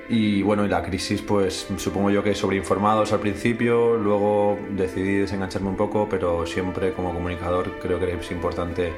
Y 0.09 0.41
bueno, 0.41 0.65
y 0.65 0.67
la 0.67 0.83
crisis, 0.83 1.21
pues 1.21 1.67
supongo 1.77 2.09
yo 2.09 2.21
que 2.21 2.35
sobreinformados 2.35 3.13
al 3.13 3.19
principio, 3.19 3.95
luego 3.95 4.59
decidí 4.71 5.17
desengancharme 5.17 5.69
un 5.69 5.77
poco, 5.77 6.07
pero 6.09 6.45
siempre 6.45 6.91
como 6.93 7.13
comunicador 7.13 7.79
creo 7.79 7.99
que 7.99 8.13
es 8.13 8.31
importante 8.31 8.91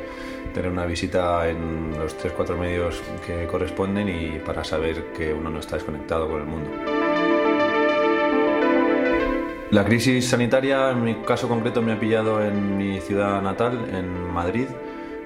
tener 0.53 0.71
una 0.71 0.85
visita 0.85 1.47
en 1.47 1.91
los 1.97 2.17
3-4 2.17 2.57
medios 2.57 3.01
que 3.25 3.45
corresponden 3.45 4.09
y 4.09 4.39
para 4.39 4.63
saber 4.63 5.11
que 5.15 5.33
uno 5.33 5.49
no 5.49 5.59
está 5.59 5.75
desconectado 5.75 6.27
con 6.27 6.41
el 6.41 6.47
mundo. 6.47 6.69
La 9.73 9.83
crisis 9.83 10.27
sanitaria, 10.27 10.91
en 10.91 11.03
mi 11.03 11.15
caso 11.15 11.47
concreto, 11.47 11.81
me 11.81 11.93
ha 11.93 11.99
pillado 11.99 12.43
en 12.43 12.77
mi 12.77 12.99
ciudad 13.01 13.41
natal, 13.41 13.89
en 13.91 14.31
Madrid, 14.31 14.67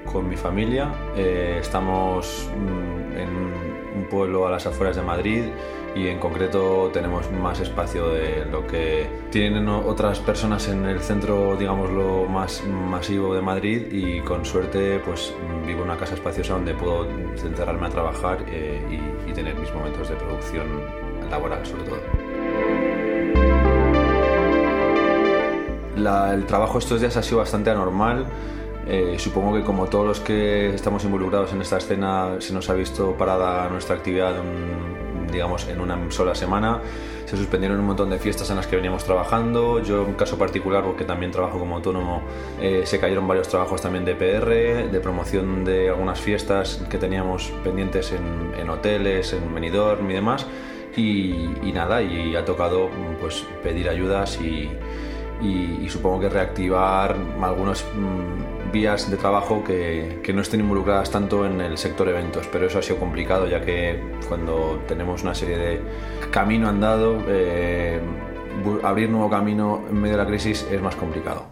con 0.05 0.29
mi 0.29 0.37
familia. 0.37 0.89
Eh, 1.17 1.57
estamos 1.59 2.49
mm, 2.55 3.17
en 3.17 3.66
pueblo 4.09 4.47
a 4.47 4.51
las 4.51 4.65
afueras 4.65 4.95
de 4.95 5.01
Madrid 5.01 5.43
y 5.95 6.07
en 6.07 6.19
concreto 6.19 6.89
tenemos 6.93 7.31
más 7.31 7.59
espacio 7.59 8.09
de 8.09 8.45
lo 8.45 8.67
que 8.67 9.07
tienen 9.31 9.67
otras 9.67 10.19
personas 10.19 10.67
en 10.67 10.85
el 10.85 10.99
centro, 10.99 11.55
digamos, 11.55 11.89
lo 11.89 12.25
más 12.25 12.63
masivo 12.65 13.33
de 13.33 13.41
Madrid 13.41 13.87
y 13.91 14.21
con 14.21 14.45
suerte 14.45 14.99
pues 14.99 15.33
vivo 15.65 15.79
en 15.79 15.89
una 15.89 15.97
casa 15.97 16.13
espaciosa 16.15 16.53
donde 16.53 16.73
puedo 16.73 17.09
encerrarme 17.09 17.87
a 17.87 17.89
trabajar 17.89 18.45
eh, 18.47 18.81
y, 19.27 19.33
tener 19.37 19.55
mis 19.55 19.71
momentos 19.71 20.09
de 20.09 20.15
producción 20.15 20.65
laboral 21.29 21.63
sobre 21.63 21.83
todo. 21.83 21.99
el 26.33 26.45
trabajo 26.45 26.79
estos 26.79 27.01
días 27.01 27.17
ha 27.17 27.23
sido 27.23 27.39
bastante 27.39 27.69
anormal 27.69 28.25
eh, 28.89 29.15
supongo 29.19 29.55
que 29.55 29.63
como 29.63 29.87
todos 29.87 30.05
los 30.05 30.19
que 30.19 30.73
estamos 30.73 31.03
involucrados 31.03 31.51
en 31.53 31.61
esta 31.61 31.77
escena 31.77 32.37
se 32.39 32.53
nos 32.53 32.69
ha 32.69 32.73
visto 32.73 33.17
parada 33.17 33.67
nuestra 33.69 33.95
actividad 33.95 34.35
digamos 35.31 35.67
en 35.67 35.81
una 35.81 35.99
sola 36.11 36.35
semana. 36.35 36.81
Se 37.25 37.35
suspendieron 37.35 37.79
un 37.79 37.85
montón 37.85 38.09
de 38.09 38.19
fiestas 38.19 38.49
en 38.49 38.55
las 38.55 38.67
que 38.67 38.75
veníamos 38.75 39.03
trabajando. 39.03 39.81
Yo 39.81 40.05
en 40.05 40.13
caso 40.13 40.37
particular, 40.37 40.83
porque 40.83 41.03
también 41.03 41.31
trabajo 41.31 41.59
como 41.59 41.75
autónomo, 41.75 42.21
eh, 42.61 42.83
se 42.85 42.99
cayeron 42.99 43.27
varios 43.27 43.47
trabajos 43.47 43.81
también 43.81 44.05
de 44.05 44.15
PR, 44.15 44.89
de 44.89 44.99
promoción 45.01 45.65
de 45.65 45.89
algunas 45.89 46.19
fiestas 46.19 46.81
que 46.89 46.97
teníamos 46.97 47.51
pendientes 47.63 48.13
en, 48.13 48.69
hoteles, 48.69 49.33
en 49.33 49.53
Benidorm 49.53 50.09
y 50.09 50.13
demás. 50.13 50.45
Y, 50.95 51.71
nada, 51.73 52.01
y 52.01 52.35
ha 52.35 52.43
tocado 52.43 52.89
pues 53.21 53.45
pedir 53.61 53.87
ayudas 53.87 54.39
y, 54.41 54.69
supongo 55.89 56.21
que 56.21 56.29
reactivar 56.29 57.15
algunas 57.39 57.85
mm, 57.95 58.56
vías 58.71 59.09
de 59.09 59.17
trabajo 59.17 59.63
que, 59.63 60.19
que, 60.23 60.33
no 60.33 60.41
estén 60.41 60.59
involucradas 60.59 61.09
tanto 61.09 61.45
en 61.45 61.61
el 61.61 61.77
sector 61.77 62.07
eventos, 62.09 62.47
pero 62.51 62.67
eso 62.67 62.79
ha 62.79 62.81
sido 62.81 62.99
complicado 62.99 63.47
ya 63.47 63.61
que 63.61 64.01
cuando 64.27 64.83
tenemos 64.87 65.23
una 65.23 65.33
serie 65.33 65.57
de 65.57 65.81
camino 66.31 66.67
andado, 66.67 67.17
eh, 67.27 67.99
abrir 68.83 69.09
nuevo 69.09 69.29
camino 69.29 69.83
en 69.89 70.01
medio 70.01 70.17
de 70.17 70.23
la 70.23 70.27
crisis 70.29 70.65
es 70.71 70.81
más 70.81 70.95
complicado. 70.95 71.47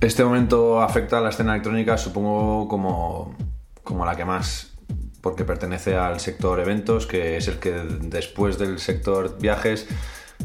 Este 0.00 0.24
momento 0.24 0.80
afecta 0.80 1.18
a 1.18 1.20
la 1.20 1.30
escena 1.30 1.52
electrónica, 1.54 1.98
supongo, 1.98 2.68
como, 2.68 3.34
como 3.82 4.04
la 4.04 4.14
que 4.14 4.24
más, 4.24 4.78
porque 5.20 5.44
pertenece 5.44 5.96
al 5.96 6.20
sector 6.20 6.60
eventos, 6.60 7.06
que 7.06 7.36
es 7.36 7.48
el 7.48 7.58
que 7.58 7.72
después 7.72 8.58
del 8.58 8.78
sector 8.78 9.38
viajes 9.40 9.88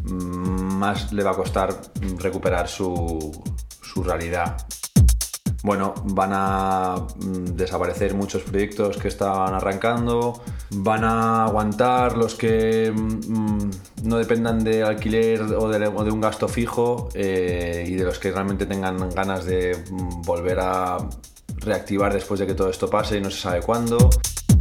más 0.04 1.14
le 1.14 1.24
va 1.24 1.32
a 1.32 1.36
costar 1.36 1.70
recuperar 2.18 2.68
su, 2.68 3.32
realidad. 4.02 4.66
Bueno, 5.64 5.94
van 6.04 6.32
a 6.34 6.96
mm, 6.96 7.56
desaparecer 7.56 8.14
muchos 8.16 8.44
proyectos 8.44 8.98
que 8.98 9.08
estaban 9.08 9.54
arrancando, 9.54 10.42
van 10.72 11.06
a 11.06 11.46
aguantar 11.46 12.18
los 12.18 12.36
que 12.36 12.92
mm, 12.92 13.70
no 14.04 14.18
dependan 14.18 14.62
de 14.62 14.84
alquiler 14.84 15.42
o 15.42 15.70
de, 15.70 15.88
un 15.88 16.20
gasto 16.20 16.50
fijo 16.50 17.08
eh, 17.14 17.86
y 17.88 17.96
de 17.96 18.04
los 18.04 18.20
que 18.20 18.32
realmente 18.32 18.66
tengan 18.66 19.10
ganas 19.12 19.46
de 19.46 19.82
mm, 19.90 20.22
volver 20.24 20.60
a 20.60 20.98
reactivar 21.60 22.14
después 22.14 22.42
de 22.42 22.48
que 22.48 22.56
todo 22.56 22.70
esto 22.70 22.90
pase 22.90 23.18
y 23.18 23.22
no 23.22 23.32
se 23.32 23.40
sabe 23.40 23.62
cuándo. 23.62 24.10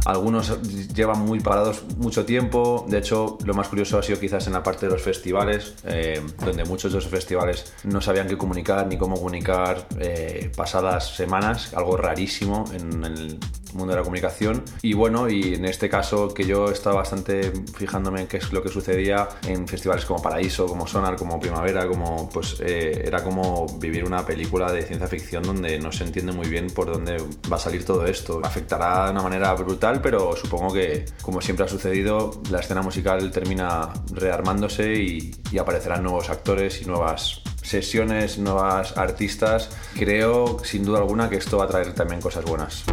Algunos 0.05 0.61
llevan 0.93 1.21
muy 1.21 1.39
parados 1.39 1.83
mucho 1.97 2.25
tiempo. 2.25 2.85
De 2.89 2.97
hecho, 2.97 3.37
lo 3.45 3.53
más 3.53 3.69
curioso 3.69 3.97
ha 3.97 4.03
sido 4.03 4.19
quizás 4.19 4.47
en 4.47 4.53
la 4.53 4.61
parte 4.61 4.85
de 4.85 4.91
los 4.91 5.01
festivales, 5.01 5.75
eh, 5.85 6.21
donde 6.43 6.65
muchos 6.65 6.91
de 6.91 6.99
esos 6.99 7.09
festivales 7.09 7.73
no 7.83 8.01
sabían 8.01 8.27
qué 8.27 8.37
comunicar 8.37 8.85
ni 8.87 8.97
cómo 8.97 9.15
comunicar 9.15 9.87
eh, 9.99 10.51
pasadas 10.55 11.15
semanas, 11.15 11.73
algo 11.73 11.95
rarísimo 11.95 12.65
en 12.73 13.03
el 13.05 13.39
mundo 13.73 13.93
de 13.93 13.99
la 13.99 14.03
comunicación. 14.03 14.63
Y 14.81 14.93
bueno, 14.93 15.29
y 15.29 15.55
en 15.55 15.65
este 15.65 15.89
caso 15.89 16.33
que 16.33 16.45
yo 16.45 16.69
estaba 16.69 16.97
bastante 16.97 17.51
fijándome 17.75 18.21
en 18.21 18.27
qué 18.27 18.37
es 18.37 18.51
lo 18.51 18.61
que 18.61 18.69
sucedía 18.69 19.27
en 19.47 19.67
festivales 19.67 20.05
como 20.05 20.21
Paraíso, 20.21 20.65
como 20.65 20.87
Sonar, 20.87 21.15
como 21.15 21.39
Primavera, 21.39 21.87
como 21.87 22.29
pues 22.29 22.57
eh, 22.59 23.03
era 23.05 23.23
como 23.23 23.67
vivir 23.79 24.03
una 24.05 24.25
película 24.25 24.71
de 24.71 24.83
ciencia 24.83 25.07
ficción 25.07 25.43
donde 25.43 25.79
no 25.79 25.91
se 25.91 26.03
entiende 26.03 26.31
muy 26.31 26.47
bien 26.47 26.67
por 26.67 26.91
dónde 26.91 27.17
va 27.51 27.57
a 27.57 27.59
salir 27.59 27.85
todo 27.85 28.05
esto. 28.05 28.41
Afectará 28.43 29.05
de 29.05 29.11
una 29.11 29.23
manera 29.23 29.53
brutal, 29.53 30.01
pero 30.01 30.35
supongo 30.35 30.73
que 30.73 31.05
como 31.21 31.41
siempre 31.41 31.65
ha 31.65 31.69
sucedido, 31.69 32.41
la 32.49 32.59
escena 32.59 32.81
musical 32.81 33.31
termina 33.31 33.91
rearmándose 34.11 34.93
y, 34.93 35.35
y 35.51 35.57
aparecerán 35.57 36.03
nuevos 36.03 36.29
actores 36.29 36.81
y 36.81 36.85
nuevas 36.85 37.41
sesiones, 37.63 38.37
nuevas 38.37 38.97
artistas. 38.97 39.69
Creo 39.97 40.59
sin 40.63 40.83
duda 40.83 40.99
alguna 40.99 41.29
que 41.29 41.37
esto 41.37 41.57
va 41.57 41.65
a 41.65 41.67
traer 41.67 41.93
también 41.93 42.21
cosas 42.21 42.45
buenas. 42.45 42.83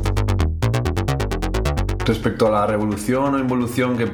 Respecto 2.10 2.48
a 2.48 2.50
la 2.50 2.66
revolución 2.66 3.36
o 3.36 3.38
involución 3.38 3.96
que 3.96 4.10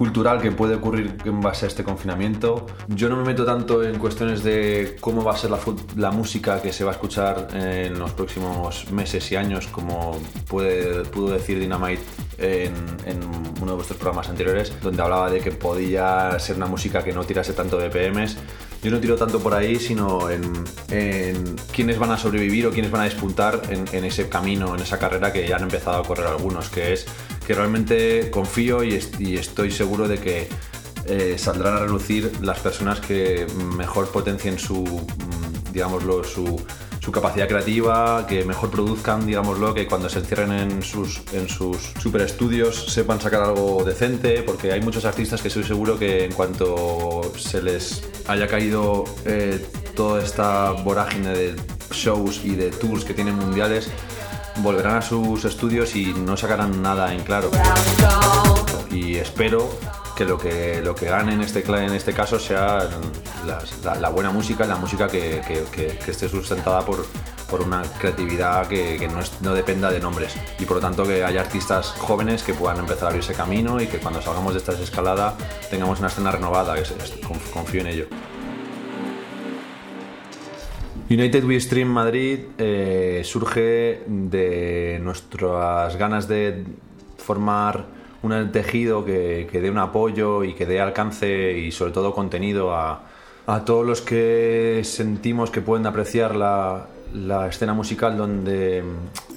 cultural 0.00 0.40
que 0.40 0.50
puede 0.50 0.76
ocurrir 0.76 1.14
en 1.26 1.42
base 1.42 1.66
a 1.66 1.68
este 1.68 1.84
confinamiento. 1.84 2.64
Yo 2.88 3.10
no 3.10 3.16
me 3.16 3.22
meto 3.22 3.44
tanto 3.44 3.82
en 3.84 3.98
cuestiones 3.98 4.42
de 4.42 4.96
cómo 4.98 5.22
va 5.22 5.34
a 5.34 5.36
ser 5.36 5.50
la, 5.96 6.10
música 6.10 6.62
que 6.62 6.72
se 6.72 6.84
va 6.84 6.92
a 6.92 6.94
escuchar 6.94 7.48
en 7.52 7.98
los 7.98 8.10
próximos 8.12 8.90
meses 8.92 9.30
y 9.30 9.36
años, 9.36 9.66
como 9.66 10.18
puede, 10.48 11.04
pudo 11.04 11.34
decir 11.34 11.60
Dynamite 11.60 12.00
en, 12.38 12.72
uno 13.60 13.72
de 13.72 13.76
vuestros 13.76 13.98
programas 13.98 14.30
anteriores, 14.30 14.72
donde 14.80 15.02
hablaba 15.02 15.30
de 15.30 15.40
que 15.40 15.50
podía 15.50 16.34
ser 16.38 16.56
una 16.56 16.66
música 16.66 17.04
que 17.04 17.12
no 17.12 17.24
tirase 17.24 17.52
tanto 17.52 17.76
de 17.76 17.90
BPMs. 17.90 18.38
Yo 18.82 18.90
no 18.90 19.00
tiro 19.00 19.16
tanto 19.16 19.40
por 19.40 19.52
ahí, 19.52 19.76
sino 19.76 20.30
en, 20.30 20.50
en 20.88 21.56
quiénes 21.74 21.98
van 21.98 22.12
a 22.12 22.16
sobrevivir 22.16 22.66
o 22.66 22.70
quiénes 22.70 22.90
van 22.90 23.02
a 23.02 23.04
despuntar 23.04 23.60
en, 23.68 23.84
en, 23.92 24.06
ese 24.06 24.30
camino, 24.30 24.74
en 24.74 24.80
esa 24.80 24.98
carrera 24.98 25.30
que 25.30 25.46
ya 25.46 25.56
han 25.56 25.64
empezado 25.64 25.98
a 25.98 26.02
correr 26.04 26.26
algunos, 26.26 26.70
que 26.70 26.94
es 26.94 27.06
que 27.46 27.54
realmente 27.54 28.30
confío 28.30 28.82
y, 28.82 28.94
estoy 28.94 29.70
seguro 29.70 30.08
de 30.08 30.18
que 30.18 30.48
eh, 31.06 31.36
saldrán 31.38 31.76
a 31.76 31.78
relucir 31.80 32.30
las 32.42 32.58
personas 32.60 33.00
que 33.00 33.46
mejor 33.76 34.08
potencien 34.08 34.58
su, 34.58 34.84
mm, 34.84 35.72
digámoslo, 35.72 36.24
su, 36.24 36.62
capacidad 37.10 37.48
creativa, 37.48 38.24
que 38.28 38.44
mejor 38.44 38.70
produzcan, 38.70 39.26
digámoslo, 39.26 39.74
que 39.74 39.88
cuando 39.88 40.08
se 40.08 40.20
encierren 40.20 40.52
en 40.52 40.80
sus, 40.80 41.22
en 41.32 41.48
super 41.48 42.20
estudios 42.20 42.86
sepan 42.92 43.20
sacar 43.20 43.42
algo 43.42 43.82
decente, 43.84 44.44
porque 44.44 44.70
hay 44.70 44.80
muchos 44.80 45.04
artistas 45.04 45.42
que 45.42 45.48
estoy 45.48 45.64
seguro 45.64 45.98
que 45.98 46.26
en 46.26 46.32
cuanto 46.32 47.32
se 47.36 47.62
les 47.62 48.04
haya 48.28 48.46
caído 48.46 49.06
eh, 49.24 49.60
toda 49.96 50.22
esta 50.22 50.70
vorágine 50.70 51.30
de 51.30 51.56
shows 51.90 52.44
y 52.44 52.54
de 52.54 52.70
tours 52.70 53.04
que 53.04 53.12
tienen 53.12 53.34
mundiales, 53.34 53.90
volverán 54.56 54.96
a 54.96 55.02
sus 55.02 55.44
estudios 55.44 55.94
y 55.96 56.12
no 56.14 56.36
sacarán 56.36 56.82
nada 56.82 57.14
en 57.14 57.22
claro. 57.22 57.50
Y 58.90 59.16
espero 59.16 59.70
que 60.16 60.26
lo 60.26 60.36
que, 60.36 60.82
lo 60.82 60.94
que 60.94 61.06
gane 61.06 61.32
en 61.32 61.40
este, 61.40 61.60
en 61.60 61.94
este 61.94 62.12
caso 62.12 62.38
sea 62.38 62.86
la, 63.84 64.08
buena 64.10 64.30
música, 64.30 64.66
la 64.66 64.76
música 64.76 65.08
que, 65.08 65.40
esté 66.06 66.28
sustentada 66.28 66.84
por, 66.84 67.06
por 67.48 67.62
una 67.62 67.82
creatividad 67.98 68.66
que, 68.66 69.08
no, 69.08 69.20
no, 69.40 69.54
dependa 69.54 69.90
de 69.90 69.98
nombres 69.98 70.34
y 70.58 70.66
por 70.66 70.76
lo 70.76 70.82
tanto 70.82 71.04
que 71.04 71.24
haya 71.24 71.40
artistas 71.40 71.94
jóvenes 71.98 72.42
que 72.42 72.52
puedan 72.52 72.80
empezar 72.80 73.04
a 73.04 73.08
abrirse 73.08 73.32
camino 73.32 73.80
y 73.80 73.86
que 73.86 73.98
cuando 73.98 74.20
salgamos 74.20 74.52
de 74.52 74.58
esta 74.58 74.72
escalada 74.72 75.38
tengamos 75.70 76.00
una 76.00 76.08
escena 76.08 76.30
renovada, 76.30 76.74
que 76.74 76.82
confío 77.52 77.80
en 77.80 77.86
ello. 77.86 78.06
United 81.10 81.44
We 81.44 81.58
Stream 81.58 81.88
Madrid 81.88 82.38
eh, 82.56 83.22
surge 83.24 84.04
de 84.06 85.00
nuestras 85.02 85.96
ganas 85.96 86.28
de 86.28 86.62
formar 87.18 87.86
un 88.22 88.52
tejido 88.52 89.04
que, 89.04 89.48
dé 89.52 89.70
un 89.72 89.78
apoyo 89.78 90.44
y 90.44 90.54
que 90.54 90.66
dé 90.66 90.80
alcance 90.80 91.58
y 91.58 91.72
sobre 91.72 91.90
todo 91.90 92.14
contenido 92.14 92.76
a, 92.76 93.02
todos 93.66 93.84
los 93.84 94.02
que 94.02 94.82
sentimos 94.84 95.50
que 95.50 95.60
pueden 95.60 95.84
apreciar 95.84 96.36
la, 96.36 96.86
escena 97.48 97.74
musical 97.74 98.16
donde 98.16 98.84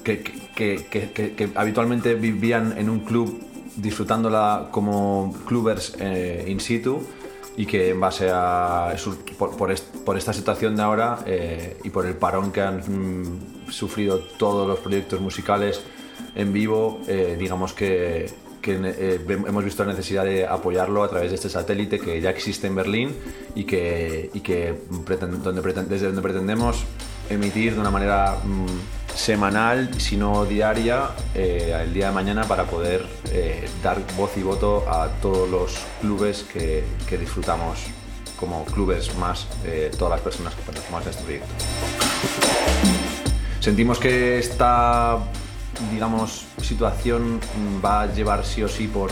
que, 0.03 1.49
habitualmente 1.55 2.13
vivían 2.13 2.77
en 2.77 2.87
un 2.87 2.99
club 2.99 3.41
disfrutándola 3.77 4.67
como 4.69 5.35
clubers 5.47 5.95
eh, 5.99 6.45
in 6.47 6.59
situ 6.59 7.01
y 7.55 7.65
que 7.65 7.89
en 7.89 7.99
base 7.99 8.29
a 8.31 8.95
por, 9.37 10.17
esta 10.17 10.33
situación 10.33 10.75
de 10.75 10.81
ahora 10.81 11.19
eh, 11.25 11.77
y 11.83 11.89
por 11.89 12.05
el 12.05 12.15
parón 12.15 12.51
que 12.51 12.61
han 12.61 12.79
mm, 12.79 13.71
sufrido 13.71 14.19
todos 14.37 14.67
los 14.67 14.79
proyectos 14.79 15.19
musicales 15.21 15.81
en 16.35 16.51
vivo, 16.51 17.01
eh, 17.07 17.35
digamos 17.39 17.73
que 17.73 18.25
eh, 18.65 19.19
hemos 19.27 19.63
visto 19.63 19.83
la 19.83 19.91
necesidad 19.91 20.23
de 20.23 20.47
apoyarlo 20.47 21.03
a 21.03 21.09
través 21.09 21.29
de 21.29 21.35
este 21.35 21.49
satélite 21.49 21.99
que 21.99 22.21
ya 22.21 22.29
existe 22.29 22.67
en 22.67 22.75
Berlín 22.75 23.15
y 23.55 23.65
que, 23.65 24.29
desde 24.31 26.05
donde 26.07 26.21
pretendemos 26.21 26.85
emitir 27.29 27.75
de 27.75 27.79
una 27.81 27.91
manera 27.91 28.37
mm, 28.43 29.02
semanal, 29.15 29.99
si 29.99 30.17
no 30.17 30.45
diaria, 30.45 31.09
eh, 31.33 31.77
el 31.83 31.93
día 31.93 32.07
de 32.07 32.13
mañana 32.13 32.43
para 32.45 32.65
poder 32.65 33.05
eh, 33.31 33.69
dar 33.81 33.99
voz 34.17 34.31
y 34.37 34.43
voto 34.43 34.85
a 34.89 35.07
todos 35.21 35.49
los 35.49 35.77
clubes 36.01 36.43
que, 36.43 36.83
que 37.07 37.17
disfrutamos 37.17 37.79
como 38.39 38.65
clubes 38.65 39.15
más 39.15 39.47
todas 39.97 40.11
las 40.11 40.21
personas 40.21 40.53
que 40.53 40.63
participamos 40.63 41.03
en 41.03 41.09
este 41.11 41.23
proyecto. 41.23 41.53
Sentimos 43.61 43.99
que 43.99 44.39
esta 44.39 45.19
digamos, 45.91 46.45
situación 46.61 47.39
va 47.83 48.01
a 48.01 48.13
llevar 48.13 48.45
sí 48.45 48.63
o 48.63 48.67
sí 48.67 48.87
por 48.87 49.11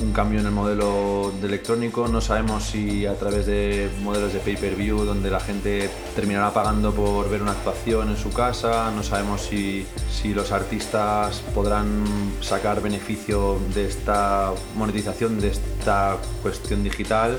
un 0.00 0.12
cambio 0.12 0.40
en 0.40 0.46
el 0.46 0.52
modelo 0.52 1.32
de 1.40 1.46
electrónico. 1.46 2.08
No 2.08 2.20
sabemos 2.20 2.64
si 2.64 3.06
a 3.06 3.14
través 3.14 3.46
de 3.46 3.90
modelos 4.02 4.32
de 4.32 4.40
pay-per-view 4.40 5.04
donde 5.04 5.30
la 5.30 5.40
gente 5.40 5.90
terminará 6.14 6.52
pagando 6.52 6.92
por 6.92 7.28
ver 7.30 7.42
una 7.42 7.52
actuación 7.52 8.10
en 8.10 8.16
su 8.16 8.32
casa. 8.32 8.90
No 8.90 9.02
sabemos 9.02 9.42
si, 9.42 9.86
si 10.10 10.34
los 10.34 10.52
artistas 10.52 11.42
podrán 11.54 12.04
sacar 12.40 12.80
beneficio 12.82 13.58
de 13.74 13.86
esta 13.86 14.52
monetización, 14.76 15.40
de 15.40 15.48
esta 15.48 16.16
cuestión 16.42 16.82
digital. 16.82 17.38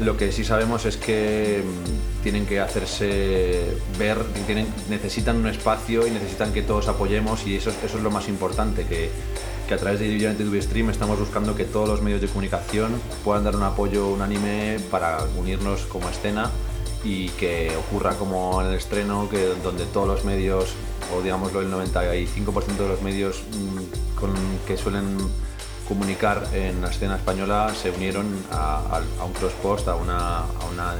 Lo 0.00 0.16
que 0.16 0.32
sí 0.32 0.44
sabemos 0.44 0.84
es 0.84 0.96
que 0.96 1.62
mm, 1.64 2.22
tienen 2.22 2.46
que 2.46 2.60
hacerse 2.60 3.76
ver, 3.98 4.18
tienen, 4.46 4.66
necesitan 4.90 5.36
un 5.36 5.46
espacio 5.46 6.06
y 6.06 6.10
necesitan 6.10 6.52
que 6.52 6.62
todos 6.62 6.88
apoyemos 6.88 7.46
y 7.46 7.56
eso, 7.56 7.70
eso 7.70 7.96
es 7.96 8.02
lo 8.02 8.10
más 8.10 8.28
importante, 8.28 8.84
que, 8.84 9.10
que 9.66 9.74
a 9.74 9.78
través 9.78 9.98
de 10.00 10.34
TV 10.34 10.62
Stream 10.62 10.90
estamos 10.90 11.18
buscando 11.18 11.54
que 11.54 11.64
todos 11.64 11.88
los 11.88 12.00
medios 12.00 12.20
de 12.20 12.28
comunicación 12.28 13.00
puedan 13.24 13.44
dar 13.44 13.56
un 13.56 13.64
apoyo 13.64 14.08
unánime 14.08 14.78
para 14.90 15.18
unirnos 15.36 15.86
como 15.86 16.08
escena 16.08 16.50
y 17.02 17.28
que 17.30 17.72
ocurra 17.76 18.14
como 18.14 18.60
en 18.62 18.68
el 18.68 18.74
estreno, 18.74 19.28
que, 19.28 19.54
donde 19.62 19.84
todos 19.86 20.06
los 20.06 20.24
medios, 20.24 20.74
o 21.14 21.20
digámoslo 21.20 21.60
el 21.60 21.70
95% 21.70 22.76
de 22.76 22.88
los 22.88 23.02
medios 23.02 23.42
mm, 23.52 24.18
con, 24.18 24.34
que 24.66 24.76
suelen 24.76 25.16
comunicar 25.88 26.48
en 26.52 26.80
la 26.80 26.90
escena 26.90 27.16
española 27.16 27.72
se 27.74 27.90
unieron 27.90 28.26
a, 28.50 29.00
un 29.24 29.32
cross-post, 29.32 29.88
a 29.88 29.96
una, 29.96 30.44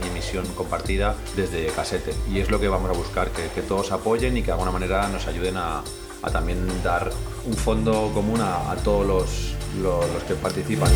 emisión 0.08 0.46
compartida 0.54 1.14
desde 1.34 1.66
casete. 1.66 2.14
Y 2.30 2.38
es 2.38 2.50
lo 2.50 2.60
que 2.60 2.68
vamos 2.68 2.90
a 2.90 2.94
buscar, 2.94 3.30
que, 3.30 3.62
todos 3.62 3.92
apoyen 3.92 4.36
y 4.36 4.40
que 4.40 4.46
de 4.46 4.52
alguna 4.52 4.70
manera 4.70 5.08
nos 5.08 5.26
ayuden 5.26 5.56
a, 5.56 5.82
también 6.30 6.66
dar 6.82 7.10
un 7.44 7.54
fondo 7.54 8.10
común 8.14 8.40
a 8.40 8.74
todos 8.82 9.06
los, 9.06 9.56
los, 9.82 10.22
que 10.26 10.34
participan, 10.34 10.90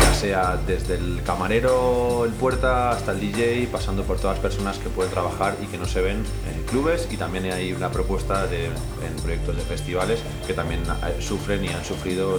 ya 0.00 0.14
sea 0.14 0.56
desde 0.66 0.94
el 0.94 1.22
camarero, 1.24 2.24
el 2.24 2.32
puerta, 2.32 2.90
hasta 2.90 3.12
el 3.12 3.20
DJ, 3.20 3.68
pasando 3.70 4.04
por 4.04 4.18
todas 4.18 4.36
las 4.36 4.42
personas 4.42 4.78
que 4.78 4.88
pueden 4.88 5.12
trabajar 5.12 5.56
y 5.62 5.66
que 5.66 5.78
no 5.78 5.86
se 5.86 6.00
ven 6.00 6.24
en 6.52 6.62
clubes 6.64 7.08
y 7.10 7.16
también 7.16 7.44
hay 7.46 7.72
una 7.72 7.90
propuesta 7.90 8.46
de, 8.46 8.66
en 8.66 9.22
proyectos 9.22 9.56
de 9.56 9.62
festivales 9.62 10.20
que 10.46 10.54
también 10.54 10.82
eh, 10.82 11.20
sufren 11.20 11.64
y 11.64 11.68
han 11.68 11.84
sufrido 11.84 12.38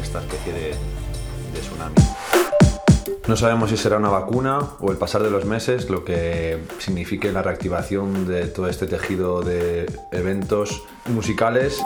esta 0.00 0.20
especie 0.20 0.52
de 0.52 0.74
tsunami. 1.60 1.94
No 3.26 3.36
sabemos 3.36 3.70
si 3.70 3.76
será 3.76 3.96
una 3.96 4.10
vacuna 4.10 4.58
o 4.80 4.90
el 4.90 4.98
pasar 4.98 5.22
de 5.22 5.30
los 5.30 5.44
meses 5.44 5.88
lo 5.88 6.04
que 6.04 6.58
signifique 6.78 7.32
la 7.32 7.42
reactivación 7.42 8.26
de 8.26 8.46
todo 8.46 8.68
este 8.68 8.86
tejido 8.86 9.42
de 9.42 9.90
eventos 10.12 10.82
musicales. 11.06 11.82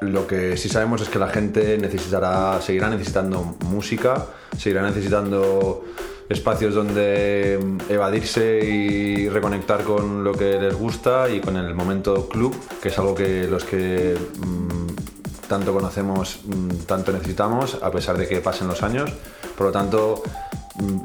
Lo 0.00 0.26
que 0.26 0.56
sí 0.56 0.68
sabemos 0.68 1.02
es 1.02 1.08
que 1.08 1.18
la 1.18 1.28
gente 1.28 1.78
necesitará, 1.78 2.60
seguirá 2.60 2.90
necesitando 2.90 3.56
música, 3.66 4.26
seguirá 4.58 4.82
necesitando 4.82 5.84
espacios 6.28 6.74
donde 6.74 7.58
evadirse 7.88 8.60
y 8.64 9.28
reconectar 9.28 9.84
con 9.84 10.24
lo 10.24 10.32
que 10.32 10.58
les 10.58 10.74
gusta 10.74 11.28
y 11.28 11.40
con 11.40 11.56
el 11.56 11.74
momento 11.74 12.28
club, 12.28 12.54
que 12.82 12.88
es 12.88 12.98
algo 12.98 13.14
que 13.14 13.46
los 13.46 13.64
que 13.64 14.16
mm, 14.38 15.13
tanto 15.48 15.72
conocemos, 15.72 16.40
mm, 16.44 16.84
tanto 16.86 17.12
necesitamos, 17.12 17.78
a 17.82 17.90
pesar 17.90 18.16
de 18.18 18.26
que 18.26 18.40
pasen 18.40 18.68
los 18.68 18.82
años. 18.82 19.10
Por 19.56 19.66
lo 19.66 19.72
tanto, 19.72 20.22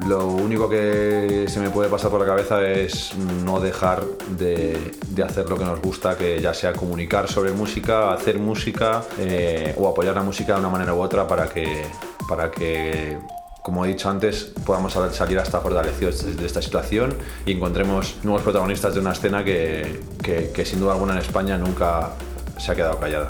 lo 0.07 0.25
único 0.27 0.67
que 0.67 1.45
se 1.47 1.59
me 1.59 1.69
puede 1.69 1.89
pasar 1.89 2.09
por 2.09 2.19
la 2.19 2.25
cabeza 2.25 2.61
es 2.63 3.15
no 3.15 3.59
dejar 3.59 4.03
de, 4.37 4.97
hacer 5.23 5.47
lo 5.49 5.57
que 5.57 5.65
nos 5.65 5.79
gusta, 5.81 6.17
que 6.17 6.41
ya 6.41 6.53
sea 6.53 6.73
comunicar 6.73 7.27
sobre 7.27 7.51
música, 7.51 8.11
hacer 8.11 8.39
música 8.39 9.03
eh, 9.19 9.75
o 9.77 9.87
apoyar 9.87 10.15
la 10.15 10.23
música 10.23 10.53
de 10.53 10.59
una 10.59 10.69
manera 10.69 10.93
u 10.93 10.99
otra 10.99 11.27
para 11.27 11.47
que, 11.47 11.83
para 12.27 12.49
que 12.49 13.19
como 13.61 13.85
he 13.85 13.89
dicho 13.89 14.09
antes, 14.09 14.51
podamos 14.65 14.93
salir 14.93 15.37
hasta 15.37 15.59
fortalecidos 15.59 16.37
de 16.37 16.45
esta 16.45 16.61
situación 16.61 17.15
y 17.45 17.51
encontremos 17.51 18.15
nuevos 18.23 18.41
protagonistas 18.41 18.95
de 18.95 19.01
una 19.01 19.11
escena 19.11 19.43
que 19.43 20.63
sin 20.65 20.79
duda 20.79 20.93
alguna 20.93 21.13
en 21.13 21.19
España 21.19 21.57
nunca 21.57 22.13
se 22.57 22.71
ha 22.71 22.75
quedado 22.75 22.99
callada. 22.99 23.29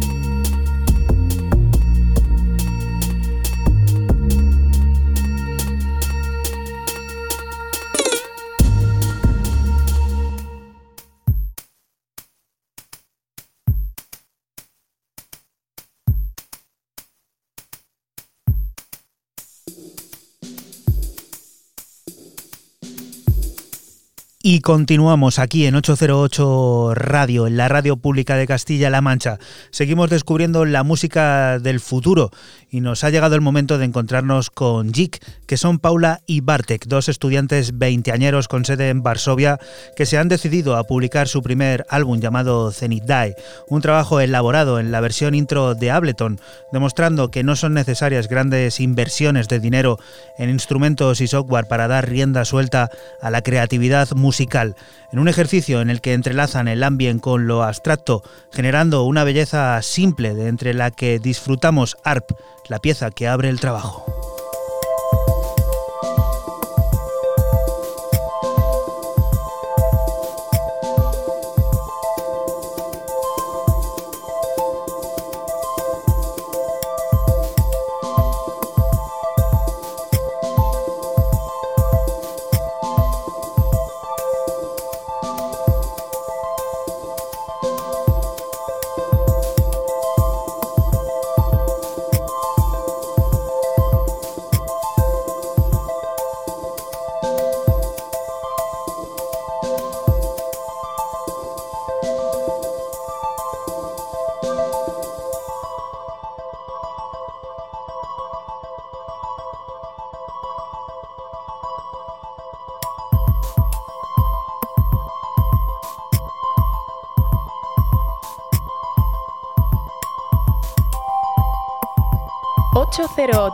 Y 24.43 24.61
continuamos 24.61 25.37
aquí 25.37 25.67
en 25.67 25.75
808 25.75 26.93
Radio, 26.95 27.45
en 27.45 27.57
la 27.57 27.67
radio 27.67 27.97
pública 27.97 28.35
de 28.37 28.47
Castilla-La 28.47 28.99
Mancha. 28.99 29.37
Seguimos 29.69 30.09
descubriendo 30.09 30.65
la 30.65 30.83
música 30.83 31.59
del 31.59 31.79
futuro 31.79 32.31
y 32.71 32.81
nos 32.81 33.03
ha 33.03 33.11
llegado 33.11 33.35
el 33.35 33.41
momento 33.41 33.77
de 33.77 33.85
encontrarnos 33.85 34.49
con 34.49 34.93
JIC, 34.93 35.23
que 35.45 35.57
son 35.57 35.77
Paula 35.77 36.21
y 36.25 36.41
Bartek, 36.41 36.87
dos 36.87 37.07
estudiantes 37.07 37.77
veinteañeros 37.77 38.47
con 38.47 38.65
sede 38.65 38.89
en 38.89 39.03
Varsovia 39.03 39.59
que 39.95 40.07
se 40.07 40.17
han 40.17 40.27
decidido 40.27 40.75
a 40.75 40.85
publicar 40.85 41.27
su 41.27 41.43
primer 41.43 41.85
álbum 41.87 42.19
llamado 42.19 42.71
Zenith 42.71 43.03
Die, 43.03 43.35
un 43.67 43.81
trabajo 43.81 44.21
elaborado 44.21 44.79
en 44.79 44.91
la 44.91 45.01
versión 45.01 45.35
intro 45.35 45.75
de 45.75 45.91
Ableton, 45.91 46.39
demostrando 46.71 47.29
que 47.29 47.43
no 47.43 47.55
son 47.55 47.75
necesarias 47.75 48.27
grandes 48.27 48.79
inversiones 48.79 49.47
de 49.47 49.59
dinero 49.59 49.99
en 50.39 50.49
instrumentos 50.49 51.21
y 51.21 51.27
software 51.27 51.67
para 51.67 51.87
dar 51.87 52.09
rienda 52.09 52.43
suelta 52.43 52.89
a 53.21 53.29
la 53.29 53.43
creatividad 53.43 54.09
musical 54.15 54.30
musical, 54.31 54.77
en 55.11 55.19
un 55.19 55.27
ejercicio 55.27 55.81
en 55.81 55.89
el 55.89 55.99
que 55.99 56.13
entrelazan 56.13 56.69
el 56.69 56.83
ambient 56.83 57.19
con 57.19 57.47
lo 57.47 57.63
abstracto, 57.63 58.23
generando 58.53 59.03
una 59.03 59.25
belleza 59.25 59.81
simple 59.81 60.33
de 60.33 60.47
entre 60.47 60.73
la 60.73 60.89
que 60.89 61.19
disfrutamos 61.19 61.97
ARP, 62.05 62.31
la 62.69 62.79
pieza 62.79 63.11
que 63.11 63.27
abre 63.27 63.49
el 63.49 63.59
trabajo. 63.59 64.30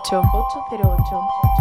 808. 0.09 0.63
808. 0.69 1.56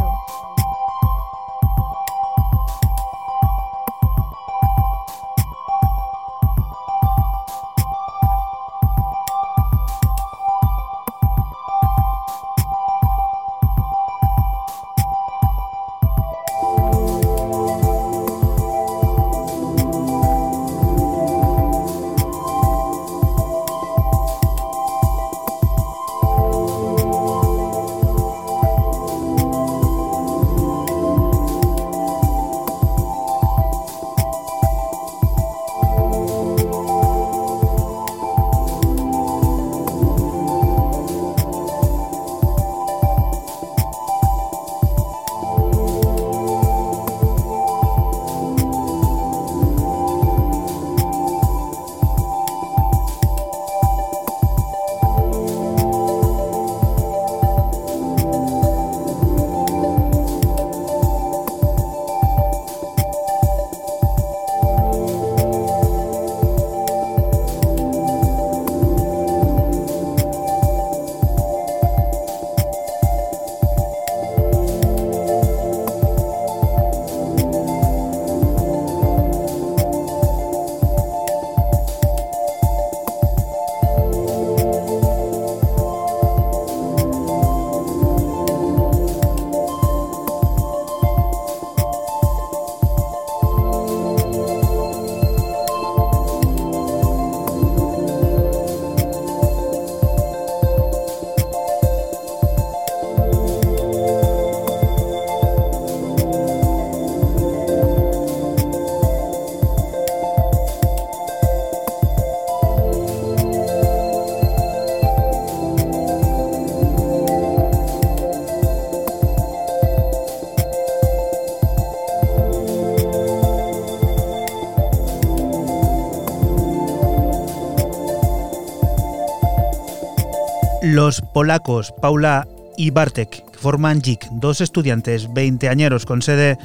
Los 131.06 131.20
polacos 131.20 131.94
Paula 132.02 132.48
y 132.76 132.90
Bartek 132.90 133.44
forman 133.56 134.02
JIK, 134.02 134.26
dos 134.32 134.60
estudiantes 134.60 135.32
veinteañeros 135.32 136.04
con 136.04 136.20
sede 136.20 136.58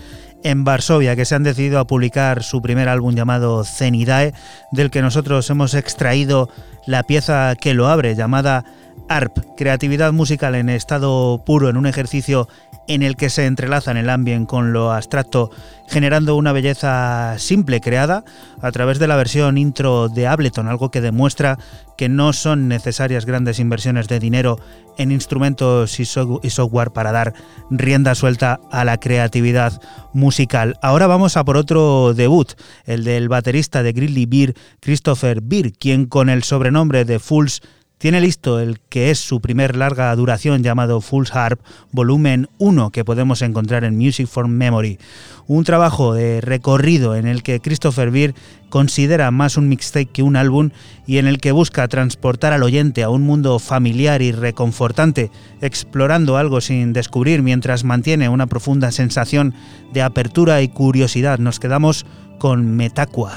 en 0.44 0.64
Varsovia 0.64 1.16
que 1.16 1.26
se 1.26 1.36
han 1.36 1.44
decidido 1.44 1.78
a 1.78 1.86
publicar 1.86 2.42
su 2.42 2.60
primer 2.60 2.90
álbum 2.90 3.14
llamado 3.14 3.64
Zenidae, 3.64 4.34
del 4.72 4.90
que 4.90 5.04
nosotros 5.04 5.48
hemos 5.52 5.76
extraído 5.76 6.50
la 6.88 7.04
pieza 7.04 7.54
que 7.56 7.76
lo 7.76 7.88
abre, 7.88 8.16
llamada 8.16 8.66
ARP, 9.10 9.38
creatividad 9.56 10.12
musical 10.12 10.56
en 10.56 10.70
estado 10.70 11.44
puro, 11.46 11.70
en 11.70 11.78
un 11.78 11.86
ejercicio 11.86 12.48
en 12.88 13.04
el 13.04 13.16
que 13.16 13.30
se 13.30 13.46
entrelazan 13.46 13.98
el 13.98 14.10
ambient 14.10 14.48
con 14.48 14.74
lo 14.74 14.92
abstracto, 14.92 15.52
generando 15.88 16.36
una 16.36 16.52
belleza 16.52 17.36
simple 17.38 17.80
creada 17.80 18.24
a 18.60 18.72
través 18.72 18.98
de 18.98 19.08
la 19.08 19.16
versión 19.16 19.58
intro 19.58 20.10
de 20.10 20.26
Ableton, 20.28 20.68
algo 20.68 20.90
que 20.90 21.00
demuestra 21.00 21.60
que 22.02 22.10
no 22.10 22.34
son 22.34 22.68
necesarias 22.68 23.28
grandes 23.28 23.60
inversiones 23.60 24.08
de 24.08 24.18
dinero 24.18 24.60
en 24.98 25.12
instrumentos 25.12 26.00
y, 26.00 26.06
software 26.06 26.90
para 26.90 27.12
dar 27.12 27.36
rienda 27.70 28.16
suelta 28.16 28.60
a 28.72 28.84
la 28.86 28.98
creatividad 29.00 29.80
musical. 30.12 30.80
Ahora 30.82 31.06
vamos 31.06 31.38
a 31.38 31.46
por 31.46 31.58
otro 31.58 32.16
debut, 32.16 32.54
el 32.86 33.04
del 33.04 33.30
baterista 33.30 33.84
de 33.84 33.94
Grizzly 33.94 34.26
Beer, 34.26 34.56
Christopher 34.80 35.42
Beer, 35.44 35.74
quien 35.74 36.08
con 36.08 36.30
el 36.30 36.42
sobrenombre 36.42 37.06
de 37.06 37.20
Fools 37.20 37.62
tiene 38.02 38.20
listo 38.20 38.60
el 38.60 38.80
que 38.90 39.12
es 39.12 39.20
su 39.20 39.42
primer 39.42 39.76
larga 39.76 40.16
duración 40.16 40.64
llamado 40.64 41.02
Full 41.02 41.28
Harp 41.32 41.62
Volumen 41.92 42.50
1 42.58 42.90
que 42.90 43.06
podemos 43.06 43.44
encontrar 43.44 43.84
en 43.84 43.96
Music 43.96 44.26
for 44.26 44.48
Memory, 44.48 44.98
un 45.46 45.64
trabajo 45.66 46.16
de 46.16 46.42
recorrido 46.42 47.16
en 47.16 47.28
el 47.28 47.44
que 47.44 47.60
Christopher 47.60 48.10
Beer 48.10 48.34
considera 48.70 49.30
más 49.30 49.56
un 49.56 49.70
mixtape 49.70 50.08
que 50.08 50.24
un 50.24 50.36
álbum 50.36 50.72
y 51.06 51.20
en 51.20 51.28
el 51.28 51.38
que 51.38 51.52
busca 51.52 51.88
transportar 51.88 52.54
al 52.54 52.64
oyente 52.64 53.04
a 53.04 53.10
un 53.10 53.22
mundo 53.22 53.60
familiar 53.60 54.24
y 54.24 54.32
reconfortante, 54.32 55.30
explorando 55.62 56.38
algo 56.38 56.60
sin 56.60 56.94
descubrir 56.94 57.44
mientras 57.44 57.84
mantiene 57.84 58.30
una 58.30 58.48
profunda 58.48 58.92
sensación 58.92 59.54
de 59.94 60.02
apertura 60.02 60.64
y 60.64 60.70
curiosidad. 60.70 61.38
Nos 61.38 61.60
quedamos 61.60 62.08
con 62.40 62.66
Metacua. 62.76 63.32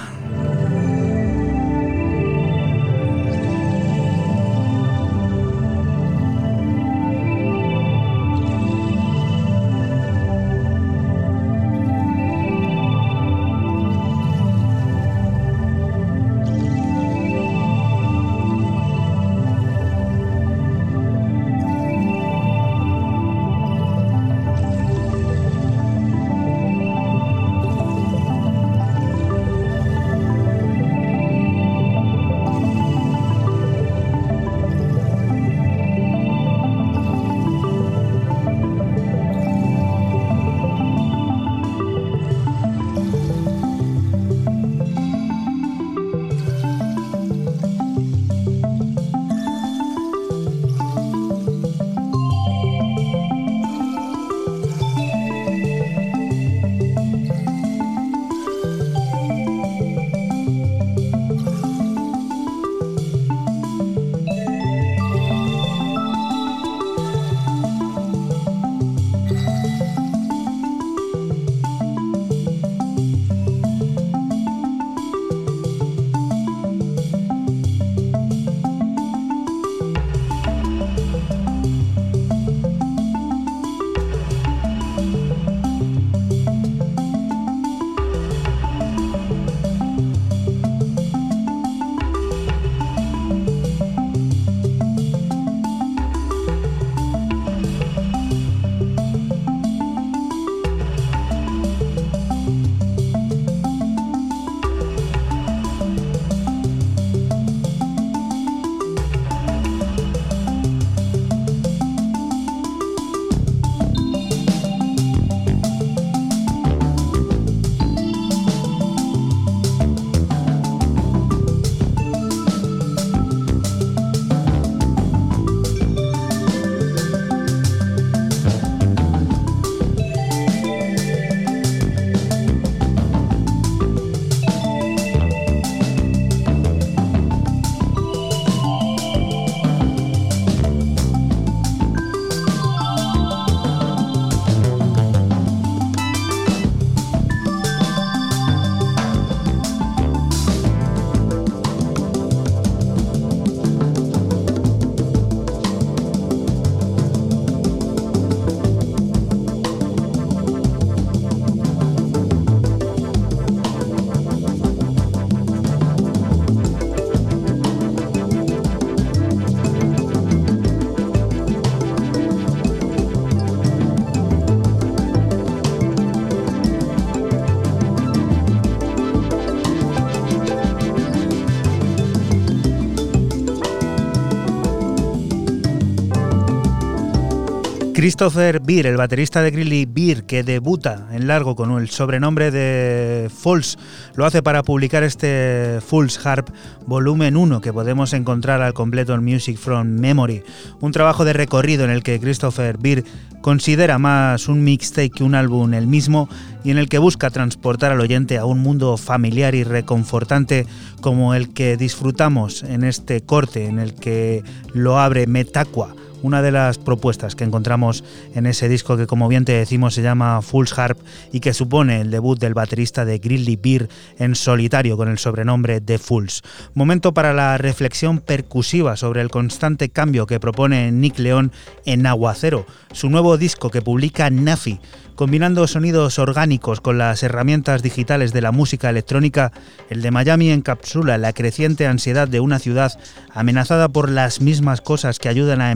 Christopher 188.04 188.60
Beer, 188.60 188.84
el 188.84 188.98
baterista 188.98 189.40
de 189.40 189.50
Grilly 189.50 189.86
Beer, 189.86 190.24
que 190.24 190.42
debuta 190.42 191.08
en 191.12 191.26
largo 191.26 191.56
con 191.56 191.72
el 191.78 191.88
sobrenombre 191.88 192.50
de 192.50 193.30
Falls, 193.34 193.78
lo 194.14 194.26
hace 194.26 194.42
para 194.42 194.62
publicar 194.62 195.02
este 195.02 195.80
Falls 195.80 196.20
Harp 196.26 196.50
volumen 196.86 197.34
1 197.34 197.62
que 197.62 197.72
podemos 197.72 198.12
encontrar 198.12 198.60
al 198.60 198.74
completo 198.74 199.14
en 199.14 199.24
Music 199.24 199.56
from 199.56 199.86
Memory, 199.86 200.42
un 200.82 200.92
trabajo 200.92 201.24
de 201.24 201.32
recorrido 201.32 201.84
en 201.84 201.90
el 201.90 202.02
que 202.02 202.20
Christopher 202.20 202.76
Beer 202.76 203.04
considera 203.40 203.98
más 203.98 204.48
un 204.48 204.62
mixtape 204.64 205.08
que 205.08 205.24
un 205.24 205.34
álbum 205.34 205.72
el 205.72 205.86
mismo 205.86 206.28
y 206.62 206.72
en 206.72 206.76
el 206.76 206.90
que 206.90 206.98
busca 206.98 207.30
transportar 207.30 207.90
al 207.90 208.02
oyente 208.02 208.36
a 208.36 208.44
un 208.44 208.58
mundo 208.58 208.98
familiar 208.98 209.54
y 209.54 209.64
reconfortante 209.64 210.66
como 211.00 211.34
el 211.34 211.54
que 211.54 211.78
disfrutamos 211.78 212.64
en 212.64 212.84
este 212.84 213.22
corte 213.22 213.64
en 213.64 213.78
el 213.78 213.94
que 213.94 214.44
lo 214.74 214.98
abre 214.98 215.26
Metaqua 215.26 215.94
una 216.24 216.40
de 216.40 216.50
las 216.50 216.78
propuestas 216.78 217.36
que 217.36 217.44
encontramos 217.44 218.02
en 218.34 218.46
ese 218.46 218.66
disco 218.66 218.96
que 218.96 219.06
como 219.06 219.28
bien 219.28 219.44
te 219.44 219.52
decimos 219.52 219.92
se 219.92 220.00
llama 220.00 220.40
Fool's 220.40 220.76
Harp 220.78 220.98
y 221.32 221.40
que 221.40 221.52
supone 221.52 222.00
el 222.00 222.10
debut 222.10 222.40
del 222.40 222.54
baterista 222.54 223.04
de 223.04 223.18
Grilly 223.18 223.56
Beer 223.56 223.90
en 224.18 224.34
solitario 224.34 224.96
con 224.96 225.08
el 225.08 225.18
sobrenombre 225.18 225.80
de 225.80 225.98
Fools. 225.98 226.42
Momento 226.72 227.12
para 227.12 227.34
la 227.34 227.58
reflexión 227.58 228.20
percusiva 228.20 228.96
sobre 228.96 229.20
el 229.20 229.28
constante 229.28 229.90
cambio 229.90 230.24
que 230.26 230.40
propone 230.40 230.90
Nick 230.92 231.18
León 231.18 231.52
en 231.84 232.06
Aguacero, 232.06 232.64
su 232.92 233.10
nuevo 233.10 233.36
disco 233.36 233.68
que 233.70 233.82
publica 233.82 234.30
Nafi 234.30 234.80
Combinando 235.14 235.68
sonidos 235.68 236.18
orgánicos 236.18 236.80
con 236.80 236.98
las 236.98 237.22
herramientas 237.22 237.84
digitales 237.84 238.32
de 238.32 238.40
la 238.40 238.50
música 238.50 238.90
electrónica, 238.90 239.52
el 239.88 240.02
de 240.02 240.10
Miami 240.10 240.50
encapsula 240.50 241.18
la 241.18 241.32
creciente 241.32 241.86
ansiedad 241.86 242.26
de 242.26 242.40
una 242.40 242.58
ciudad 242.58 242.98
amenazada 243.32 243.88
por 243.88 244.10
las 244.10 244.40
mismas 244.40 244.80
cosas 244.80 245.20
que 245.20 245.28
ayudan 245.28 245.60
a 245.60 245.70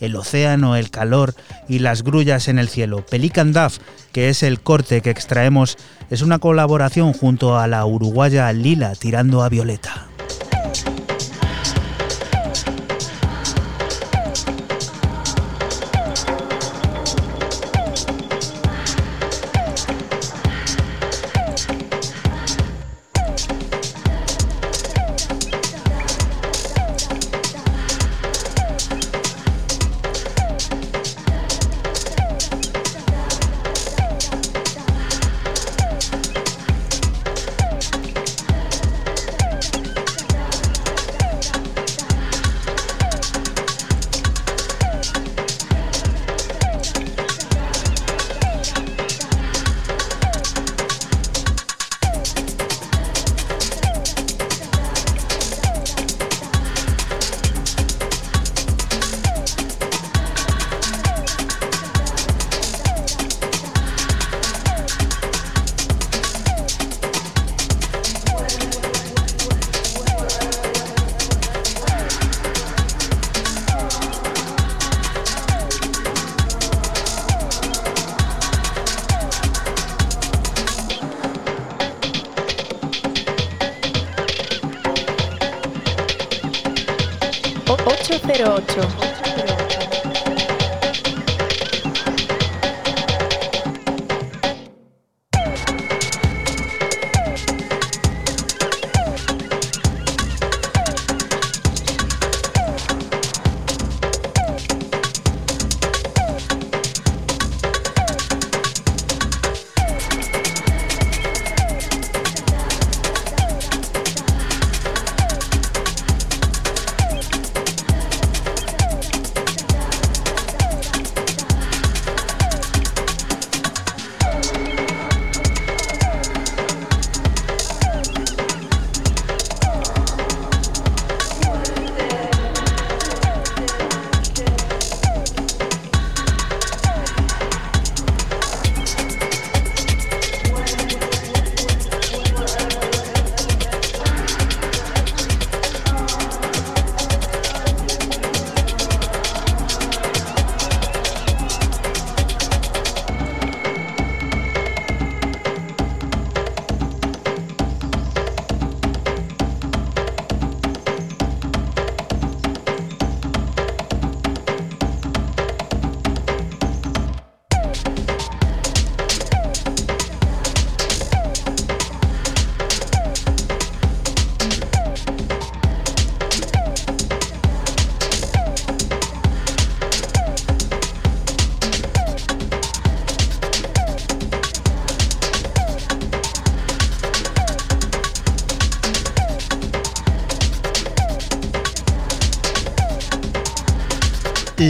el 0.00 0.16
océano, 0.16 0.76
el 0.76 0.90
calor 0.90 1.34
y 1.68 1.78
las 1.78 2.02
grullas 2.02 2.48
en 2.48 2.58
el 2.58 2.68
cielo. 2.68 3.04
Pelican 3.06 3.52
Duff, 3.52 3.78
que 4.12 4.28
es 4.28 4.42
el 4.42 4.60
corte 4.60 5.00
que 5.00 5.10
extraemos, 5.10 5.76
es 6.10 6.22
una 6.22 6.38
colaboración 6.38 7.12
junto 7.12 7.58
a 7.58 7.66
la 7.66 7.84
uruguaya 7.86 8.52
Lila 8.52 8.94
tirando 8.94 9.42
a 9.42 9.48
Violeta. 9.48 10.09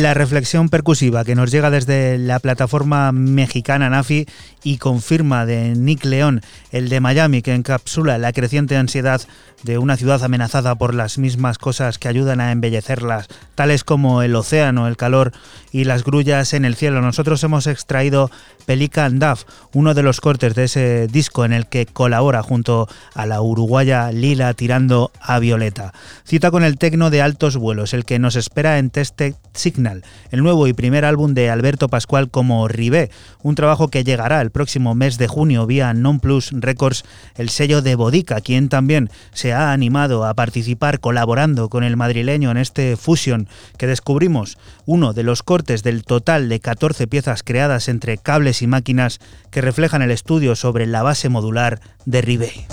La 0.00 0.14
reflexión 0.14 0.70
percusiva 0.70 1.24
que 1.24 1.34
nos 1.34 1.50
llega 1.50 1.70
desde 1.70 2.16
la 2.16 2.38
plataforma 2.38 3.12
mexicana 3.12 3.90
Nafi 3.90 4.26
y 4.62 4.78
confirma 4.78 5.44
de 5.44 5.74
Nick 5.74 6.04
León, 6.06 6.40
el 6.72 6.88
de 6.88 7.00
Miami, 7.00 7.42
que 7.42 7.54
encapsula 7.54 8.16
la 8.16 8.32
creciente 8.32 8.76
ansiedad 8.76 9.20
de 9.62 9.76
una 9.76 9.96
ciudad 9.96 10.22
amenazada 10.24 10.74
por 10.74 10.94
las 10.94 11.18
mismas 11.18 11.58
cosas 11.58 11.98
que 11.98 12.08
ayudan 12.08 12.40
a 12.40 12.50
embellecerlas, 12.50 13.28
tales 13.54 13.84
como 13.84 14.22
el 14.22 14.34
océano, 14.34 14.88
el 14.88 14.96
calor 14.96 15.32
y 15.70 15.84
las 15.84 16.02
grullas 16.02 16.54
en 16.54 16.64
el 16.64 16.76
cielo. 16.76 17.02
Nosotros 17.02 17.42
hemos 17.44 17.66
extraído 17.66 18.30
Pelican 18.64 19.18
Duff, 19.18 19.44
uno 19.74 19.92
de 19.92 20.02
los 20.02 20.20
cortes 20.20 20.54
de 20.54 20.64
ese 20.64 21.06
disco 21.08 21.44
en 21.44 21.52
el 21.52 21.66
que 21.66 21.84
colabora 21.86 22.42
junto 22.42 22.88
a 23.14 23.26
la 23.26 23.42
uruguaya 23.42 24.12
Lila 24.12 24.54
tirando 24.54 25.10
a 25.20 25.38
Violeta. 25.38 25.92
Cita 26.24 26.50
con 26.50 26.64
el 26.64 26.78
tecno 26.78 27.10
de 27.10 27.20
altos 27.20 27.56
vuelos, 27.56 27.92
el 27.92 28.04
que 28.04 28.18
nos 28.18 28.36
espera 28.36 28.78
en 28.78 28.90
Tested 28.90 29.34
Signal, 29.60 30.02
el 30.30 30.42
nuevo 30.42 30.66
y 30.66 30.72
primer 30.72 31.04
álbum 31.04 31.34
de 31.34 31.50
Alberto 31.50 31.88
Pascual 31.88 32.30
como 32.30 32.66
Ribé, 32.66 33.10
un 33.42 33.54
trabajo 33.54 33.88
que 33.88 34.04
llegará 34.04 34.40
el 34.40 34.50
próximo 34.50 34.94
mes 34.94 35.18
de 35.18 35.28
junio 35.28 35.66
vía 35.66 35.92
Non 35.94 36.18
Plus 36.18 36.50
Records, 36.52 37.04
el 37.36 37.50
sello 37.50 37.82
de 37.82 37.94
Bodica, 37.94 38.40
quien 38.40 38.68
también 38.68 39.10
se 39.32 39.52
ha 39.52 39.72
animado 39.72 40.24
a 40.24 40.34
participar 40.34 41.00
colaborando 41.00 41.68
con 41.68 41.84
el 41.84 41.96
madrileño 41.96 42.50
en 42.50 42.56
este 42.56 42.96
Fusion 42.96 43.48
que 43.76 43.86
descubrimos, 43.86 44.56
uno 44.86 45.12
de 45.12 45.22
los 45.22 45.42
cortes 45.42 45.82
del 45.82 46.04
total 46.04 46.48
de 46.48 46.60
14 46.60 47.06
piezas 47.06 47.42
creadas 47.42 47.88
entre 47.88 48.18
cables 48.18 48.62
y 48.62 48.66
máquinas 48.66 49.20
que 49.50 49.60
reflejan 49.60 50.02
el 50.02 50.10
estudio 50.10 50.56
sobre 50.56 50.86
la 50.86 51.02
base 51.02 51.28
modular 51.28 51.80
de 52.06 52.22
Ribé. 52.22 52.66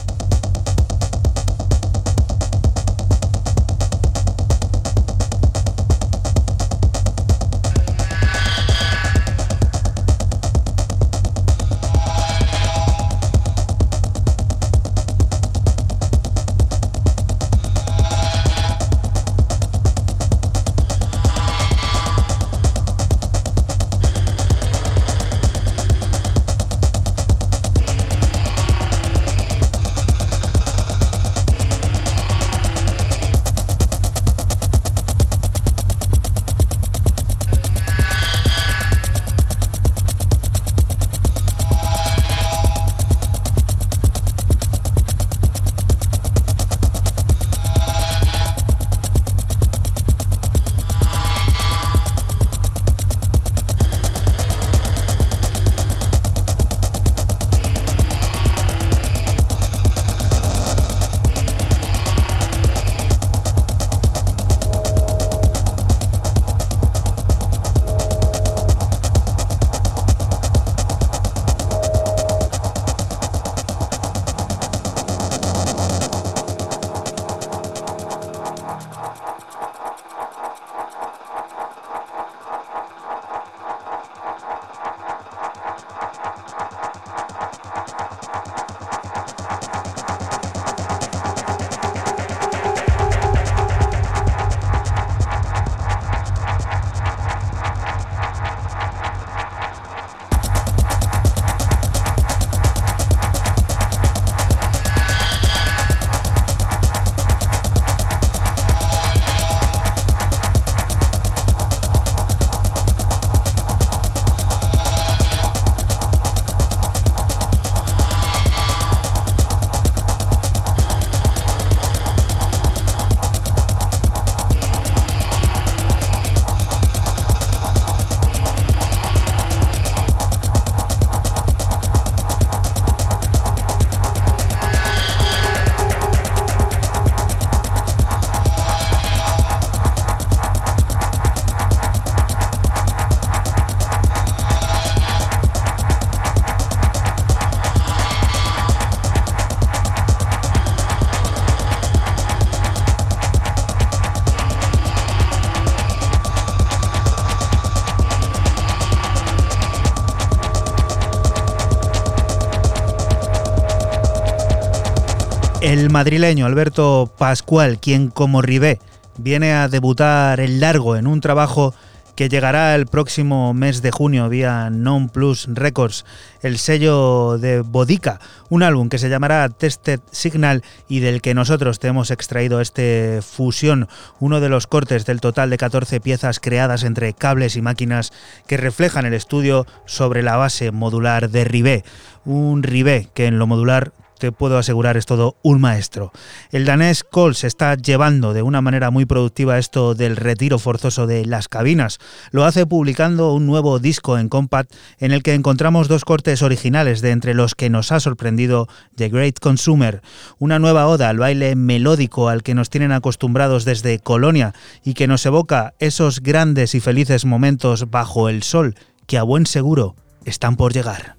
El 165.68 165.90
madrileño 165.90 166.46
Alberto 166.46 167.12
Pascual, 167.18 167.78
quien 167.78 168.08
como 168.08 168.42
Ribé 168.42 168.80
viene 169.18 169.52
a 169.52 169.68
debutar 169.68 170.40
el 170.40 170.62
largo 170.62 170.96
en 170.96 171.08
un 171.08 171.20
trabajo 171.20 171.76
que 172.16 172.30
llegará 172.30 172.74
el 172.74 172.88
próximo 172.88 173.54
mes 173.54 173.82
de 173.82 173.92
junio 173.92 174.30
vía 174.30 174.70
Non 174.70 175.10
Plus 175.10 175.46
Records, 175.52 176.06
el 176.42 176.58
sello 176.58 177.38
de 177.38 177.60
Bodica, 177.60 178.22
un 178.48 178.64
álbum 178.64 178.88
que 178.88 178.98
se 178.98 179.10
llamará 179.10 179.50
Tested 179.50 180.00
Signal 180.10 180.64
y 180.88 181.02
del 181.02 181.22
que 181.22 181.34
nosotros 181.34 181.80
te 181.80 181.90
hemos 181.90 182.12
extraído 182.12 182.62
este 182.62 183.20
fusión, 183.22 183.90
uno 184.22 184.40
de 184.40 184.48
los 184.48 184.68
cortes 184.68 185.06
del 185.06 185.20
total 185.20 185.50
de 185.50 185.58
14 185.58 186.00
piezas 186.00 186.40
creadas 186.40 186.86
entre 186.86 187.12
cables 187.12 187.58
y 187.58 187.62
máquinas 187.62 188.14
que 188.48 188.56
reflejan 188.56 189.06
el 189.06 189.14
estudio 189.14 189.68
sobre 189.86 190.24
la 190.24 190.38
base 190.38 190.72
modular 190.72 191.30
de 191.30 191.44
Ribé, 191.44 191.84
un 192.24 192.64
Ribé 192.64 193.10
que 193.14 193.26
en 193.26 193.38
lo 193.38 193.48
modular 193.48 193.92
te 194.18 194.32
puedo 194.32 194.58
asegurar 194.58 194.98
es 194.98 195.06
todo 195.06 195.36
un 195.44 195.62
maestro. 195.62 196.12
El 196.52 196.66
danés 196.66 197.06
se 197.34 197.48
está 197.48 197.76
llevando 197.76 198.34
de 198.34 198.42
una 198.42 198.62
manera 198.62 198.92
muy 198.92 199.06
productiva 199.06 199.58
esto 199.58 199.96
del 199.96 200.16
retiro 200.16 200.60
forzoso 200.60 201.08
de 201.08 201.26
las 201.26 201.48
cabinas. 201.48 201.98
Lo 202.32 202.46
hace 202.46 202.66
publicando 202.66 203.34
un 203.34 203.48
nuevo 203.48 203.80
disco 203.80 204.18
en 204.18 204.30
compact 204.30 204.72
en 205.00 205.12
el 205.12 205.24
que 205.24 205.34
encontramos 205.34 205.88
dos 205.88 206.06
cortes 206.06 206.42
originales 206.42 207.02
de 207.02 207.12
entre 207.12 207.34
los 207.34 207.56
que 207.56 207.70
nos 207.70 207.92
ha 207.92 208.00
sorprendido 208.00 208.68
The 208.96 209.10
Great 209.10 209.40
Consumer, 209.40 210.02
una 210.38 210.60
nueva 210.60 210.88
oda 210.88 211.10
al 211.10 211.18
baile 211.18 211.56
melódico 211.56 212.30
al 212.30 212.44
que 212.44 212.54
nos 212.54 212.70
tienen 212.70 212.92
acostumbrados 212.92 213.66
desde 213.66 214.00
Colonia 214.00 214.54
y 214.84 214.94
que 214.94 215.08
nos 215.08 215.26
evoca 215.26 215.74
esos 215.80 216.22
grandes 216.22 216.76
y 216.76 216.80
felices 216.80 217.26
momentos 217.26 217.90
bajo 217.90 218.30
el 218.30 218.44
sol 218.44 218.76
que 219.08 219.18
a 219.18 219.24
buen 219.24 219.46
seguro 219.46 219.96
están 220.26 220.56
por 220.56 220.74
llegar. 220.74 221.16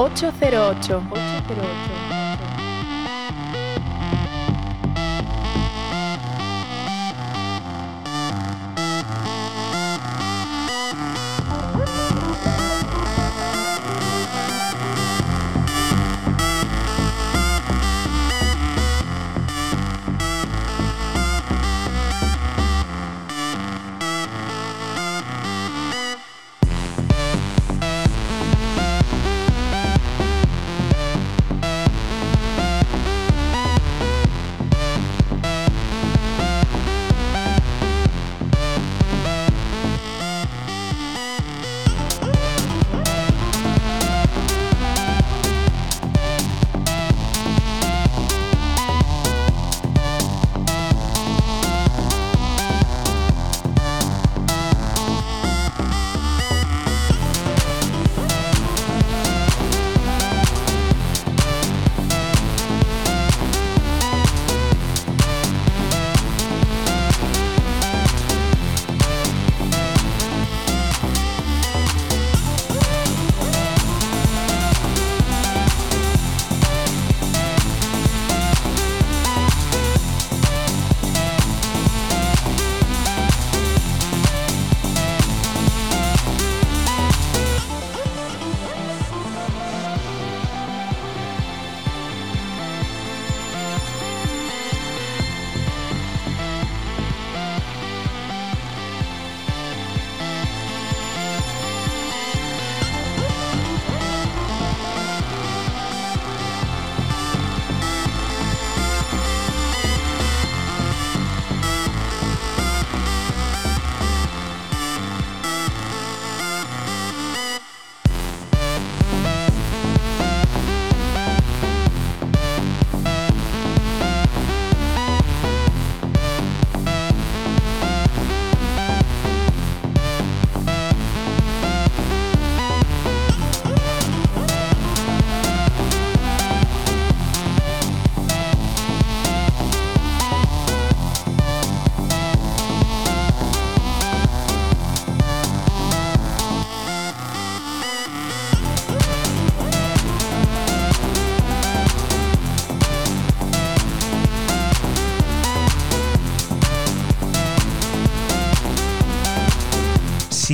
808. 0.00 1.02
808. 1.10 1.99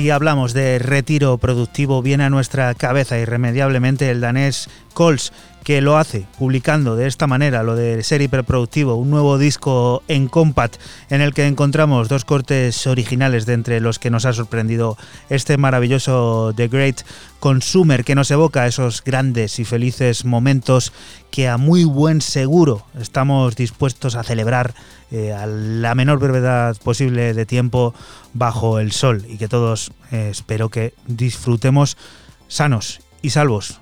Hablamos 0.09 0.53
de 0.53 0.79
retiro 0.79 1.37
productivo, 1.37 2.01
viene 2.01 2.23
a 2.23 2.29
nuestra 2.29 2.73
cabeza 2.75 3.17
irremediablemente 3.19 4.09
el 4.09 4.21
danés 4.21 4.69
Coles, 4.93 5.33
que 5.67 5.81
lo 5.81 5.97
hace 5.97 6.25
publicando 6.39 6.95
de 6.95 7.07
esta 7.07 7.27
manera 7.27 7.61
lo 7.61 7.75
de 7.75 8.01
ser 8.01 8.21
hiperproductivo, 8.21 8.95
un 8.95 9.09
nuevo 9.09 9.37
disco 9.37 10.01
en 10.07 10.29
compact 10.29 10.77
en 11.09 11.19
el 11.19 11.33
que 11.33 11.45
encontramos 11.45 12.07
dos 12.07 12.23
cortes 12.23 12.87
originales 12.87 13.45
de 13.45 13.51
entre 13.51 13.81
los 13.81 13.99
que 13.99 14.09
nos 14.09 14.23
ha 14.23 14.31
sorprendido 14.31 14.95
este 15.29 15.57
maravilloso 15.57 16.53
The 16.55 16.69
Great 16.69 17.01
Consumer 17.41 18.05
que 18.05 18.15
nos 18.15 18.31
evoca 18.31 18.65
esos 18.65 19.03
grandes 19.03 19.59
y 19.59 19.65
felices 19.65 20.23
momentos 20.23 20.93
que 21.31 21.49
a 21.49 21.57
muy 21.57 21.83
buen 21.83 22.21
seguro 22.21 22.85
estamos 22.97 23.57
dispuestos 23.57 24.15
a 24.15 24.23
celebrar 24.23 24.73
eh, 25.11 25.33
a 25.33 25.47
la 25.47 25.95
menor 25.95 26.19
brevedad 26.19 26.77
posible 26.81 27.33
de 27.33 27.45
tiempo 27.45 27.93
bajo 28.33 28.79
el 28.79 28.93
sol 28.93 29.25
y 29.27 29.37
que 29.37 29.49
todos 29.49 29.91
eh, 30.13 30.29
espero 30.31 30.69
que 30.69 30.93
disfrutemos 31.07 31.97
sanos 32.47 33.01
y 33.21 33.31
salvos 33.31 33.81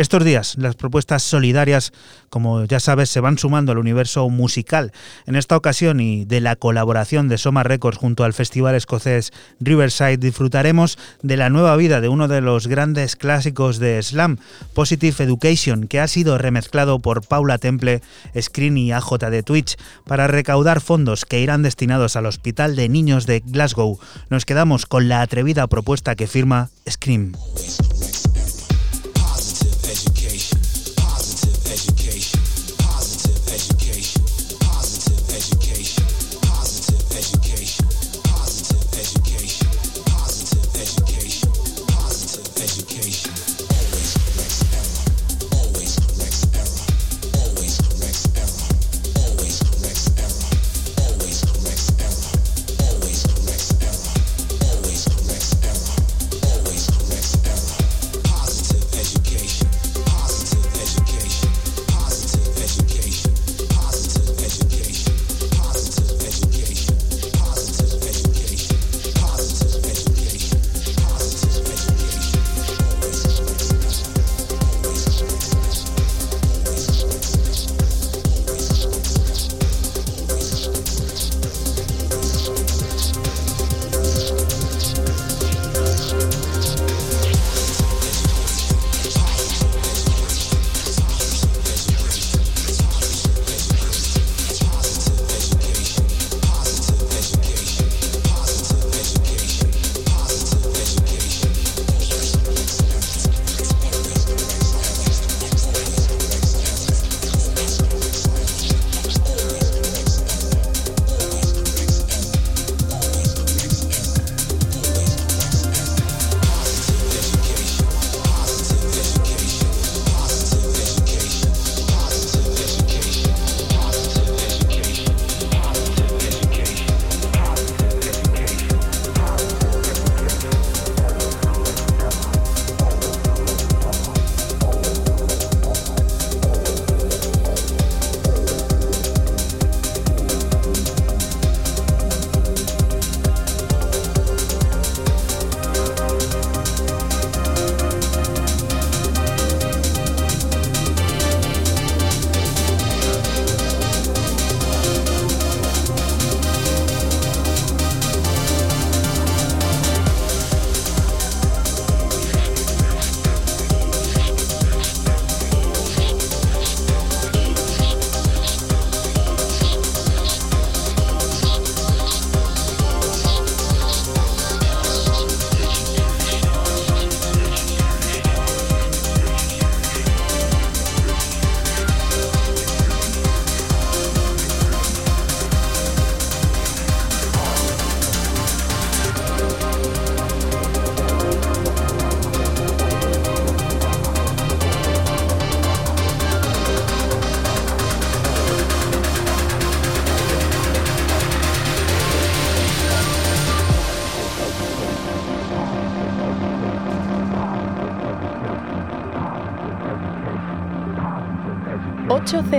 estos 0.00 0.24
días 0.24 0.54
las 0.56 0.76
propuestas 0.76 1.22
solidarias, 1.22 1.92
como 2.30 2.64
ya 2.64 2.80
sabes, 2.80 3.10
se 3.10 3.20
van 3.20 3.36
sumando 3.36 3.72
al 3.72 3.78
universo 3.78 4.28
musical. 4.30 4.92
En 5.26 5.36
esta 5.36 5.56
ocasión 5.56 6.00
y 6.00 6.24
de 6.24 6.40
la 6.40 6.56
colaboración 6.56 7.28
de 7.28 7.36
Soma 7.36 7.64
Records 7.64 7.98
junto 7.98 8.24
al 8.24 8.32
festival 8.32 8.74
escocés 8.74 9.30
Riverside 9.60 10.16
disfrutaremos 10.16 10.96
de 11.22 11.36
la 11.36 11.50
nueva 11.50 11.76
vida 11.76 12.00
de 12.00 12.08
uno 12.08 12.28
de 12.28 12.40
los 12.40 12.66
grandes 12.66 13.14
clásicos 13.14 13.78
de 13.78 14.02
slam, 14.02 14.38
Positive 14.72 15.22
Education, 15.22 15.86
que 15.86 16.00
ha 16.00 16.08
sido 16.08 16.38
remezclado 16.38 17.00
por 17.00 17.26
Paula 17.26 17.58
Temple, 17.58 18.00
Screen 18.40 18.78
y 18.78 18.92
AJ 18.92 19.18
de 19.30 19.42
Twitch 19.42 19.76
para 20.06 20.26
recaudar 20.26 20.80
fondos 20.80 21.26
que 21.26 21.40
irán 21.40 21.62
destinados 21.62 22.16
al 22.16 22.24
Hospital 22.24 22.74
de 22.74 22.88
Niños 22.88 23.26
de 23.26 23.40
Glasgow. 23.40 23.98
Nos 24.30 24.46
quedamos 24.46 24.86
con 24.86 25.08
la 25.08 25.20
atrevida 25.20 25.66
propuesta 25.66 26.14
que 26.14 26.26
firma 26.26 26.70
Scream. 26.88 27.32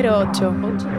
808. 0.01 0.81
808. 0.81 0.90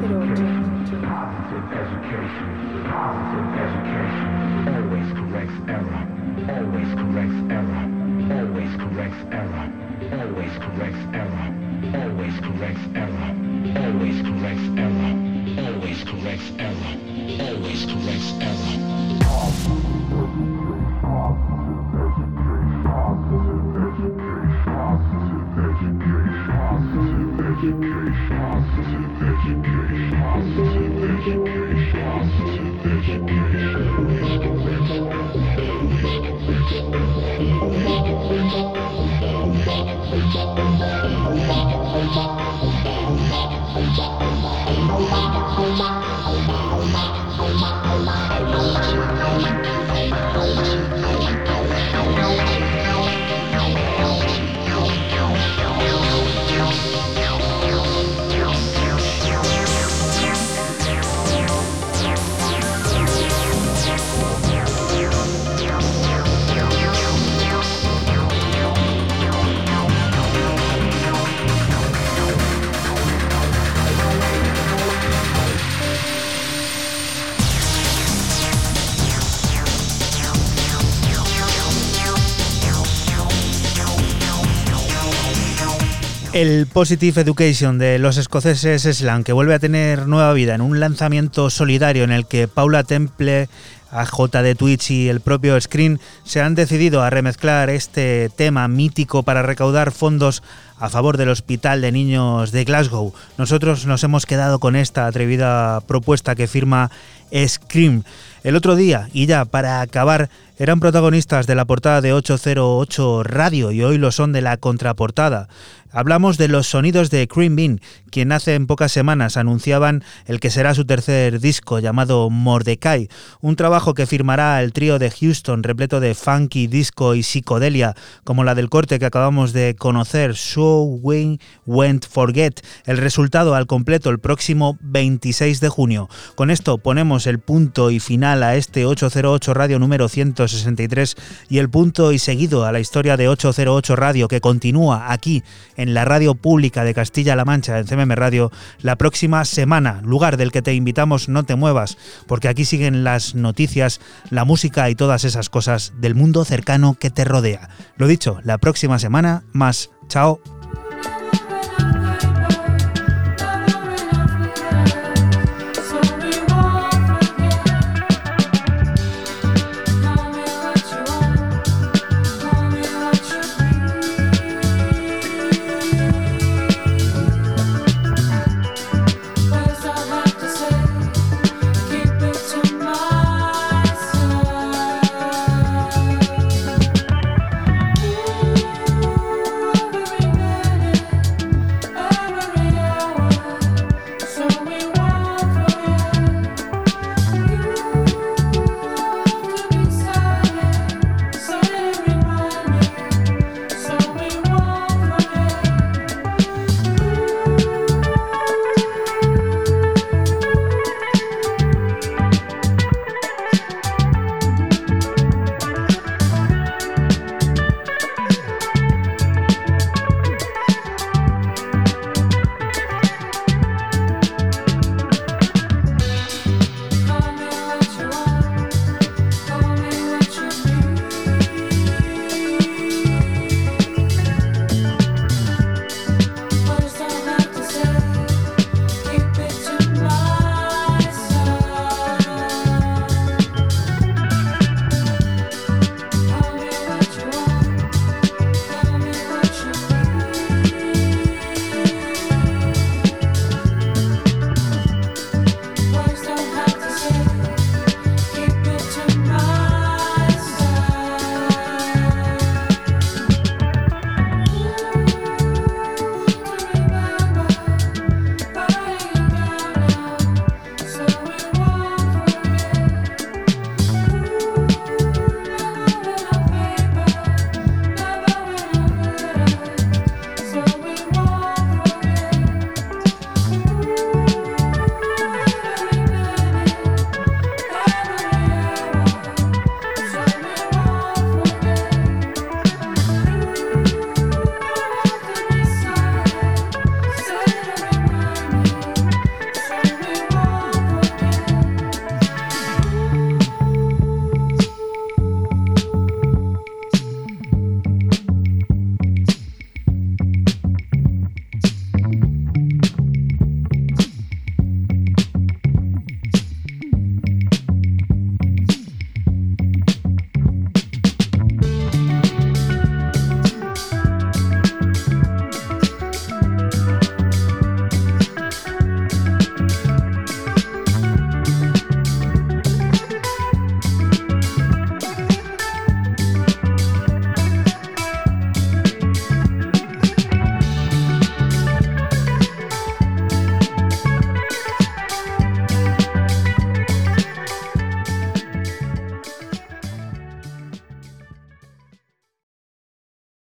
El 86.42 86.66
Positive 86.66 87.20
Education 87.20 87.78
de 87.78 88.00
los 88.00 88.16
escoceses 88.16 88.82
Slam, 88.82 89.22
que 89.22 89.32
vuelve 89.32 89.54
a 89.54 89.60
tener 89.60 90.08
nueva 90.08 90.32
vida 90.32 90.56
en 90.56 90.60
un 90.60 90.80
lanzamiento 90.80 91.50
solidario 91.50 92.02
en 92.02 92.10
el 92.10 92.26
que 92.26 92.48
Paula 92.48 92.82
Temple, 92.82 93.48
AJ 93.92 94.42
de 94.42 94.56
Twitch 94.56 94.90
y 94.90 95.08
el 95.08 95.20
propio 95.20 95.60
Screen 95.60 96.00
se 96.24 96.40
han 96.40 96.56
decidido 96.56 97.00
a 97.00 97.10
remezclar 97.10 97.70
este 97.70 98.28
tema 98.34 98.66
mítico 98.66 99.22
para 99.22 99.42
recaudar 99.42 99.92
fondos 99.92 100.42
a 100.80 100.90
favor 100.90 101.16
del 101.16 101.28
Hospital 101.28 101.80
de 101.80 101.92
Niños 101.92 102.50
de 102.50 102.64
Glasgow. 102.64 103.14
Nosotros 103.38 103.86
nos 103.86 104.02
hemos 104.02 104.26
quedado 104.26 104.58
con 104.58 104.74
esta 104.74 105.06
atrevida 105.06 105.80
propuesta 105.82 106.34
que 106.34 106.48
firma 106.48 106.90
Scream. 107.32 108.02
El 108.42 108.56
otro 108.56 108.74
día, 108.74 109.08
y 109.12 109.26
ya 109.26 109.44
para 109.44 109.80
acabar, 109.80 110.28
eran 110.58 110.80
protagonistas 110.80 111.46
de 111.46 111.54
la 111.54 111.64
portada 111.64 112.00
de 112.00 112.12
808 112.12 113.22
Radio 113.22 113.70
y 113.70 113.82
hoy 113.82 113.98
lo 113.98 114.10
son 114.10 114.32
de 114.32 114.42
la 114.42 114.56
contraportada. 114.56 115.48
Hablamos 115.94 116.38
de 116.38 116.48
los 116.48 116.68
sonidos 116.68 117.10
de 117.10 117.28
Cream 117.28 117.54
Bean, 117.54 117.80
quien 118.10 118.32
hace 118.32 118.58
pocas 118.60 118.92
semanas 118.92 119.36
anunciaban 119.36 120.02
el 120.24 120.40
que 120.40 120.48
será 120.48 120.74
su 120.74 120.86
tercer 120.86 121.38
disco 121.38 121.80
llamado 121.80 122.30
Mordecai, 122.30 123.08
un 123.42 123.56
trabajo 123.56 123.92
que 123.92 124.06
firmará 124.06 124.62
el 124.62 124.72
trío 124.72 124.98
de 124.98 125.10
Houston 125.10 125.62
repleto 125.62 126.00
de 126.00 126.14
funky, 126.14 126.66
disco 126.66 127.14
y 127.14 127.22
psicodelia, 127.22 127.94
como 128.24 128.42
la 128.42 128.54
del 128.54 128.70
corte 128.70 128.98
que 128.98 129.04
acabamos 129.04 129.52
de 129.52 129.76
conocer, 129.76 130.34
So 130.34 130.82
We 130.84 131.38
Went 131.66 132.06
Forget, 132.06 132.64
el 132.86 132.96
resultado 132.96 133.54
al 133.54 133.66
completo 133.66 134.08
el 134.08 134.18
próximo 134.18 134.78
26 134.80 135.60
de 135.60 135.68
junio. 135.68 136.08
Con 136.36 136.50
esto 136.50 136.78
ponemos 136.78 137.26
el 137.26 137.38
punto 137.38 137.90
y 137.90 138.00
final 138.00 138.31
a 138.40 138.56
este 138.56 138.86
808 138.86 139.52
Radio 139.52 139.78
número 139.78 140.08
163 140.08 141.16
y 141.50 141.58
el 141.58 141.68
punto 141.68 142.12
y 142.12 142.18
seguido 142.18 142.64
a 142.64 142.72
la 142.72 142.80
historia 142.80 143.18
de 143.18 143.28
808 143.28 143.94
Radio 143.94 144.26
que 144.26 144.40
continúa 144.40 145.12
aquí 145.12 145.42
en 145.76 145.92
la 145.92 146.06
radio 146.06 146.34
pública 146.34 146.82
de 146.82 146.94
Castilla-La 146.94 147.44
Mancha, 147.44 147.78
en 147.78 147.86
CMM 147.86 148.12
Radio, 148.12 148.50
la 148.80 148.96
próxima 148.96 149.44
semana, 149.44 150.00
lugar 150.02 150.38
del 150.38 150.50
que 150.50 150.62
te 150.62 150.72
invitamos 150.72 151.28
no 151.28 151.44
te 151.44 151.56
muevas, 151.56 151.98
porque 152.26 152.48
aquí 152.48 152.64
siguen 152.64 153.04
las 153.04 153.34
noticias, 153.34 154.00
la 154.30 154.46
música 154.46 154.88
y 154.88 154.94
todas 154.94 155.24
esas 155.24 155.50
cosas 155.50 155.92
del 156.00 156.14
mundo 156.14 156.46
cercano 156.46 156.96
que 156.98 157.10
te 157.10 157.24
rodea. 157.24 157.68
Lo 157.98 158.06
dicho, 158.06 158.38
la 158.44 158.56
próxima 158.56 158.98
semana 158.98 159.42
más. 159.52 159.90
Chao. 160.08 160.61